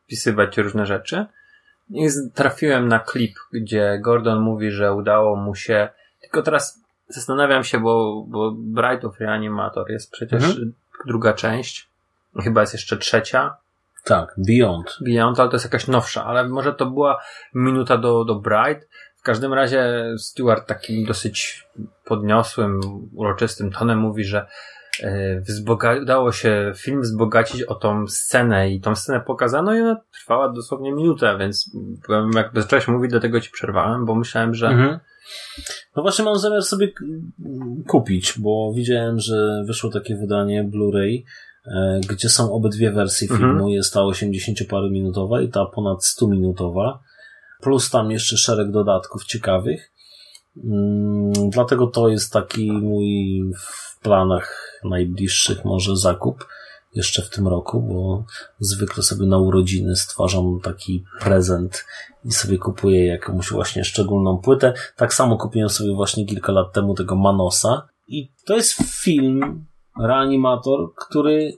wpisywać 0.05 0.57
różne 0.57 0.85
rzeczy. 0.85 1.25
I 1.89 2.07
trafiłem 2.33 2.87
na 2.87 2.99
klip, 2.99 3.35
gdzie 3.53 3.99
Gordon 4.01 4.39
mówi, 4.39 4.71
że 4.71 4.93
udało 4.93 5.35
mu 5.35 5.55
się. 5.55 5.89
Tylko 6.21 6.41
teraz 6.41 6.79
zastanawiam 7.07 7.63
się, 7.63 7.79
bo, 7.79 8.25
bo 8.27 8.51
Bright 8.51 9.05
of 9.05 9.19
Reanimator 9.19 9.91
jest 9.91 10.11
przecież 10.11 10.43
mhm. 10.43 10.73
druga 11.05 11.33
część. 11.33 11.89
Chyba 12.43 12.61
jest 12.61 12.73
jeszcze 12.73 12.97
trzecia. 12.97 13.55
Tak, 14.03 14.35
Beyond. 14.37 14.97
Beyond, 15.01 15.39
ale 15.39 15.49
to 15.49 15.55
jest 15.55 15.65
jakaś 15.65 15.87
nowsza, 15.87 16.25
ale 16.25 16.49
może 16.49 16.73
to 16.73 16.85
była 16.85 17.21
minuta 17.53 17.97
do, 17.97 18.25
do 18.25 18.35
Bright. 18.35 18.89
W 19.17 19.21
każdym 19.23 19.53
razie 19.53 20.05
Stewart 20.17 20.67
takim 20.67 21.05
dosyć 21.05 21.67
podniosłym, 22.05 22.79
uroczystym 23.13 23.71
tonem 23.71 23.99
mówi, 23.99 24.23
że 24.23 24.47
e, 25.03 25.99
udało 26.01 26.31
się 26.31 26.71
film 26.75 27.01
wzbogacić 27.01 27.63
o 27.63 27.75
tą 27.75 28.07
scenę 28.07 28.71
i 28.71 28.81
tą 28.81 28.95
scenę 28.95 29.21
pokazano 29.21 29.75
i 29.75 29.81
ona 29.81 30.01
trwała 30.13 30.49
dosłownie 30.49 30.91
minutę, 30.91 31.37
więc 31.39 31.71
jak 32.35 32.51
zacząłeś 32.53 32.87
mówić, 32.87 33.11
do 33.11 33.19
tego 33.19 33.41
ci 33.41 33.51
przerwałem, 33.51 34.05
bo 34.05 34.15
myślałem, 34.15 34.53
że 34.53 34.67
mhm. 34.67 34.99
No 35.95 36.01
właśnie 36.01 36.25
mam 36.25 36.39
zamiar 36.39 36.63
sobie 36.63 36.91
kupić, 37.87 38.39
bo 38.39 38.73
widziałem, 38.75 39.19
że 39.19 39.63
wyszło 39.67 39.89
takie 39.89 40.15
wydanie 40.15 40.63
Blu-ray, 40.63 41.23
gdzie 42.09 42.29
są 42.29 42.53
obydwie 42.53 42.91
wersje 42.91 43.25
mhm. 43.25 43.39
filmu. 43.39 43.53
Mhm. 43.53 43.69
Jest 43.69 43.93
ta 43.93 44.03
80 44.03 44.57
paru 44.69 44.89
minutowa 44.89 45.41
i 45.41 45.49
ta 45.49 45.65
ponad 45.65 46.05
100 46.05 46.27
minutowa 46.27 46.99
plus 47.61 47.89
tam 47.89 48.11
jeszcze 48.11 48.37
szereg 48.37 48.71
dodatków 48.71 49.25
ciekawych. 49.25 49.91
Mm, 50.63 51.49
dlatego 51.49 51.87
to 51.87 52.09
jest 52.09 52.33
taki 52.33 52.71
mój 52.71 53.41
w 53.57 53.99
planach 53.99 54.79
najbliższych 54.83 55.65
może 55.65 55.97
zakup 55.97 56.47
jeszcze 56.95 57.21
w 57.21 57.29
tym 57.29 57.47
roku, 57.47 57.81
bo 57.81 58.25
zwykle 58.59 59.03
sobie 59.03 59.25
na 59.25 59.37
urodziny 59.37 59.95
stwarzam 59.95 60.59
taki 60.63 61.03
prezent 61.19 61.85
i 62.25 62.31
sobie 62.31 62.57
kupuję 62.57 63.05
jakąś 63.05 63.49
właśnie 63.49 63.83
szczególną 63.83 64.37
płytę. 64.37 64.73
Tak 64.95 65.13
samo 65.13 65.37
kupiłem 65.37 65.69
sobie 65.69 65.93
właśnie 65.95 66.25
kilka 66.25 66.51
lat 66.51 66.73
temu 66.73 66.95
tego 66.95 67.15
Manosa 67.15 67.87
i 68.07 68.31
to 68.45 68.55
jest 68.55 68.73
film, 69.03 69.65
reanimator, 69.99 70.95
który 70.95 71.57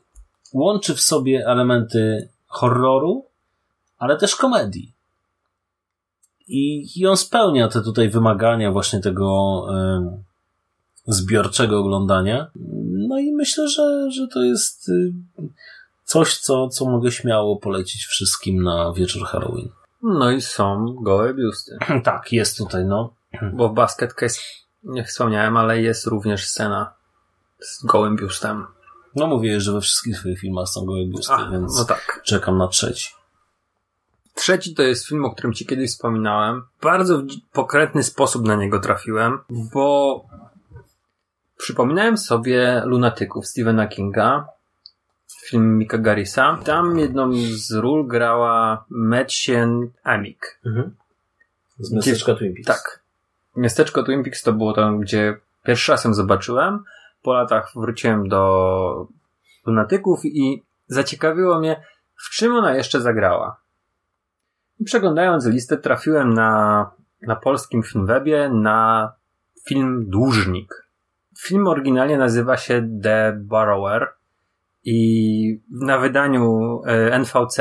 łączy 0.54 0.96
w 0.96 1.02
sobie 1.02 1.48
elementy 1.48 2.30
horroru, 2.48 3.26
ale 3.98 4.18
też 4.18 4.36
komedii. 4.36 4.94
I, 6.48 6.88
I 6.96 7.08
on 7.08 7.18
spełnia 7.18 7.68
te 7.68 7.82
tutaj 7.82 8.10
wymagania 8.10 8.72
właśnie 8.72 9.00
tego 9.00 9.66
y, 11.08 11.14
zbiorczego 11.14 11.80
oglądania. 11.80 12.52
No 13.08 13.20
i 13.20 13.32
myślę, 13.32 13.68
że, 13.68 14.12
że 14.12 14.28
to 14.28 14.44
jest 14.44 14.90
y, 14.90 15.14
coś, 16.04 16.38
co, 16.38 16.68
co 16.68 16.86
mogę 16.86 17.12
śmiało 17.12 17.58
polecić 17.58 18.06
wszystkim 18.06 18.64
na 18.64 18.94
wieczór 18.94 19.28
Halloween. 19.28 19.70
No 20.04 20.32
i 20.32 20.42
są 20.42 20.96
gołe 21.02 21.34
biusty. 21.34 21.78
tak, 22.04 22.34
jest 22.34 22.58
tutaj, 22.58 22.86
no. 22.86 23.14
Bo 23.54 23.70
w 23.70 23.74
Basket 23.74 24.14
Case 24.14 24.40
nie 24.84 25.04
wspomniałem, 25.04 25.58
ale 25.58 25.82
jest 25.82 26.08
również 26.08 26.48
scena 26.48 26.94
z 27.66 27.86
gołym 27.86 28.16
biustem. 28.16 28.66
No 29.16 29.28
mówię, 29.28 29.61
że 29.61 29.74
we 29.74 29.82
wszystkich 29.82 30.18
swoich 30.18 30.39
filmach 30.39 30.68
są 30.68 30.86
gołe 30.86 31.05
biusty, 31.05 31.34
A, 31.34 31.51
więc 31.51 31.78
no 31.78 31.86
tak. 31.86 32.22
czekam 32.24 32.57
na 32.57 32.68
trzeci. 32.68 33.13
Trzeci 34.34 34.76
to 34.76 34.84
jest 34.84 35.07
film, 35.07 35.26
o 35.26 35.32
którym 35.32 35.53
ci 35.53 35.66
kiedyś 35.66 35.91
wspominałem. 35.91 36.63
Bardzo 36.82 37.18
w 37.18 37.26
pokrętny 37.53 38.03
sposób 38.03 38.45
na 38.47 38.55
niego 38.55 38.80
trafiłem, 38.80 39.39
bo 39.49 40.26
przypominałem 41.57 42.18
sobie 42.18 42.82
Lunatyków 42.86 43.47
Stephena 43.47 43.88
Kinga, 43.88 44.47
film 45.45 45.78
Mika 45.78 45.97
Garrisa. 45.97 46.59
Tam 46.66 46.99
jedną 46.99 47.32
z 47.51 47.72
ról 47.72 48.07
grała 48.07 48.86
Mädchen 48.91 49.88
Amik. 50.03 50.59
Mhm. 50.66 50.95
Z 51.80 51.91
miasteczka 51.91 52.32
gdzie, 52.32 52.39
Twin 52.39 52.53
Peaks. 52.53 52.68
Tak. 52.68 52.99
Miasteczko 53.55 54.03
Twin 54.03 54.24
Peaks 54.24 54.43
to 54.43 54.53
było 54.53 54.74
tam, 54.74 54.99
gdzie 54.99 55.38
pierwszy 55.63 55.91
raz 55.91 56.03
ją 56.03 56.13
zobaczyłem. 56.13 56.84
Po 57.26 57.34
latach 57.34 57.72
wróciłem 57.76 58.28
do 58.28 59.08
Lunatyków 59.66 60.26
i 60.26 60.64
zaciekawiło 60.88 61.60
mnie, 61.60 61.84
w 62.16 62.30
czym 62.30 62.56
ona 62.56 62.76
jeszcze 62.76 63.02
zagrała. 63.02 63.62
Przeglądając 64.86 65.46
listę 65.46 65.78
trafiłem 65.78 66.34
na, 66.34 66.92
na 67.22 67.36
polskim 67.36 67.84
Filmwebie 67.84 68.50
na 68.50 69.12
film 69.68 70.06
Dłużnik. 70.10 70.88
Film 71.40 71.68
oryginalnie 71.68 72.18
nazywa 72.18 72.58
się 72.58 72.90
The 73.04 73.40
Borrower 73.42 74.08
i 74.84 75.62
na 75.72 75.98
wydaniu 75.98 76.82
e, 76.86 77.20
NVC 77.20 77.58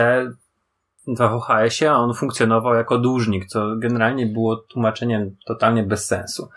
w 1.07 1.19
VHS-ie, 1.19 1.91
a 1.91 1.97
on 1.97 2.15
funkcjonował 2.15 2.75
jako 2.75 2.99
dłużnik, 2.99 3.47
co 3.47 3.77
generalnie 3.77 4.27
było 4.27 4.57
tłumaczeniem 4.57 5.37
totalnie 5.47 5.83
bez 5.83 6.07
sensu. 6.07 6.49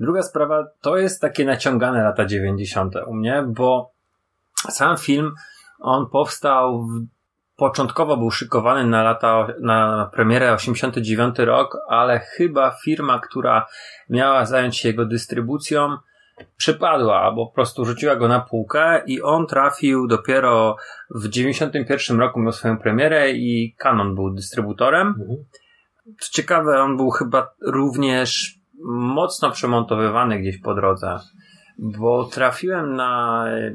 Druga 0.00 0.22
sprawa, 0.22 0.66
to 0.80 0.96
jest 0.96 1.20
takie 1.20 1.44
naciągane 1.44 2.02
lata 2.02 2.26
90. 2.26 2.94
u 3.06 3.14
mnie, 3.14 3.44
bo 3.48 3.90
sam 4.70 4.96
film, 4.96 5.34
on 5.80 6.06
powstał 6.10 6.86
w 6.86 7.16
początkowo 7.56 8.16
był 8.16 8.30
szykowany 8.30 8.86
na 8.86 9.02
lata, 9.02 9.46
na 9.60 10.10
premierę 10.12 10.52
89 10.52 11.38
rok, 11.38 11.78
ale 11.88 12.18
chyba 12.18 12.76
firma, 12.84 13.18
która 13.18 13.66
miała 14.10 14.46
zająć 14.46 14.76
się 14.76 14.88
jego 14.88 15.04
dystrybucją, 15.04 15.96
przepadła, 16.56 17.20
albo 17.20 17.46
po 17.46 17.54
prostu 17.54 17.84
rzuciła 17.84 18.16
go 18.16 18.28
na 18.28 18.40
półkę 18.40 19.02
i 19.06 19.22
on 19.22 19.46
trafił 19.46 20.06
dopiero 20.06 20.76
w 21.10 21.28
91 21.28 22.20
roku 22.20 22.40
miał 22.40 22.52
swoją 22.52 22.78
premierę 22.78 23.30
i 23.30 23.74
Canon 23.78 24.14
był 24.14 24.30
dystrybutorem. 24.30 25.08
Mhm. 25.08 25.44
Co 26.20 26.32
ciekawe, 26.32 26.82
on 26.82 26.96
był 26.96 27.10
chyba 27.10 27.54
również 27.62 28.58
mocno 28.88 29.50
przemontowywany 29.50 30.38
gdzieś 30.38 30.58
po 30.58 30.74
drodze, 30.74 31.18
bo 31.78 32.24
trafiłem 32.24 32.96
na 32.96 33.44
e, 33.48 33.72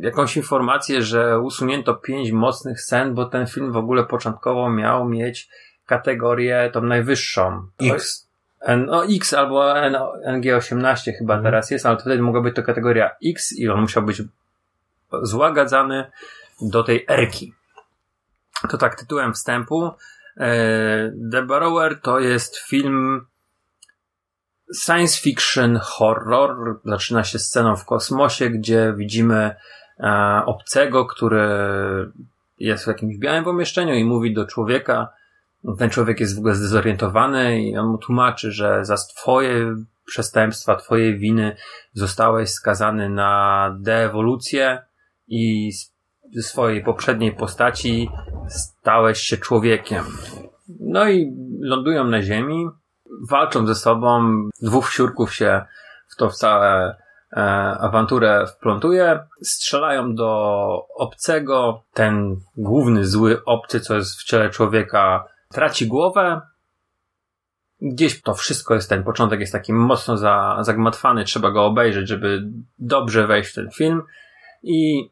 jakąś 0.00 0.36
informację, 0.36 1.02
że 1.02 1.40
usunięto 1.40 1.94
pięć 1.94 2.32
mocnych 2.32 2.80
scen, 2.80 3.14
bo 3.14 3.24
ten 3.24 3.46
film 3.46 3.72
w 3.72 3.76
ogóle 3.76 4.04
początkowo 4.04 4.70
miał 4.70 5.08
mieć 5.08 5.48
kategorię 5.86 6.70
tą 6.72 6.82
najwyższą. 6.82 7.66
X. 7.80 8.23
N, 8.64 8.86
no 8.86 9.04
X 9.04 9.34
albo 9.34 9.78
N, 9.78 9.96
NG18 10.26 11.12
chyba 11.18 11.34
Mhm. 11.34 11.42
teraz 11.42 11.70
jest, 11.70 11.86
ale 11.86 11.98
wtedy 11.98 12.22
mogła 12.22 12.40
być 12.40 12.56
to 12.56 12.62
kategoria 12.62 13.10
X 13.24 13.58
i 13.58 13.68
on 13.68 13.80
musiał 13.80 14.02
być 14.02 14.22
złagadzany 15.22 16.10
do 16.60 16.82
tej 16.82 17.04
erki. 17.08 17.54
To 18.70 18.78
tak 18.78 18.94
tytułem 18.94 19.34
wstępu. 19.34 19.90
E, 20.36 21.12
The 21.32 21.42
Borrower 21.42 22.00
to 22.00 22.20
jest 22.20 22.56
film 22.56 23.26
science 24.84 25.20
fiction 25.20 25.78
horror. 25.82 26.80
Zaczyna 26.84 27.24
się 27.24 27.38
sceną 27.38 27.76
w 27.76 27.84
kosmosie, 27.84 28.50
gdzie 28.50 28.94
widzimy 28.96 29.54
e, 30.00 30.42
obcego, 30.46 31.06
który 31.06 31.48
jest 32.58 32.84
w 32.84 32.88
jakimś 32.88 33.18
białym 33.18 33.44
pomieszczeniu 33.44 33.94
i 33.94 34.04
mówi 34.04 34.34
do 34.34 34.46
człowieka. 34.46 35.08
Ten 35.78 35.90
człowiek 35.90 36.20
jest 36.20 36.36
w 36.36 36.38
ogóle 36.38 36.54
zdezorientowany 36.54 37.62
i 37.62 37.76
on 37.76 37.86
mu 37.86 37.98
tłumaczy, 37.98 38.52
że 38.52 38.84
za 38.84 38.96
twoje 38.96 39.76
przestępstwa, 40.06 40.76
twoje 40.76 41.18
winy 41.18 41.56
zostałeś 41.92 42.50
skazany 42.50 43.08
na 43.08 43.70
deewolucję 43.80 44.82
i 45.28 45.72
ze 46.34 46.42
swojej 46.42 46.84
poprzedniej 46.84 47.32
postaci 47.32 48.10
stałeś 48.48 49.18
się 49.18 49.36
człowiekiem. 49.36 50.04
No 50.80 51.08
i 51.08 51.32
lądują 51.60 52.04
na 52.04 52.22
ziemi, 52.22 52.68
walczą 53.30 53.66
ze 53.66 53.74
sobą, 53.74 54.34
dwóch 54.62 54.92
siurków 54.92 55.34
się 55.34 55.64
w 56.08 56.16
to 56.16 56.30
w 56.30 56.34
całe 56.34 56.96
e, 57.32 57.40
awanturę 57.80 58.46
wplątuje, 58.46 59.18
strzelają 59.42 60.14
do 60.14 60.86
obcego, 60.96 61.82
ten 61.92 62.36
główny 62.56 63.06
zły 63.06 63.44
obcy, 63.44 63.80
co 63.80 63.94
jest 63.94 64.20
w 64.20 64.24
ciele 64.24 64.50
człowieka, 64.50 65.24
traci 65.48 65.86
głowę, 65.86 66.40
gdzieś 67.80 68.22
to 68.22 68.34
wszystko 68.34 68.74
jest, 68.74 68.88
ten 68.88 69.04
początek 69.04 69.40
jest 69.40 69.52
taki 69.52 69.72
mocno 69.72 70.16
za, 70.16 70.56
zagmatwany, 70.60 71.24
trzeba 71.24 71.50
go 71.50 71.64
obejrzeć, 71.64 72.08
żeby 72.08 72.42
dobrze 72.78 73.26
wejść 73.26 73.50
w 73.50 73.54
ten 73.54 73.70
film 73.70 74.02
i 74.62 75.10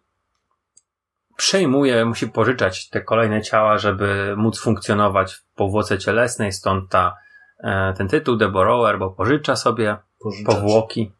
przejmuje, 1.37 2.05
musi 2.05 2.29
pożyczać 2.29 2.89
te 2.89 3.01
kolejne 3.01 3.43
ciała, 3.43 3.79
żeby 3.79 4.35
móc 4.37 4.61
funkcjonować 4.61 5.35
w 5.35 5.45
powłoce 5.55 5.99
cielesnej, 5.99 6.53
stąd 6.53 6.91
ta, 6.91 7.17
e, 7.65 7.95
ten 7.97 8.09
tytuł 8.09 8.39
The 8.39 8.49
Borrower, 8.49 8.99
bo 8.99 9.11
pożycza 9.11 9.57
sobie 9.57 9.97
Pożyczać. 10.21 10.55
powłoki. 10.55 11.13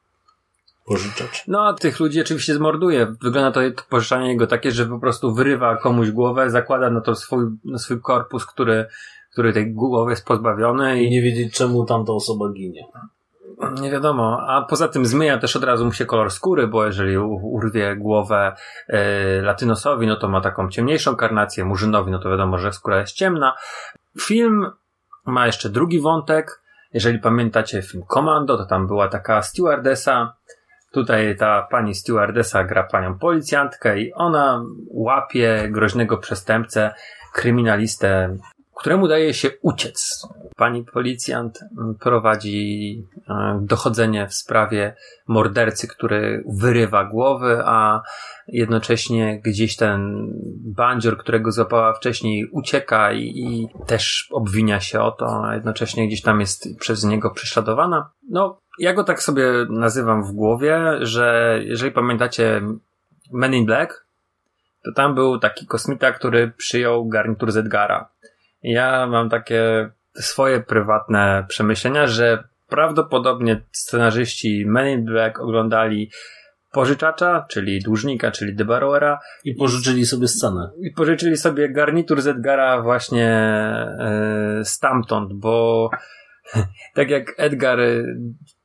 Pożyczać. 0.87 1.45
No, 1.49 1.67
a 1.67 1.73
tych 1.73 2.01
ludzi 2.01 2.21
oczywiście 2.21 2.55
zmorduje. 2.55 3.07
Wygląda 3.23 3.53
to, 3.53 3.61
to 3.77 3.83
pożyczanie 3.89 4.29
jego 4.29 4.47
takie, 4.47 4.73
że 4.73 4.87
po 4.87 4.99
prostu 4.99 5.35
wyrywa 5.35 5.77
komuś 5.77 6.11
głowę, 6.11 6.51
zakłada 6.51 6.91
na 6.91 7.01
to 7.01 7.15
swój, 7.15 7.45
na 7.65 7.79
swój 7.79 8.01
korpus, 8.01 8.47
który, 8.47 8.87
który 9.33 9.53
tej 9.53 9.75
głowy 9.75 10.11
jest 10.11 10.27
pozbawiony 10.27 11.03
I 11.03 11.11
nie 11.11 11.23
wiedzieć, 11.23 11.55
czemu 11.55 11.85
tamta 11.85 12.13
osoba 12.13 12.53
ginie. 12.53 12.85
nie 13.81 13.91
wiadomo. 13.91 14.39
A 14.49 14.63
poza 14.63 14.89
tym 14.89 15.07
zmienia 15.07 15.39
też 15.39 15.57
od 15.57 15.65
razu 15.65 15.85
mu 15.85 15.93
się 15.93 16.07
kolor 16.07 16.31
skóry, 16.31 16.67
bo 16.67 16.87
jeżeli 16.87 17.19
urwie 17.43 17.97
głowę 17.97 18.53
e, 18.89 19.43
latynosowi, 19.43 20.07
no 20.07 20.17
to 20.17 20.29
ma 20.29 20.41
taką 20.41 20.69
ciemniejszą 20.69 21.17
karnację, 21.17 21.65
murzynowi, 21.65 22.11
no 22.11 22.19
to 22.19 22.31
wiadomo, 22.31 22.59
że 22.59 22.73
skóra 22.73 23.01
jest 23.01 23.13
ciemna. 23.13 23.55
Film 24.21 24.67
ma 25.27 25.47
jeszcze 25.47 25.69
drugi 25.69 26.01
wątek. 26.01 26.63
Jeżeli 26.95 27.19
pamiętacie 27.19 27.83
film 27.83 28.05
Komando, 28.09 28.59
to 28.59 28.67
tam 28.67 28.87
była 28.87 29.09
taka 29.09 29.43
stewardesa. 29.43 30.35
Tutaj 30.93 31.37
ta 31.37 31.63
pani 31.71 31.95
stewardesa 31.95 32.65
gra 32.65 32.83
panią 32.83 33.19
policjantkę 33.19 34.01
i 34.01 34.13
ona 34.13 34.65
łapie 34.91 35.69
groźnego 35.71 36.19
przestępcę, 36.19 36.95
kryminalistę, 37.33 38.37
któremu 38.75 39.09
daje 39.09 39.35
się 39.35 39.51
uciec. 39.63 40.29
Pani 40.57 40.85
policjant 40.85 41.61
prowadzi 42.01 43.03
e, 43.29 43.59
dochodzenie 43.63 44.29
w 44.29 44.35
sprawie 44.35 44.97
mordercy, 45.29 45.89
który 45.89 46.45
wyrywa 46.49 47.05
głowy, 47.05 47.63
a 47.65 48.03
jednocześnie 48.49 49.41
gdzieś 49.41 49.77
ten 49.77 50.29
bandzior, 50.77 51.19
którego 51.19 51.53
złapała 51.53 51.95
wcześniej, 51.95 52.49
ucieka 52.51 53.13
i, 53.13 53.21
i 53.21 53.69
też 53.87 54.29
obwinia 54.33 54.81
się 54.81 55.01
o 55.01 55.11
to, 55.11 55.45
a 55.45 55.55
jednocześnie 55.55 56.07
gdzieś 56.07 56.23
tam 56.23 56.41
jest 56.41 56.79
przez 56.79 57.05
niego 57.05 57.31
prześladowana. 57.31 58.11
No, 58.31 58.59
ja 58.79 58.93
go 58.93 59.05
tak 59.05 59.23
sobie 59.23 59.53
nazywam 59.71 60.25
w 60.25 60.33
głowie, 60.33 60.81
że 61.01 61.59
jeżeli 61.63 61.93
pamiętacie 61.93 62.63
Men 63.33 63.55
in 63.55 63.67
Black, 63.67 64.07
to 64.85 64.93
tam 64.93 65.15
był 65.15 65.39
taki 65.39 65.67
kosmita, 65.67 66.13
który 66.13 66.53
przyjął 66.57 67.09
garnitur 67.09 67.53
Zedgara. 67.53 68.09
Ja 68.63 69.07
mam 69.07 69.31
takie 69.31 69.91
swoje 70.15 70.61
prywatne 70.61 71.45
przemyślenia, 71.49 72.07
że 72.07 72.45
prawdopodobnie 72.69 73.61
scenarzyści 73.73 74.65
Men 74.67 74.89
in 74.89 75.05
Black 75.05 75.41
oglądali 75.41 76.11
pożyczacza, 76.73 77.47
czyli 77.49 77.81
dłużnika, 77.81 78.31
czyli 78.31 78.57
The 78.57 78.65
Borrowera 78.65 79.21
I 79.45 79.55
pożyczyli 79.55 80.07
sobie 80.07 80.29
scenę. 80.29 80.71
i 80.81 80.91
pożyczyli 80.91 81.37
sobie 81.37 81.69
garnitur 81.69 82.29
Edgara 82.29 82.83
właśnie 82.83 83.29
e, 83.29 84.61
stamtąd, 84.65 85.33
bo 85.33 85.91
tak 86.95 87.11
jak 87.11 87.35
Edgar, 87.37 87.81
e, 87.81 88.05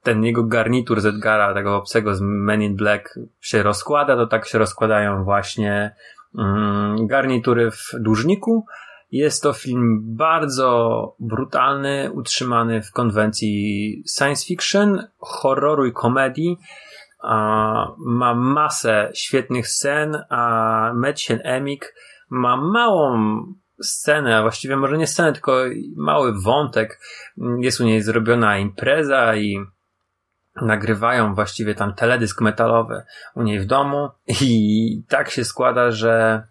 ten 0.04 0.24
jego 0.24 0.44
garnitur 0.44 1.02
z 1.02 1.06
Edgara, 1.06 1.54
tego 1.54 1.76
obcego 1.76 2.16
z 2.16 2.22
Men 2.22 2.62
in 2.62 2.76
Black 2.76 3.20
się 3.42 3.64
rozkłada, 3.64 4.16
to 4.16 4.28
tak 4.28 4.48
się 4.48 4.58
rozkładają 4.58 5.24
właśnie 5.24 5.96
mm, 6.38 7.08
garnitury 7.08 7.72
w 7.72 7.92
dłużniku. 8.00 8.66
Jest 9.12 9.44
to 9.44 9.54
film 9.54 10.00
bardzo 10.16 11.16
brutalny, 11.20 12.12
utrzymany 12.14 12.82
w 12.82 12.92
konwencji 12.92 14.04
science 14.18 14.46
fiction, 14.46 15.08
horroru 15.20 15.86
i 15.86 15.94
komedii. 15.94 16.58
A, 17.24 17.88
ma 17.98 18.36
masę 18.36 19.12
świetnych 19.14 19.68
scen, 19.68 20.18
a 20.30 20.92
Mädchen 20.96 21.40
Emik 21.44 21.94
ma 22.30 22.58
małą 22.58 23.18
scenę, 23.82 24.38
a 24.38 24.42
właściwie 24.42 24.78
może 24.78 24.98
nie 24.98 25.08
scenę, 25.08 25.34
tylko 25.34 25.64
mały 25.96 26.42
wątek. 26.42 27.00
Jest 27.60 27.82
u 27.82 27.84
niej 27.84 28.02
zrobiona 28.02 28.58
impreza 28.58 29.36
i 29.36 29.66
nagrywają 30.62 31.36
właściwie 31.36 31.76
tam 31.76 31.94
teledysk 31.94 32.42
metalowy 32.42 33.04
u 33.36 33.44
niej 33.44 33.60
w 33.60 33.66
domu 33.66 34.10
i 34.42 35.04
tak 35.08 35.30
się 35.30 35.46
składa, 35.46 35.92
że 35.92 36.44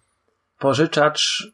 pożyczacz 0.59 1.53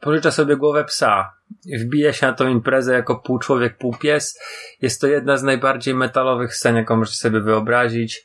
pożycza 0.00 0.30
sobie 0.30 0.56
głowę 0.56 0.84
psa. 0.84 1.32
Wbija 1.80 2.12
się 2.12 2.26
na 2.26 2.32
tą 2.32 2.48
imprezę 2.48 2.94
jako 2.94 3.16
pół 3.16 3.38
człowiek, 3.38 3.78
pół 3.78 3.96
pies. 3.96 4.40
Jest 4.82 5.00
to 5.00 5.06
jedna 5.06 5.36
z 5.36 5.42
najbardziej 5.42 5.94
metalowych 5.94 6.54
scen, 6.54 6.76
jaką 6.76 6.96
możecie 6.96 7.16
sobie 7.16 7.40
wyobrazić. 7.40 8.24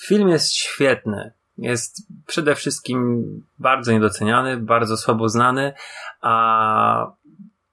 Film 0.00 0.28
jest 0.28 0.54
świetny. 0.54 1.32
Jest 1.58 2.12
przede 2.26 2.54
wszystkim 2.54 3.24
bardzo 3.58 3.92
niedoceniany, 3.92 4.56
bardzo 4.56 4.96
słabo 4.96 5.28
znany, 5.28 5.72
a 6.20 7.06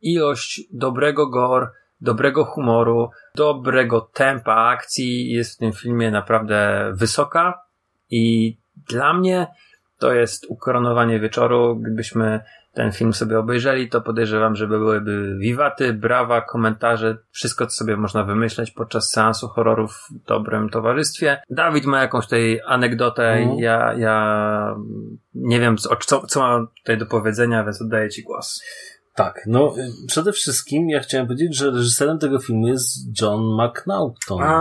ilość 0.01 0.61
dobrego 0.73 1.27
gore, 1.29 1.67
dobrego 2.01 2.45
humoru, 2.45 3.09
dobrego 3.35 4.01
tempa 4.01 4.55
akcji 4.55 5.31
jest 5.31 5.55
w 5.55 5.57
tym 5.57 5.73
filmie 5.73 6.11
naprawdę 6.11 6.91
wysoka 6.95 7.61
i 8.09 8.57
dla 8.89 9.13
mnie 9.13 9.47
to 9.99 10.13
jest 10.13 10.45
ukoronowanie 10.49 11.19
wieczoru. 11.19 11.75
Gdybyśmy 11.75 12.39
ten 12.79 12.91
film 12.91 13.13
sobie 13.13 13.39
obejrzeli, 13.39 13.89
to 13.89 14.01
podejrzewam, 14.01 14.55
że 14.55 14.67
byłyby 14.67 15.37
wiwaty, 15.39 15.93
brawa, 15.93 16.41
komentarze, 16.41 17.17
wszystko 17.31 17.67
co 17.67 17.71
sobie 17.75 17.97
można 17.97 18.23
wymyśleć 18.23 18.71
podczas 18.71 19.09
seansu 19.09 19.47
horrorów 19.47 19.91
w 19.91 20.27
dobrym 20.27 20.69
towarzystwie. 20.69 21.41
Dawid 21.49 21.85
ma 21.85 22.01
jakąś 22.01 22.25
tutaj 22.25 22.61
anegdotę, 22.65 23.23
Mhm. 23.31 23.59
ja, 23.59 23.93
ja 23.93 24.75
nie 25.33 25.59
wiem 25.59 25.77
co, 25.77 25.95
co, 26.05 26.27
co 26.27 26.39
mam 26.39 26.67
tutaj 26.67 26.97
do 26.97 27.05
powiedzenia, 27.05 27.63
więc 27.63 27.81
oddaję 27.81 28.09
Ci 28.09 28.23
głos. 28.23 28.61
Tak, 29.15 29.41
no 29.47 29.73
y, 29.77 30.07
przede 30.07 30.31
wszystkim 30.31 30.89
ja 30.89 30.99
chciałem 30.99 31.27
powiedzieć, 31.27 31.57
że 31.57 31.65
reżyserem 31.71 32.19
tego 32.19 32.39
filmu 32.39 32.67
jest 32.67 33.21
John 33.21 33.41
McNaughton. 33.61 34.43
A, 34.43 34.55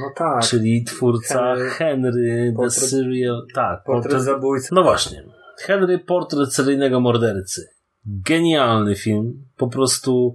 no 0.00 0.12
tak. 0.16 0.42
Czyli 0.42 0.84
twórca 0.84 1.54
Henry- 1.54 1.68
Henry, 1.70 2.52
The 2.56 2.62
Portret- 2.62 2.70
Serial. 2.90 3.42
Tak, 3.54 3.84
Portret 3.84 4.22
zabójcy. 4.22 4.68
No 4.72 4.82
właśnie. 4.82 5.24
Henry 5.58 5.98
Portret 5.98 6.54
seryjnego 6.54 7.00
mordercy. 7.00 7.68
Genialny 8.06 8.94
film. 8.94 9.44
Po 9.56 9.68
prostu 9.68 10.34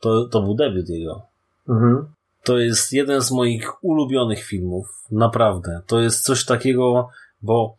to, 0.00 0.28
to 0.28 0.42
był 0.42 0.54
debiut 0.54 0.88
jego. 0.88 1.22
Mhm. 1.68 2.06
To 2.44 2.58
jest 2.58 2.92
jeden 2.92 3.22
z 3.22 3.30
moich 3.30 3.84
ulubionych 3.84 4.44
filmów. 4.44 4.86
Naprawdę. 5.10 5.80
To 5.86 6.00
jest 6.00 6.24
coś 6.24 6.44
takiego, 6.44 7.08
bo 7.42 7.76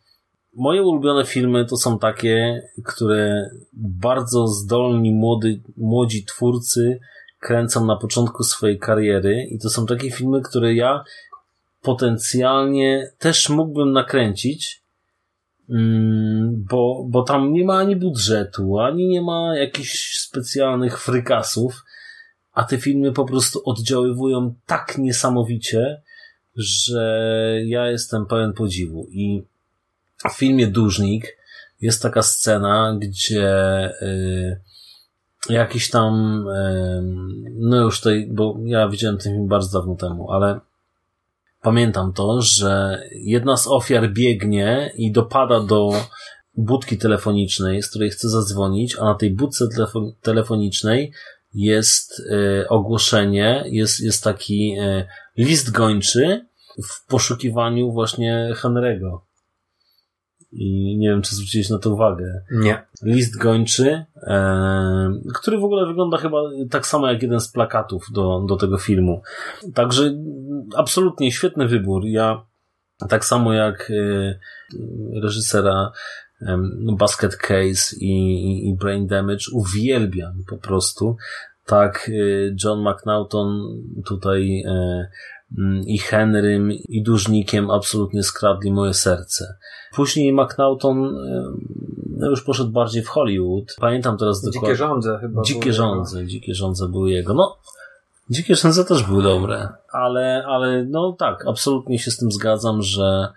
moje 0.54 0.84
ulubione 0.84 1.26
filmy 1.26 1.66
to 1.66 1.78
są 1.78 2.00
takie, 2.00 2.64
które 2.86 3.50
bardzo 3.74 4.48
zdolni 4.48 5.14
młody, 5.14 5.60
młodzi 5.78 6.26
twórcy 6.26 7.00
kręcą 7.40 7.86
na 7.86 7.96
początku 7.96 8.44
swojej 8.44 8.80
kariery 8.80 9.48
i 9.52 9.60
to 9.60 9.70
są 9.70 9.86
takie 9.86 10.12
filmy, 10.12 10.42
które 10.42 10.74
ja 10.74 11.04
potencjalnie 11.82 13.12
też 13.20 13.50
mógłbym 13.50 13.92
nakręcić, 13.92 14.82
bo, 16.48 17.06
bo 17.10 17.24
tam 17.24 17.54
nie 17.54 17.66
ma 17.66 17.78
ani 17.78 17.96
budżetu, 17.96 18.80
ani 18.80 19.08
nie 19.08 19.22
ma 19.22 19.58
jakichś 19.58 20.18
specjalnych 20.18 21.02
frykasów, 21.02 21.86
a 22.54 22.64
te 22.64 22.78
filmy 22.78 23.12
po 23.12 23.26
prostu 23.26 23.62
oddziaływują 23.66 24.56
tak 24.66 24.98
niesamowicie, 24.98 26.02
że 26.56 27.60
ja 27.66 27.88
jestem 27.88 28.26
pełen 28.26 28.54
podziwu. 28.54 29.08
I 29.12 29.44
w 30.30 30.34
filmie 30.34 30.68
Dłużnik 30.68 31.38
jest 31.82 32.02
taka 32.02 32.22
scena, 32.22 32.98
gdzie 33.00 33.86
y, 34.02 34.62
jakiś 35.50 35.90
tam, 35.90 36.46
y, 36.48 37.02
no 37.56 37.82
już 37.82 38.02
tutaj, 38.02 38.28
bo 38.32 38.58
ja 38.64 38.90
widziałem 38.90 39.18
ten 39.18 39.34
film 39.34 39.48
bardzo 39.48 39.80
dawno 39.80 39.96
temu, 39.96 40.32
ale 40.32 40.60
pamiętam 41.62 42.14
to, 42.14 42.42
że 42.42 43.02
jedna 43.12 43.58
z 43.58 43.68
ofiar 43.68 44.14
biegnie 44.14 44.92
i 44.96 45.12
dopada 45.12 45.60
do 45.60 45.94
budki 46.58 46.98
telefonicznej, 46.98 47.84
z 47.84 47.90
której 47.90 48.10
chce 48.10 48.30
zadzwonić, 48.30 48.96
a 49.00 49.06
na 49.06 49.16
tej 49.16 49.32
budce 49.32 49.66
telefo- 49.66 50.12
telefonicznej 50.22 51.12
jest 51.54 52.22
e, 52.32 52.70
ogłoszenie, 52.70 53.64
jest, 53.68 54.00
jest 54.00 54.24
taki 54.24 54.76
e, 54.80 55.08
list 55.38 55.72
gończy 55.72 56.46
w 56.84 57.08
poszukiwaniu 57.08 57.92
właśnie 57.92 58.50
Henry'ego. 58.56 59.27
I 60.58 60.98
nie 60.98 61.10
wiem, 61.10 61.22
czy 61.22 61.36
zwróciłeś 61.36 61.70
na 61.70 61.80
to 61.80 61.94
uwagę. 61.94 62.42
Nie. 62.52 62.84
List 63.04 63.38
gończy, 63.38 64.06
e, 64.16 65.12
który 65.36 65.58
w 65.58 65.64
ogóle 65.64 65.88
wygląda 65.88 66.18
chyba 66.18 66.38
tak 66.70 66.88
samo 66.88 67.12
jak 67.12 67.22
jeden 67.22 67.40
z 67.40 67.52
plakatów 67.52 68.06
do, 68.14 68.46
do 68.48 68.56
tego 68.56 68.78
filmu. 68.78 69.22
Także 69.74 70.14
absolutnie 70.76 71.32
świetny 71.32 71.68
wybór. 71.68 72.06
Ja 72.06 72.46
tak 73.10 73.26
samo 73.26 73.54
jak 73.54 73.92
e, 73.92 74.40
reżysera 75.22 75.92
em, 76.42 76.96
Basket 77.00 77.36
Case 77.36 77.96
i, 78.00 78.70
i, 78.70 78.76
Brain 78.76 79.08
Damage 79.08 79.46
uwielbiam 79.54 80.44
po 80.50 80.58
prostu. 80.58 81.18
Tak 81.66 82.10
e, 82.10 82.14
John 82.64 82.90
McNaughton 82.90 83.62
tutaj 84.06 84.64
e, 84.68 85.08
i 85.86 85.98
Henrym 85.98 86.72
i 86.72 87.04
Dłużnikiem 87.04 87.72
absolutnie 87.72 88.24
skradli 88.24 88.72
moje 88.72 88.94
serce. 88.94 89.58
Później 89.96 90.34
McNaughton 90.34 91.16
no 92.18 92.30
już 92.30 92.44
poszedł 92.44 92.72
bardziej 92.72 93.04
w 93.04 93.08
Hollywood. 93.08 93.76
Pamiętam 93.80 94.18
teraz 94.18 94.42
Dzikie 94.42 94.54
dokładnie. 94.54 94.76
żądze 94.76 95.18
chyba. 95.22 95.42
Dzikie 95.42 95.60
były. 95.60 95.74
żądze, 95.74 96.26
dzikie 96.26 96.54
żądze 96.54 96.88
były 96.88 97.12
jego. 97.12 97.34
No, 97.34 97.58
dzikie 98.30 98.56
żądze 98.56 98.86
też 98.86 99.04
były 99.04 99.24
dobre, 99.24 99.70
ale, 99.92 100.44
ale 100.48 100.86
no 100.86 101.16
tak, 101.20 101.48
absolutnie 101.48 102.00
się 102.00 102.12
z 102.12 102.18
tym 102.18 102.32
zgadzam, 102.32 102.82
że 102.82 103.34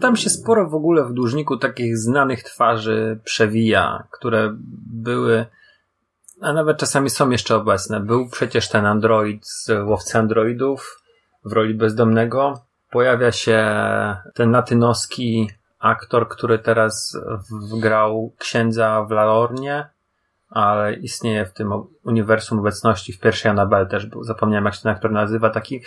Tam 0.00 0.16
się 0.16 0.30
sporo 0.30 0.70
w 0.70 0.74
ogóle 0.74 1.04
w 1.04 1.12
dłużniku 1.12 1.56
takich 1.56 1.98
znanych 1.98 2.42
twarzy 2.42 3.20
przewija, 3.24 4.06
które 4.10 4.56
były, 4.86 5.46
a 6.40 6.52
nawet 6.52 6.78
czasami 6.78 7.10
są 7.10 7.30
jeszcze 7.30 7.56
obecne. 7.56 8.00
Był 8.00 8.28
przecież 8.28 8.68
ten 8.68 8.86
android 8.86 9.46
z 9.46 9.68
łowcy 9.86 10.18
androidów 10.18 11.03
w 11.44 11.52
roli 11.52 11.74
bezdomnego. 11.74 12.54
Pojawia 12.90 13.32
się 13.32 13.66
ten 14.34 14.50
latynoski 14.50 15.50
aktor, 15.78 16.28
który 16.28 16.58
teraz 16.58 17.18
wgrał 17.70 18.32
księdza 18.38 19.04
w 19.08 19.10
Lalornie, 19.10 19.88
ale 20.50 20.94
istnieje 20.94 21.46
w 21.46 21.52
tym 21.52 21.72
uniwersum 22.04 22.58
obecności. 22.58 23.12
W 23.12 23.20
pierwszej 23.20 23.50
Anabel 23.50 23.88
też 23.88 24.06
był. 24.06 24.24
Zapomniałem, 24.24 24.64
jak 24.64 24.74
się 24.74 24.82
ten 24.82 24.92
aktor 24.92 25.10
nazywa. 25.12 25.50
Taki 25.50 25.82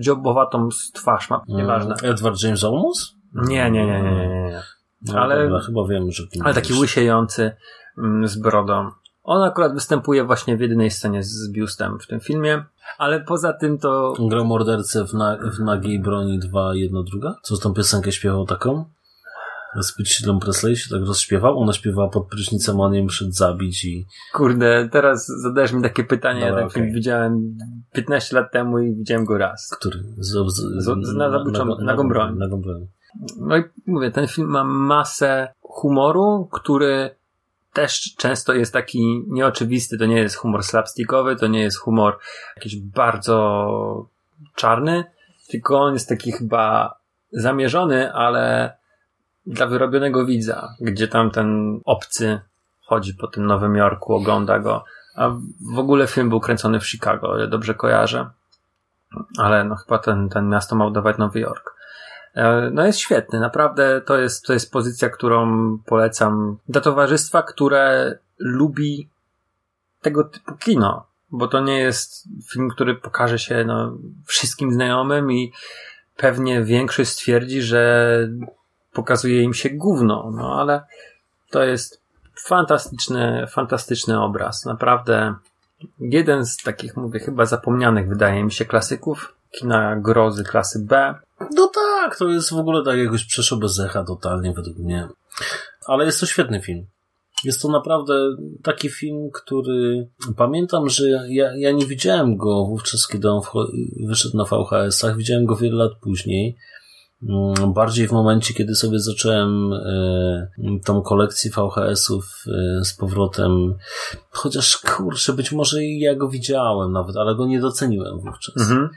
dziobowatą 0.00 0.68
twarz 0.94 1.30
ma. 1.30 1.42
Nieważne. 1.48 1.94
Mm, 2.02 2.14
Edward 2.14 2.42
James 2.42 2.64
Olmos? 2.64 3.14
Nie, 3.34 3.70
nie, 3.70 3.86
nie, 3.86 4.02
nie, 4.02 4.28
nie, 4.28 4.28
nie. 4.28 4.62
No, 5.02 5.20
Ale- 5.20 5.44
dobra, 5.44 5.60
chyba 5.60 5.86
wiem, 5.86 6.10
że 6.10 6.22
Ale 6.44 6.54
taki 6.54 6.72
łysiejący 6.72 7.56
mm, 7.98 8.28
z 8.28 8.36
brodą. 8.36 8.90
On 9.30 9.42
akurat 9.42 9.74
występuje 9.74 10.24
właśnie 10.24 10.56
w 10.56 10.60
jedynej 10.60 10.90
scenie 10.90 11.22
z 11.22 11.50
biustem 11.52 11.98
w 12.00 12.06
tym 12.06 12.20
filmie, 12.20 12.64
ale 12.98 13.20
poza 13.20 13.52
tym 13.52 13.78
to 13.78 14.14
Grał 14.28 14.44
mordercę 14.44 15.04
w, 15.06 15.14
na, 15.14 15.36
w 15.36 15.60
Nagiej 15.60 16.00
Broni 16.00 16.38
2, 16.38 16.74
jedno 16.74 17.02
druga? 17.02 17.34
Co 17.42 17.56
tą 17.56 17.74
piosenkę 17.74 18.12
śpiewał 18.12 18.44
taką? 18.46 18.84
Z 19.80 19.96
Pitchillem 19.96 20.38
Presley 20.40 20.76
się 20.76 20.90
tak 20.90 21.06
rozśpiewał. 21.08 21.58
Ona 21.58 21.72
śpiewała 21.72 22.08
pod 22.08 22.28
prysznicem, 22.28 22.80
a 22.80 22.84
on 22.84 22.94
ją 22.94 23.06
przyszedł 23.06 23.30
zabić 23.32 23.84
i 23.84 24.06
kurde, 24.34 24.88
teraz 24.92 25.26
zadajesz 25.42 25.72
mi 25.72 25.82
takie 25.82 26.04
pytanie, 26.04 26.40
Dobra, 26.40 26.56
ja 26.60 26.60
ten 26.66 26.70
film 26.70 26.84
okej. 26.86 26.94
widziałem 26.94 27.56
15 27.92 28.36
lat 28.36 28.52
temu 28.52 28.78
i 28.78 28.94
widziałem 28.94 29.24
go 29.24 29.38
raz. 29.38 29.68
który? 29.78 29.98
Z, 30.18 30.28
z, 30.28 30.84
Z- 30.84 31.06
z- 31.06 31.14
na 31.14 31.28
nagą 31.82 32.08
broń. 32.08 32.36
Nagą 32.38 32.60
broń. 32.60 32.86
No 33.40 33.56
i 33.56 33.62
mówię, 33.86 34.10
ten 34.10 34.26
film 34.26 34.48
ma 34.48 34.64
masę 34.64 35.48
humoru, 35.60 36.48
który 36.52 37.17
też 37.78 38.14
często 38.16 38.54
jest 38.54 38.72
taki 38.72 39.24
nieoczywisty. 39.28 39.98
To 39.98 40.06
nie 40.06 40.18
jest 40.18 40.36
humor 40.36 40.62
slapstickowy, 40.62 41.36
to 41.36 41.46
nie 41.46 41.62
jest 41.62 41.78
humor 41.78 42.18
jakiś 42.56 42.76
bardzo 42.80 44.06
czarny, 44.54 45.04
tylko 45.50 45.80
on 45.80 45.92
jest 45.92 46.08
taki 46.08 46.32
chyba 46.32 46.94
zamierzony, 47.32 48.12
ale 48.12 48.72
dla 49.46 49.66
wyrobionego 49.66 50.26
widza, 50.26 50.68
gdzie 50.80 51.08
tam 51.08 51.30
ten 51.30 51.80
obcy 51.84 52.40
chodzi 52.86 53.14
po 53.14 53.26
tym 53.26 53.46
Nowym 53.46 53.76
Jorku, 53.76 54.14
ogląda 54.14 54.58
go. 54.58 54.84
A 55.16 55.30
w 55.74 55.78
ogóle 55.78 56.06
film 56.06 56.28
był 56.28 56.40
kręcony 56.40 56.80
w 56.80 56.86
Chicago, 56.86 57.46
dobrze 57.48 57.74
kojarzę. 57.74 58.30
Ale 59.38 59.64
no 59.64 59.76
chyba 59.76 59.98
ten, 59.98 60.28
ten 60.28 60.48
miasto 60.48 60.76
ma 60.76 60.86
udawać 60.86 61.18
Nowy 61.18 61.40
Jork. 61.40 61.77
E, 62.38 62.70
No 62.72 62.86
jest 62.86 62.98
świetny, 62.98 63.40
naprawdę 63.40 64.00
to 64.00 64.18
jest, 64.18 64.44
to 64.44 64.52
jest 64.52 64.72
pozycja, 64.72 65.08
którą 65.08 65.78
polecam 65.86 66.58
dla 66.68 66.80
towarzystwa, 66.80 67.42
które 67.42 68.14
lubi 68.38 69.08
tego 70.00 70.24
typu 70.24 70.54
kino, 70.54 71.06
bo 71.30 71.48
to 71.48 71.60
nie 71.60 71.78
jest 71.78 72.28
film, 72.52 72.68
który 72.70 72.94
pokaże 72.94 73.38
się 73.38 73.64
no, 73.64 73.98
wszystkim 74.26 74.72
znajomym 74.72 75.32
i 75.32 75.52
pewnie 76.16 76.62
większość 76.64 77.10
stwierdzi, 77.10 77.62
że 77.62 78.18
pokazuje 78.92 79.42
im 79.42 79.54
się 79.54 79.70
gówno, 79.70 80.30
no 80.34 80.60
ale 80.60 80.82
to 81.50 81.64
jest 81.64 82.02
fantastyczny, 82.46 83.46
fantastyczny 83.48 84.20
obraz, 84.20 84.64
naprawdę 84.64 85.34
jeden 86.00 86.46
z 86.46 86.56
takich, 86.56 86.96
mówię, 86.96 87.20
chyba 87.20 87.46
zapomnianych 87.46 88.08
wydaje 88.08 88.44
mi 88.44 88.52
się 88.52 88.64
klasyków 88.64 89.34
kina 89.50 89.96
grozy 89.96 90.44
klasy 90.44 90.78
B, 90.88 91.14
No 91.56 91.70
tak, 91.74 92.18
to 92.18 92.28
jest 92.28 92.50
w 92.50 92.58
ogóle 92.58 92.84
tak 92.84 92.98
jakoś 92.98 93.24
przeszło 93.24 93.58
bez 93.58 93.80
echa 93.80 94.04
totalnie 94.04 94.52
według 94.52 94.78
mnie. 94.78 95.08
Ale 95.86 96.04
jest 96.04 96.20
to 96.20 96.26
świetny 96.26 96.60
film. 96.60 96.86
Jest 97.44 97.62
to 97.62 97.68
naprawdę 97.68 98.14
taki 98.62 98.88
film, 98.88 99.30
który 99.34 100.08
pamiętam, 100.36 100.88
że 100.88 101.08
ja, 101.28 101.56
ja 101.56 101.72
nie 101.72 101.86
widziałem 101.86 102.36
go 102.36 102.66
wówczas, 102.66 103.08
kiedy 103.08 103.30
on 103.30 103.40
wyszedł 104.06 104.36
na 104.36 104.44
VHS-ach. 104.44 105.16
Widziałem 105.16 105.46
go 105.46 105.56
wiele 105.56 105.76
lat 105.76 105.92
później. 106.00 106.56
Mm, 107.22 107.72
Bardziej 107.72 108.08
w 108.08 108.12
momencie, 108.12 108.54
kiedy 108.54 108.74
sobie 108.74 108.98
zacząłem 108.98 109.72
e, 109.72 110.48
tą 110.84 111.02
kolekcję 111.02 111.50
VHS-ów 111.50 112.44
e, 112.46 112.84
z 112.84 112.94
powrotem. 112.94 113.74
Chociaż 114.30 114.76
kurczę, 114.76 115.32
być 115.32 115.52
może 115.52 115.84
ja 115.84 116.14
go 116.14 116.28
widziałem 116.28 116.92
nawet, 116.92 117.16
ale 117.16 117.34
go 117.34 117.46
nie 117.46 117.60
doceniłem 117.60 118.20
wówczas. 118.20 118.56
Mhm. 118.56 118.88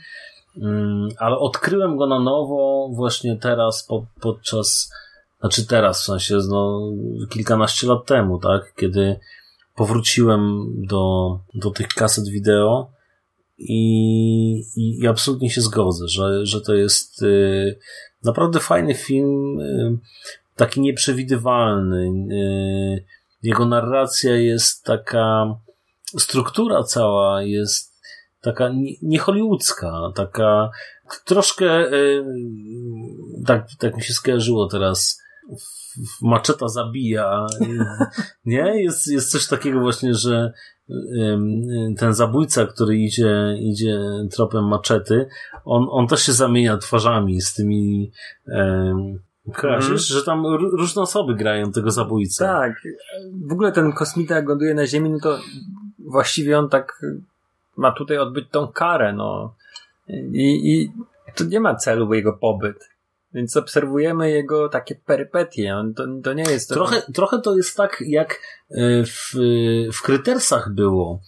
Mm, 0.58 1.10
ale 1.18 1.38
odkryłem 1.38 1.98
go 1.98 2.08
na 2.08 2.20
nowo 2.20 2.90
właśnie 2.94 3.38
teraz 3.38 3.86
po, 3.88 4.06
podczas, 4.22 4.92
znaczy 5.40 5.68
teraz 5.68 6.02
w 6.02 6.06
sensie 6.06 6.38
no, 6.50 6.92
kilkanaście 7.30 7.88
lat 7.88 8.06
temu, 8.06 8.40
tak, 8.40 8.74
kiedy 8.76 9.20
powróciłem 9.76 10.72
do, 10.88 11.40
do 11.54 11.72
tych 11.72 11.88
kaset 11.88 12.30
wideo 12.30 12.92
i, 13.58 14.64
i, 14.76 15.00
i 15.00 15.08
absolutnie 15.08 15.50
się 15.50 15.62
zgodzę, 15.62 16.08
że, 16.08 16.46
że 16.46 16.62
to 16.62 16.74
jest 16.74 17.22
y, 17.24 17.80
naprawdę 18.24 18.60
fajny 18.60 18.96
film, 18.96 19.60
y, 19.60 19.98
taki 20.56 20.82
nieprzewidywalny, 20.82 22.12
y, 22.36 23.06
Jego 23.44 23.66
narracja 23.66 24.36
jest 24.36 24.84
taka, 24.84 25.56
struktura 26.18 26.84
cała 26.84 27.44
jest 27.44 27.91
taka 28.42 28.72
niehollywoodzka, 29.02 30.12
taka 30.16 30.70
troszkę 31.26 31.94
y, 31.94 32.26
tak, 33.46 33.68
tak 33.80 33.96
mi 33.96 34.04
się 34.04 34.14
skojarzyło 34.14 34.68
teraz 34.68 35.22
maczeta 36.22 36.68
zabija. 36.68 37.46
Nie? 38.46 38.84
Jest, 38.84 39.08
jest 39.08 39.32
coś 39.32 39.48
takiego 39.48 39.80
właśnie, 39.80 40.14
że 40.14 40.54
ten 41.98 42.14
zabójca, 42.14 42.66
który 42.66 42.98
idzie, 42.98 43.58
idzie 43.60 44.00
tropem 44.32 44.68
maczety, 44.68 45.28
on, 45.66 45.88
on 45.90 46.08
też 46.08 46.22
się 46.22 46.32
zamienia 46.32 46.78
twarzami 46.78 47.42
z 47.42 47.54
tymi 47.54 48.12
um, 48.48 49.20
kojarzysz, 49.54 50.12
mm. 50.12 50.20
że 50.20 50.24
tam 50.24 50.46
różne 50.56 51.02
osoby 51.02 51.36
grają 51.36 51.72
tego 51.72 51.92
zabójcę. 51.92 52.46
Tak. 52.46 52.74
W 53.50 53.54
ogóle 53.54 53.72
ten 53.72 53.94
kosmita 53.94 54.36
jak 54.36 54.50
ląduje 54.50 54.74
na 54.74 54.88
ziemi, 54.88 55.10
no 55.10 55.20
to 55.20 55.40
właściwie 56.00 56.60
on 56.60 56.70
tak 56.70 57.02
ma 57.82 57.92
tutaj 57.92 58.18
odbyć 58.18 58.46
tą 58.52 58.68
karę, 58.68 59.14
no. 59.14 59.56
I, 60.34 60.72
i 60.74 60.92
to 61.36 61.44
nie 61.44 61.60
ma 61.60 61.76
celu 61.76 62.14
jego 62.14 62.34
pobyt. 62.34 62.92
Więc 63.34 63.58
obserwujemy 63.58 64.32
jego 64.32 64.70
takie 64.70 64.96
perypetie. 64.96 65.76
On, 65.76 65.94
to, 65.94 66.04
to 66.24 66.34
nie 66.34 66.44
jest. 66.44 66.70
To... 66.70 66.76
Trochę, 66.76 67.02
trochę 67.14 67.42
to 67.42 67.56
jest 67.58 67.78
tak, 67.78 68.04
jak 68.08 68.42
e, 68.72 69.04
w, 69.06 69.32
w 69.94 70.02
Krytersach 70.02 70.74
było, 70.74 71.22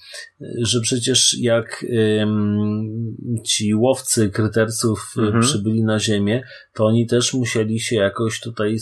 że 0.61 0.81
przecież 0.81 1.37
jak 1.39 1.85
um, 2.17 3.15
ci 3.45 3.75
łowcy 3.75 4.29
Krytersów 4.29 5.13
mhm. 5.17 5.41
przybyli 5.41 5.83
na 5.83 5.99
Ziemię, 5.99 6.43
to 6.73 6.85
oni 6.85 7.07
też 7.07 7.33
musieli 7.33 7.79
się 7.79 7.95
jakoś 7.95 8.39
tutaj 8.39 8.77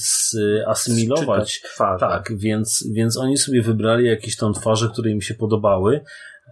asymilować. 0.68 1.62
Tak, 2.00 2.32
więc, 2.38 2.88
więc 2.94 3.18
oni 3.18 3.38
sobie 3.38 3.62
wybrali 3.62 4.06
jakieś 4.06 4.38
tam 4.38 4.54
twarze, 4.54 4.90
które 4.94 5.12
im 5.12 5.22
się 5.22 5.34
podobały 5.34 6.02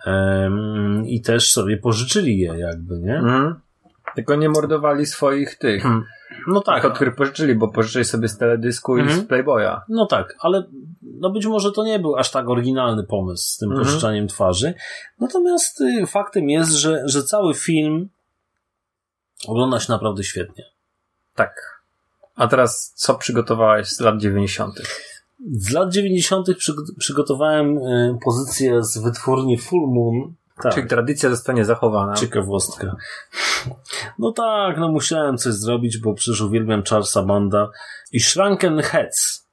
um, 0.05 1.03
i 1.07 1.21
też 1.21 1.51
sobie 1.51 1.77
pożyczyli 1.77 2.39
je, 2.39 2.57
jakby, 2.57 2.99
nie? 2.99 3.17
Mhm. 3.17 3.55
Tylko 4.15 4.35
nie 4.35 4.49
mordowali 4.49 5.05
swoich 5.05 5.55
tych. 5.55 5.83
Hmm. 5.83 6.05
No 6.47 6.61
tak. 6.61 6.85
Od 6.85 6.93
których 6.95 7.15
pożyczyli, 7.15 7.55
bo 7.55 7.67
pożyczyli 7.67 8.05
sobie 8.05 8.27
z 8.27 8.37
teledysku 8.37 8.97
i 8.97 9.01
z 9.01 9.03
mhm. 9.03 9.27
Playboya. 9.27 9.81
No 9.89 10.05
tak, 10.05 10.35
ale 10.39 10.63
no 11.01 11.29
być 11.29 11.45
może 11.45 11.71
to 11.71 11.83
nie 11.83 11.99
był 11.99 12.15
aż 12.15 12.31
tak 12.31 12.49
oryginalny 12.49 13.03
pomysł 13.03 13.43
z 13.49 13.57
tym 13.57 13.69
mhm. 13.69 13.87
pożyczaniem 13.87 14.27
twarzy. 14.27 14.73
Natomiast 15.19 15.81
y, 15.81 16.05
faktem 16.07 16.49
jest, 16.49 16.71
że, 16.71 17.01
że 17.05 17.23
cały 17.23 17.53
film 17.53 18.09
ogląda 19.47 19.79
się 19.79 19.91
naprawdę 19.91 20.23
świetnie. 20.23 20.65
Tak. 21.35 21.81
A 22.35 22.47
teraz 22.47 22.93
co 22.95 23.15
przygotowałeś 23.15 23.87
z 23.87 23.99
lat 23.99 24.17
90.? 24.17 24.75
Z 25.51 25.71
lat 25.71 25.93
90. 25.93 26.47
przygotowałem 26.97 27.77
y, 27.77 28.17
pozycję 28.23 28.83
z 28.83 28.97
wytwórni 28.97 29.57
Full 29.57 29.93
Moon, 29.93 30.33
tak. 30.63 30.73
Czyli 30.73 30.87
tradycja 30.87 31.29
zostanie 31.29 31.65
zachowana. 31.65 32.13
Ciekawostka. 32.13 32.95
No 34.19 34.31
tak, 34.31 34.77
no 34.77 34.91
musiałem 34.91 35.37
coś 35.37 35.53
zrobić, 35.53 35.97
bo 35.97 36.13
przecież 36.13 36.41
uwielbiam 36.41 36.83
Charlesa 36.83 37.23
Banda. 37.23 37.69
I 38.11 38.19
Shrunken 38.19 38.81
Heads. 38.81 39.47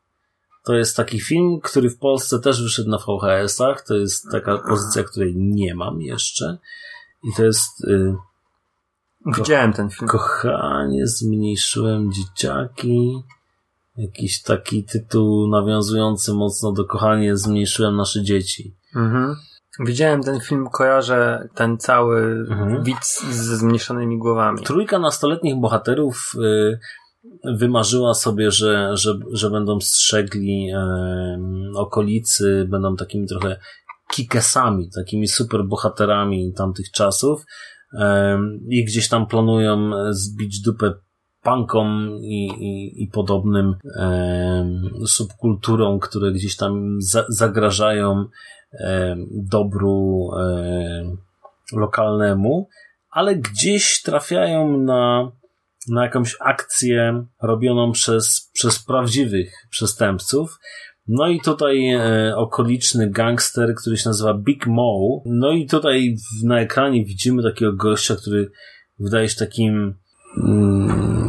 To 0.65 0.75
jest 0.75 0.97
taki 0.97 1.21
film, 1.21 1.61
który 1.63 1.91
w 1.91 1.99
Polsce 1.99 2.41
też 2.41 2.63
wyszedł 2.63 2.91
na 2.91 2.99
VHS-ach. 2.99 3.85
To 3.87 3.95
jest 3.95 4.27
taka 4.33 4.59
pozycja, 4.59 5.05
której 5.05 5.35
nie 5.37 5.75
mam 5.75 6.01
jeszcze. 6.01 6.59
I 7.25 7.37
to 7.37 7.45
jest... 7.45 7.85
Y, 7.85 8.15
Widziałem 9.27 9.73
ten 9.73 9.91
film. 9.91 10.09
Kochanie, 10.09 11.07
zmniejszyłem 11.07 12.13
dzieciaki. 12.13 13.23
Jakiś 13.97 14.43
taki 14.43 14.85
tytuł 14.85 15.49
nawiązujący 15.49 16.35
mocno 16.35 16.73
do 16.73 16.85
kochanie, 16.85 17.37
zmniejszyłem 17.37 17.97
nasze 17.97 18.23
dzieci. 18.23 18.77
Mhm. 18.97 19.37
Widziałem 19.81 20.23
ten 20.23 20.41
film, 20.41 20.67
kojarzę 20.73 21.49
ten 21.55 21.79
cały 21.79 22.23
mhm. 22.51 22.83
widz 22.83 23.25
ze 23.31 23.57
zmniejszonymi 23.57 24.19
głowami. 24.19 24.63
Trójka 24.63 24.99
nastoletnich 24.99 25.61
bohaterów 25.61 26.33
y, 26.35 26.79
wymarzyła 27.59 28.15
sobie, 28.15 28.51
że, 28.51 28.97
że, 28.97 29.19
że 29.33 29.51
będą 29.51 29.81
strzegli 29.81 30.71
y, 30.73 31.79
okolicy, 31.79 32.67
będą 32.71 32.97
takimi 32.97 33.27
trochę 33.27 33.57
kikesami, 34.11 34.91
takimi 34.95 35.29
super 35.29 35.65
bohaterami 35.65 36.53
tamtych 36.53 36.91
czasów 36.91 37.45
y, 37.93 37.99
i 38.69 38.85
gdzieś 38.85 39.09
tam 39.09 39.27
planują 39.27 39.91
zbić 40.11 40.61
dupę 40.61 40.93
punkom 41.47 42.19
i, 42.23 42.47
i, 42.47 43.03
i 43.03 43.09
podobnym 43.09 43.75
e, 43.99 44.71
subkulturom, 45.07 45.99
które 46.01 46.33
gdzieś 46.33 46.57
tam 46.57 46.97
za, 47.01 47.25
zagrażają 47.29 48.25
dobru 49.33 50.29
lokalnemu, 51.73 52.69
ale 53.11 53.37
gdzieś 53.37 54.03
trafiają 54.03 54.79
na, 54.79 55.33
na 55.89 56.05
jakąś 56.05 56.37
akcję 56.41 57.27
robioną 57.43 57.93
przez, 57.93 58.51
przez 58.53 58.85
prawdziwych 58.85 59.53
przestępców. 59.71 60.59
No 61.09 61.29
i 61.29 61.41
tutaj 61.41 61.93
e, 61.93 62.37
okoliczny 62.37 63.11
gangster, 63.11 63.75
który 63.75 63.97
się 63.97 64.09
nazywa 64.09 64.35
Big 64.35 64.67
Mo. 64.67 65.23
No 65.27 65.51
i 65.51 65.67
tutaj 65.67 66.17
w, 66.17 66.45
na 66.45 66.61
ekranie 66.61 67.05
widzimy 67.05 67.43
takiego 67.43 67.73
gościa, 67.73 68.17
który 68.17 68.51
wydaje 68.99 69.29
się 69.29 69.37
takim 69.37 69.95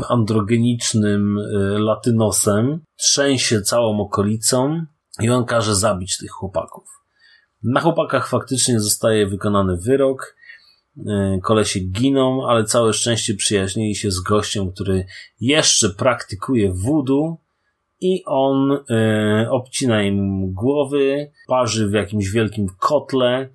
androgenicznym 0.09 1.37
e, 1.37 1.43
latynosem. 1.79 2.79
Trzęsie 2.95 3.61
całą 3.61 3.99
okolicą 3.99 4.85
i 5.21 5.29
on 5.29 5.45
każe 5.45 5.75
zabić 5.75 6.17
tych 6.17 6.31
chłopaków. 6.31 6.89
Na 7.63 7.81
chłopakach 7.81 8.27
faktycznie 8.27 8.79
zostaje 8.79 9.27
wykonany 9.27 9.77
wyrok. 9.77 10.35
E, 11.07 11.39
kolesie 11.43 11.79
giną, 11.79 12.47
ale 12.47 12.63
całe 12.63 12.93
szczęście 12.93 13.35
przyjaźnili 13.35 13.95
się 13.95 14.11
z 14.11 14.19
gościem, 14.19 14.71
który 14.71 15.05
jeszcze 15.39 15.89
praktykuje 15.89 16.73
voodoo 16.73 17.37
i 18.01 18.23
on 18.25 18.71
e, 18.89 19.47
obcina 19.51 20.03
im 20.03 20.51
głowy, 20.53 21.31
parzy 21.47 21.87
w 21.87 21.93
jakimś 21.93 22.29
wielkim 22.29 22.67
kotle, 22.79 23.49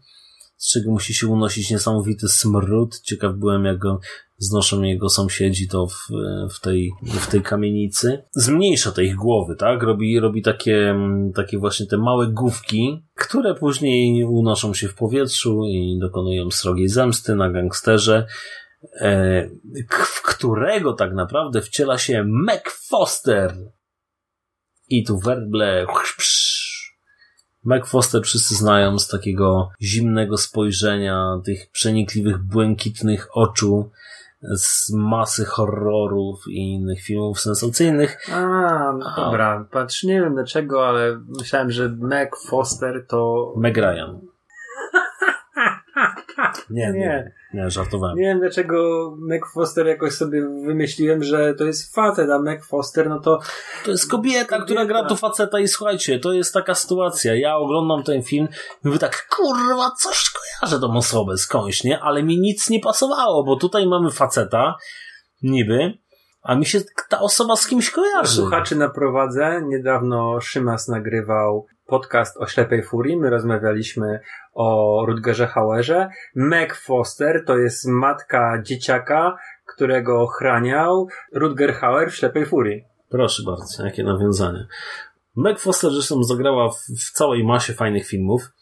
z 0.56 0.72
czego 0.72 0.90
musi 0.90 1.14
się 1.14 1.26
unosić 1.26 1.70
niesamowity 1.70 2.28
smród. 2.28 3.00
Ciekaw 3.00 3.36
byłem, 3.36 3.64
jak 3.64 3.78
go 3.78 4.00
znoszą 4.42 4.82
jego 4.82 5.08
sąsiedzi 5.08 5.68
to 5.68 5.86
w, 5.86 6.08
w, 6.54 6.60
tej, 6.60 6.92
w 7.02 7.26
tej 7.26 7.42
kamienicy. 7.42 8.24
Zmniejsza 8.32 8.92
te 8.92 9.04
ich 9.04 9.14
głowy, 9.14 9.56
tak? 9.56 9.82
Robi, 9.82 10.20
robi 10.20 10.42
takie, 10.42 10.94
takie 11.34 11.58
właśnie 11.58 11.86
te 11.86 11.98
małe 11.98 12.26
główki, 12.26 13.04
które 13.14 13.54
później 13.54 14.24
unoszą 14.24 14.74
się 14.74 14.88
w 14.88 14.94
powietrzu 14.94 15.64
i 15.64 15.98
dokonują 16.00 16.50
srogiej 16.50 16.88
zemsty 16.88 17.34
na 17.34 17.50
gangsterze, 17.50 18.26
e, 19.00 19.48
w 19.90 20.22
którego 20.22 20.92
tak 20.92 21.14
naprawdę 21.14 21.60
wciela 21.60 21.98
się 21.98 22.24
Mac 22.26 22.62
Foster. 22.88 23.54
I 24.88 25.04
tu 25.04 25.18
werble 25.18 25.86
Mac 27.64 27.88
Foster 27.88 28.22
wszyscy 28.22 28.54
znają 28.54 28.98
z 28.98 29.08
takiego 29.08 29.70
zimnego 29.82 30.36
spojrzenia, 30.36 31.40
tych 31.44 31.70
przenikliwych, 31.70 32.38
błękitnych 32.38 33.28
oczu, 33.36 33.90
z 34.56 34.92
masy 34.92 35.44
horrorów 35.44 36.44
i 36.48 36.72
innych 36.72 37.02
filmów 37.02 37.40
sensacyjnych. 37.40 38.30
A, 38.32 38.40
no 38.92 39.14
dobra. 39.16 39.64
Patrz, 39.70 40.02
nie 40.04 40.20
wiem 40.20 40.34
dlaczego, 40.34 40.88
ale 40.88 41.20
myślałem, 41.38 41.70
że 41.70 41.88
Meg 41.88 42.36
Foster 42.36 43.06
to... 43.08 43.52
Meg 43.56 43.76
Ryan. 43.76 44.31
Nie, 46.70 46.92
nie, 46.92 47.32
nie, 47.54 47.70
żartowałem. 47.70 48.16
Nie 48.16 48.22
wiem 48.22 48.40
dlaczego 48.40 49.10
Meg 49.20 49.46
Foster 49.54 49.86
jakoś 49.86 50.12
sobie 50.12 50.42
wymyśliłem, 50.66 51.22
że 51.22 51.54
to 51.54 51.64
jest 51.64 51.94
facet, 51.94 52.30
a 52.30 52.38
Meg 52.38 52.64
Foster, 52.64 53.08
no 53.08 53.20
to... 53.20 53.38
To 53.84 53.90
jest 53.90 54.10
kobieta, 54.10 54.44
kobieta, 54.44 54.64
która 54.64 54.84
gra 54.84 55.04
tu 55.04 55.16
faceta 55.16 55.60
i 55.60 55.68
słuchajcie, 55.68 56.18
to 56.18 56.32
jest 56.32 56.54
taka 56.54 56.74
sytuacja. 56.74 57.34
Ja 57.34 57.56
oglądam 57.56 58.02
ten 58.02 58.22
film 58.22 58.48
i 58.84 58.88
mówię 58.88 58.98
tak, 58.98 59.28
kurwa, 59.36 59.90
coś 59.90 60.30
kojarzę 60.30 60.80
tą 60.80 60.96
osobę 60.96 61.36
skądś, 61.36 61.84
nie? 61.84 62.00
Ale 62.00 62.22
mi 62.22 62.40
nic 62.40 62.70
nie 62.70 62.80
pasowało, 62.80 63.44
bo 63.44 63.56
tutaj 63.56 63.86
mamy 63.86 64.10
faceta, 64.10 64.76
niby, 65.42 65.98
a 66.42 66.54
mi 66.54 66.66
się 66.66 66.80
ta 67.08 67.20
osoba 67.20 67.56
z 67.56 67.66
kimś 67.66 67.90
kojarzy. 67.90 68.36
Słuchaczy 68.36 68.76
naprowadzę. 68.76 69.62
Niedawno 69.66 70.40
Szymas 70.40 70.88
nagrywał 70.88 71.66
podcast 71.86 72.36
o 72.36 72.46
Ślepej 72.46 72.82
Furii. 72.82 73.16
My 73.16 73.30
rozmawialiśmy 73.30 74.20
o 74.52 75.04
Rutgerze 75.06 75.46
Hauerze. 75.46 76.08
Meg 76.34 76.74
Foster 76.74 77.44
to 77.46 77.56
jest 77.56 77.88
matka 77.88 78.62
dzieciaka, 78.62 79.36
którego 79.66 80.22
ochraniał 80.22 81.08
Rutger 81.32 81.74
Hauer 81.74 82.10
w 82.10 82.16
Ślepej 82.16 82.46
Furii. 82.46 82.84
Proszę 83.08 83.42
bardzo, 83.46 83.84
jakie 83.84 84.04
nawiązanie. 84.04 84.66
Meg 85.36 85.60
Foster 85.60 85.90
zresztą 85.90 86.22
zagrała 86.22 86.70
w, 86.70 86.76
w 86.76 87.10
całej 87.10 87.44
masie 87.44 87.72
fajnych 87.72 88.06
filmów. 88.06 88.52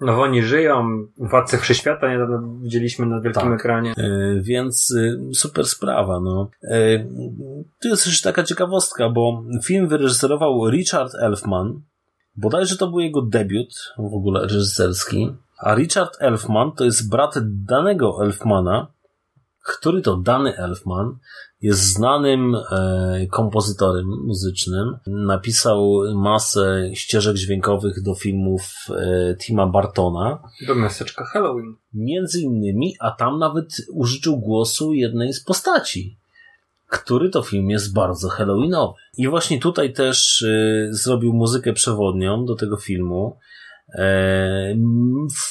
No 0.00 0.22
oni 0.22 0.42
żyją, 0.42 1.06
Władcy 1.16 1.58
Wszechświata 1.58 2.12
niedawno 2.12 2.58
widzieliśmy 2.62 3.06
na 3.06 3.20
wielkim 3.20 3.42
tak. 3.42 3.60
ekranie. 3.60 3.94
E, 3.96 4.40
więc 4.40 4.90
y, 4.90 5.18
super 5.34 5.66
sprawa, 5.66 6.20
no. 6.20 6.50
Tu 7.82 7.88
jest 7.88 8.06
jeszcze 8.06 8.28
taka 8.28 8.42
ciekawostka, 8.42 9.08
bo 9.08 9.42
film 9.64 9.88
wyreżyserował 9.88 10.70
Richard 10.70 11.14
Elfman, 11.22 11.80
Bodajże 12.40 12.76
to 12.76 12.86
był 12.86 13.00
jego 13.00 13.22
debiut 13.22 13.92
w 13.98 14.14
ogóle 14.14 14.42
reżyserski. 14.42 15.32
A 15.58 15.74
Richard 15.74 16.16
Elfman 16.20 16.72
to 16.72 16.84
jest 16.84 17.10
brat 17.10 17.34
danego 17.44 18.24
Elfmana, 18.24 18.86
który 19.64 20.02
to 20.02 20.16
dany 20.16 20.56
Elfman 20.56 21.18
jest 21.60 21.82
znanym 21.82 22.54
e, 22.54 23.26
kompozytorem 23.30 24.06
muzycznym. 24.26 24.96
Napisał 25.06 26.02
masę 26.14 26.90
ścieżek 26.94 27.36
dźwiękowych 27.36 28.02
do 28.02 28.14
filmów 28.14 28.72
e, 28.90 29.36
Tima 29.36 29.66
Bartona. 29.66 30.42
Do 30.66 30.74
miasteczka 30.74 31.24
Halloween. 31.24 31.74
Między 31.94 32.40
innymi, 32.40 32.94
a 33.00 33.10
tam 33.10 33.38
nawet 33.38 33.68
użyczył 33.92 34.36
głosu 34.36 34.92
jednej 34.92 35.32
z 35.32 35.44
postaci, 35.44 36.18
który 36.90 37.30
to 37.30 37.42
film 37.42 37.70
jest 37.70 37.94
bardzo 37.94 38.28
halloweenowy. 38.28 38.94
I 39.16 39.28
właśnie 39.28 39.60
tutaj 39.60 39.92
też 39.92 40.42
e, 40.42 40.86
zrobił 40.90 41.32
muzykę 41.32 41.72
przewodnią 41.72 42.44
do 42.44 42.56
tego 42.56 42.76
filmu. 42.76 43.38
E, 43.94 44.74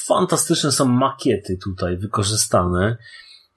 fantastyczne 0.08 0.72
są 0.72 0.86
makiety 0.86 1.58
tutaj 1.64 1.98
wykorzystane 1.98 2.98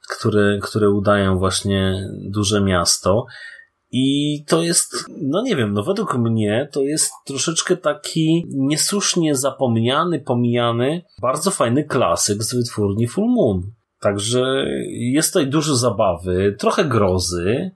które, 0.09 0.59
które 0.63 0.91
udają 0.91 1.39
właśnie 1.39 2.09
duże 2.31 2.61
miasto. 2.61 3.27
I 3.91 4.45
to 4.49 4.63
jest, 4.63 5.05
no 5.23 5.43
nie 5.43 5.57
wiem, 5.57 5.73
no 5.73 5.83
według 5.83 6.15
mnie 6.15 6.69
to 6.73 6.83
jest 6.83 7.13
troszeczkę 7.27 7.77
taki 7.77 8.47
niesłusznie 8.49 9.37
zapomniany, 9.37 10.21
pomijany, 10.21 11.03
bardzo 11.23 11.51
fajny 11.51 11.85
klasyk 11.85 12.43
z 12.43 12.55
wytwórni 12.55 13.09
Full 13.09 13.29
Moon. 13.29 13.73
Także 14.03 14.67
jest 14.89 15.33
tutaj 15.33 15.49
dużo 15.49 15.77
zabawy, 15.77 16.57
trochę 16.59 16.85
grozy, 16.85 17.71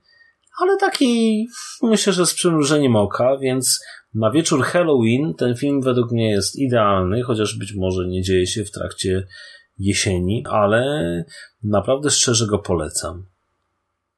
ale 0.62 0.76
taki 0.76 1.46
myślę, 1.82 2.12
że 2.12 2.26
z 2.26 2.34
przymrużeniem 2.34 2.96
oka, 2.96 3.36
więc 3.36 3.84
na 4.14 4.30
wieczór 4.30 4.62
Halloween 4.62 5.34
ten 5.34 5.56
film 5.56 5.82
według 5.82 6.12
mnie 6.12 6.30
jest 6.30 6.56
idealny, 6.56 7.22
chociaż 7.22 7.58
być 7.58 7.74
może 7.74 8.08
nie 8.08 8.22
dzieje 8.22 8.46
się 8.46 8.64
w 8.64 8.70
trakcie 8.70 9.26
jesieni, 9.78 10.44
ale 10.50 11.24
naprawdę 11.62 12.10
szczerze 12.10 12.46
go 12.46 12.58
polecam. 12.58 13.26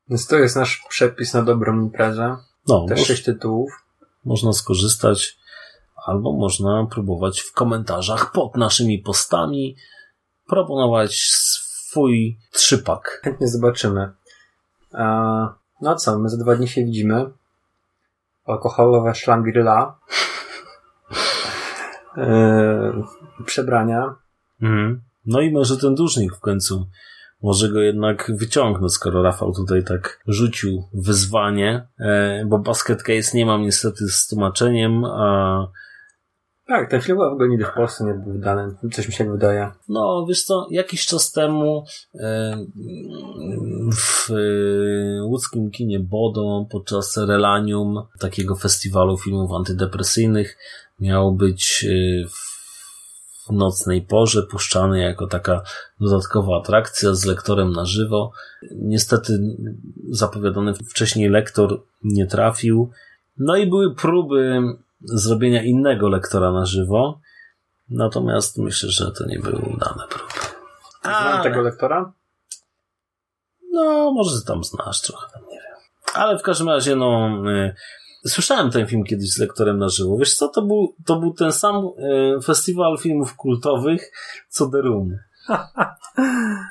Więc 0.08 0.26
to 0.26 0.36
jest 0.36 0.56
nasz 0.56 0.82
przepis 0.88 1.34
na 1.34 1.42
dobrą 1.42 1.80
imprezę. 1.82 2.36
No, 2.68 2.86
Też 2.88 3.06
sześć 3.06 3.24
tytułów. 3.24 3.70
Można 4.24 4.52
skorzystać, 4.52 5.38
albo 6.06 6.32
można 6.32 6.86
próbować 6.90 7.40
w 7.40 7.52
komentarzach 7.52 8.32
pod 8.32 8.56
naszymi 8.56 8.98
postami 8.98 9.76
proponować 10.46 11.30
swój 11.88 12.38
trzypak. 12.52 13.20
Chętnie 13.24 13.48
zobaczymy. 13.48 14.10
No 15.80 15.96
co, 15.96 16.18
my 16.18 16.28
za 16.28 16.36
dwa 16.36 16.56
dni 16.56 16.68
się 16.68 16.84
widzimy. 16.84 17.30
Alkoholowe 18.44 19.14
Shangri-La. 19.14 19.94
Yy, 22.16 23.44
przebrania. 23.44 24.14
Mhm. 24.62 25.02
No 25.26 25.40
i 25.40 25.52
może 25.52 25.76
ten 25.76 25.94
dłużnik 25.94 26.36
w 26.36 26.40
końcu 26.40 26.86
może 27.42 27.68
go 27.68 27.80
jednak 27.80 28.32
wyciągnąć, 28.34 28.92
skoro 28.92 29.22
Rafał 29.22 29.52
tutaj 29.52 29.84
tak 29.84 30.20
rzucił 30.26 30.88
wyzwanie, 30.94 31.88
e, 31.98 32.44
bo 32.46 32.58
Basket 32.58 33.02
Case 33.02 33.36
nie 33.36 33.46
mam 33.46 33.62
niestety 33.62 34.08
z 34.08 34.26
tłumaczeniem, 34.26 35.04
a 35.04 35.66
tak, 36.68 36.90
ten 36.90 37.00
film 37.00 37.18
w 37.18 37.20
ogóle 37.20 37.48
nigdy 37.48 37.64
w 37.64 37.74
Polsce 37.74 38.04
nie 38.04 38.14
był 38.14 38.32
wydany. 38.32 38.74
Coś 38.92 39.08
mi 39.08 39.14
się 39.14 39.32
wydaje. 39.32 39.70
No, 39.88 40.26
wiesz 40.28 40.44
co, 40.44 40.66
jakiś 40.70 41.06
czas 41.06 41.32
temu 41.32 41.84
e, 42.14 42.56
w 43.92 44.30
e, 44.30 45.24
łódzkim 45.24 45.70
kinie 45.70 46.00
Bodo 46.00 46.66
podczas 46.70 47.16
Relanium, 47.16 48.02
takiego 48.18 48.56
festiwalu 48.56 49.18
filmów 49.18 49.52
antydepresyjnych, 49.52 50.58
miał 51.00 51.32
być 51.32 51.86
w 52.28 52.48
w 53.48 53.52
nocnej 53.52 54.02
porze, 54.02 54.42
puszczany 54.42 55.00
jako 55.00 55.26
taka 55.26 55.62
dodatkowa 56.00 56.58
atrakcja 56.58 57.14
z 57.14 57.24
lektorem 57.24 57.72
na 57.72 57.84
żywo. 57.84 58.32
Niestety 58.72 59.56
zapowiadany 60.10 60.74
wcześniej 60.74 61.28
lektor 61.28 61.82
nie 62.04 62.26
trafił. 62.26 62.90
No 63.38 63.56
i 63.56 63.66
były 63.66 63.94
próby 63.94 64.62
zrobienia 65.00 65.62
innego 65.62 66.08
lektora 66.08 66.52
na 66.52 66.66
żywo. 66.66 67.20
Natomiast 67.90 68.58
myślę, 68.58 68.90
że 68.90 69.12
to 69.12 69.26
nie 69.26 69.38
były 69.38 69.58
udane 69.58 70.04
próby. 70.10 70.32
Znam 71.02 71.42
tego 71.42 71.60
lektora? 71.60 72.12
No, 73.72 74.12
może 74.12 74.42
tam 74.46 74.64
znasz 74.64 75.02
trochę, 75.02 75.32
tam 75.32 75.42
nie 75.42 75.56
wiem. 75.56 75.76
Ale 76.14 76.38
w 76.38 76.42
każdym 76.42 76.68
razie, 76.68 76.96
no, 76.96 77.28
y, 77.50 77.74
Słyszałem 78.26 78.70
ten 78.70 78.86
film 78.86 79.04
kiedyś 79.04 79.30
z 79.30 79.38
lektorem 79.38 79.78
na 79.78 79.88
żywo. 79.88 80.16
Wiesz 80.18 80.34
co, 80.34 80.48
to 80.48 80.62
był, 80.62 80.94
to 81.06 81.20
był 81.20 81.34
ten 81.34 81.52
sam 81.52 81.76
e, 81.76 82.40
festiwal 82.40 82.98
filmów 82.98 83.36
kultowych, 83.36 84.12
co 84.48 84.70
The 84.70 84.80
Room. 84.80 85.16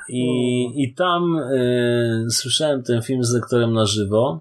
I, 0.08 0.82
i 0.82 0.94
tam 0.94 1.38
e, 1.38 2.30
słyszałem 2.30 2.82
ten 2.82 3.02
film 3.02 3.24
z 3.24 3.34
lektorem 3.34 3.72
na 3.72 3.86
żywo, 3.86 4.40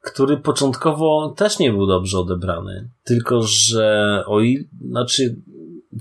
który 0.00 0.36
początkowo 0.36 1.34
też 1.36 1.58
nie 1.58 1.72
był 1.72 1.86
dobrze 1.86 2.18
odebrany. 2.18 2.90
Tylko, 3.04 3.42
że 3.42 4.22
o 4.26 4.38
znaczy, 4.88 5.36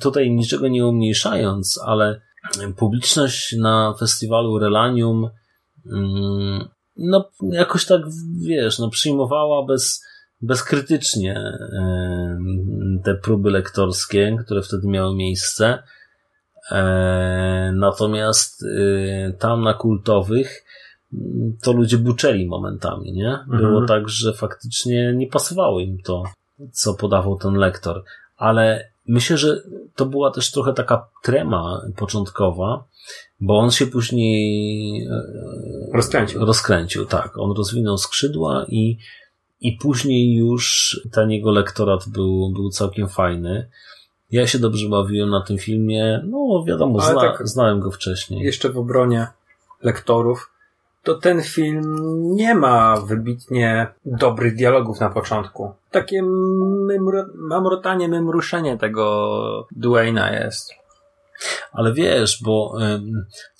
tutaj 0.02 0.32
niczego 0.32 0.68
nie 0.68 0.86
umniejszając, 0.88 1.80
ale 1.86 2.22
publiczność 2.78 3.56
na 3.58 3.93
festiwalu 4.00 4.60
Relanium 4.60 5.30
mm, 5.91 6.70
no 6.97 7.30
jakoś 7.52 7.86
tak, 7.86 8.02
wiesz, 8.41 8.80
no 8.80 8.89
przyjmowała 8.89 9.66
bez, 9.66 10.04
bezkrytycznie 10.41 11.43
te 13.04 13.16
próby 13.16 13.52
lektorskie, 13.52 14.38
które 14.45 14.62
wtedy 14.62 14.88
miały 14.88 15.16
miejsce. 15.16 15.84
E, 16.72 17.72
natomiast 17.76 18.64
y, 18.64 19.36
tam 19.39 19.62
na 19.62 19.74
kultowych 19.74 20.66
to 21.62 21.74
ludzie 21.74 21.97
buczeli 21.97 22.47
momentami, 22.47 23.14
nie? 23.14 23.39
Było 23.47 23.82
mhm. 23.82 23.88
tak, 23.88 24.10
że 24.10 24.34
faktycznie 24.34 25.14
nie 25.16 25.28
pasowało 25.28 25.80
im 25.80 25.97
to, 26.03 26.24
co 26.72 26.93
podawał 26.93 27.38
ten 27.38 27.53
lektor. 27.53 28.03
Ale 28.38 28.91
myślę, 29.07 29.38
że 29.38 29.62
to 29.95 30.05
była 30.05 30.32
też 30.32 30.51
trochę 30.51 30.74
taka 30.74 31.07
trema 31.24 31.82
początkowa, 31.95 32.84
bo 33.39 33.60
on 33.60 33.72
się 33.72 33.88
później 33.88 35.07
e, 35.07 35.24
rozkręcił. 35.93 36.45
Rozkręcił, 36.45 37.05
tak. 37.05 37.38
On 37.38 37.57
rozwinął 37.57 37.97
skrzydła 37.97 38.66
i, 38.68 38.97
i 39.62 39.72
później 39.72 40.36
już 40.36 40.95
ten 41.12 41.32
jego 41.32 41.51
lektorat 41.51 42.10
był, 42.10 42.51
był 42.53 42.70
całkiem 42.70 43.07
fajny. 43.07 43.70
Ja 44.32 44.47
się 44.47 44.60
dobrze 44.60 44.89
bawiłem 44.89 45.30
na 45.30 45.41
tym 45.41 45.57
filmie. 45.57 46.22
No, 46.26 46.64
wiadomo, 46.68 46.99
zna, 46.99 47.22
tak, 47.22 47.47
znałem 47.47 47.80
go 47.80 47.91
wcześniej. 47.91 48.45
Jeszcze 48.45 48.70
w 48.70 48.78
obronie 48.78 49.28
lektorów, 49.82 50.51
to 51.04 51.16
ten 51.16 51.41
film 51.41 51.84
nie 52.36 52.56
ma 52.56 53.02
wybitnie 53.02 53.88
dobrych 54.06 54.56
dialogów 54.56 55.00
na 55.00 55.10
początku. 55.10 55.72
Takie 55.91 56.22
mamrotanie, 57.36 58.08
mymruszenie 58.08 58.78
tego 58.78 59.68
Dwayna 59.72 60.32
jest. 60.32 60.74
Ale 61.72 61.93
wiesz, 61.93 62.43
bo 62.43 62.78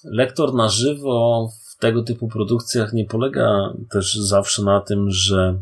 lektor 0.04 0.54
na 0.54 0.70
żywo 0.70 1.50
w 1.66 1.80
tego 1.80 2.04
typu 2.04 2.28
produkcjach 2.28 2.94
nie 2.94 3.06
polega 3.06 3.74
też 3.92 4.16
zawsze 4.16 4.64
na 4.64 4.82
tym, 4.82 5.06
że 5.10 5.56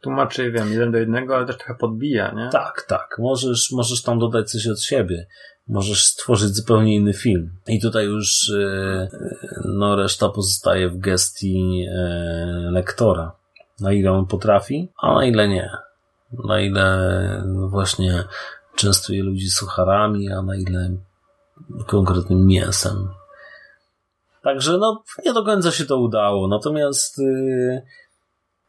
tłumaczy, 0.00 0.50
wiem, 0.50 0.72
jeden 0.72 0.92
do 0.92 0.98
jednego, 0.98 1.36
ale 1.36 1.46
też 1.46 1.56
trochę 1.56 1.74
podbija, 1.74 2.32
nie? 2.36 2.48
Tak, 2.52 2.84
tak. 2.88 3.16
Możesz, 3.18 3.72
możesz 3.72 4.02
tam 4.02 4.18
dodać 4.18 4.50
coś 4.50 4.68
od 4.68 4.82
siebie. 4.82 5.26
Możesz 5.68 6.04
stworzyć 6.06 6.56
zupełnie 6.56 6.94
inny 6.94 7.14
film. 7.14 7.50
I 7.68 7.80
tutaj 7.80 8.04
już 8.04 8.50
e, 8.50 9.08
no, 9.64 9.96
reszta 9.96 10.28
pozostaje 10.28 10.88
w 10.88 10.98
gestii 10.98 11.86
e, 11.90 12.70
lektora. 12.70 13.32
Na 13.80 13.92
ile 13.92 14.12
on 14.12 14.26
potrafi, 14.26 14.88
a 15.02 15.14
na 15.14 15.24
ile 15.24 15.48
nie. 15.48 15.70
Na 16.44 16.60
ile 16.60 16.98
właśnie 17.68 18.24
częstuje 18.76 19.22
ludzi 19.22 19.50
sucharami, 19.50 20.32
a 20.32 20.42
na 20.42 20.56
ile 20.56 20.96
konkretnym 21.86 22.46
mięsem. 22.46 23.08
Także 24.42 24.78
no, 24.78 25.02
nie 25.24 25.32
do 25.32 25.44
końca 25.44 25.70
się 25.70 25.84
to 25.84 25.98
udało. 25.98 26.48
Natomiast 26.48 27.18
yy, 27.18 27.82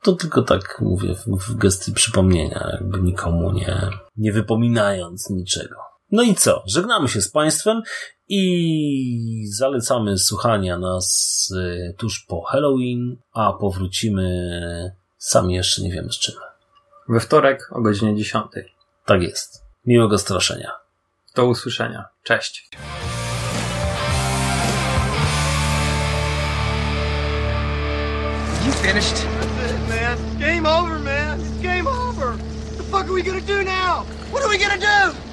to 0.01 0.13
tylko 0.13 0.41
tak 0.41 0.81
mówię 0.81 1.15
w, 1.15 1.25
w 1.27 1.55
gestii 1.57 1.93
przypomnienia, 1.93 2.69
jakby 2.71 3.01
nikomu 3.01 3.51
nie, 3.51 3.89
nie 4.17 4.31
wypominając 4.31 5.29
niczego. 5.29 5.75
No 6.11 6.23
i 6.23 6.35
co? 6.35 6.63
Żegnamy 6.67 7.07
się 7.07 7.21
z 7.21 7.31
Państwem 7.31 7.81
i 8.29 9.45
zalecamy 9.57 10.17
słuchania 10.17 10.77
nas 10.77 11.47
y, 11.57 11.95
tuż 11.97 12.25
po 12.27 12.41
Halloween, 12.41 13.17
a 13.33 13.53
powrócimy 13.53 14.95
sami 15.17 15.53
jeszcze 15.53 15.81
nie 15.81 15.91
wiemy 15.91 16.11
z 16.11 16.19
czym. 16.19 16.35
We 17.09 17.19
wtorek 17.19 17.69
o 17.71 17.81
godzinie 17.81 18.15
10. 18.15 18.45
Tak 19.05 19.21
jest. 19.23 19.63
Miłego 19.85 20.17
straszenia. 20.17 20.71
Do 21.35 21.45
usłyszenia. 21.45 22.05
Cześć. 22.23 22.69
You 28.65 28.71
finished? 28.71 29.15
That's 29.15 29.71
it, 29.71 29.89
man. 29.89 30.39
Game 30.39 30.65
over, 30.65 30.99
man. 30.99 31.39
It's 31.39 31.61
game 31.61 31.87
over. 31.87 32.27
What 32.27 32.77
the 32.77 32.83
fuck 32.83 33.05
are 33.09 33.13
we 33.13 33.21
gonna 33.21 33.41
do 33.41 33.63
now? 33.63 34.05
What 34.31 34.43
are 34.43 34.49
we 34.49 34.57
gonna 34.57 34.77
do? 34.77 35.32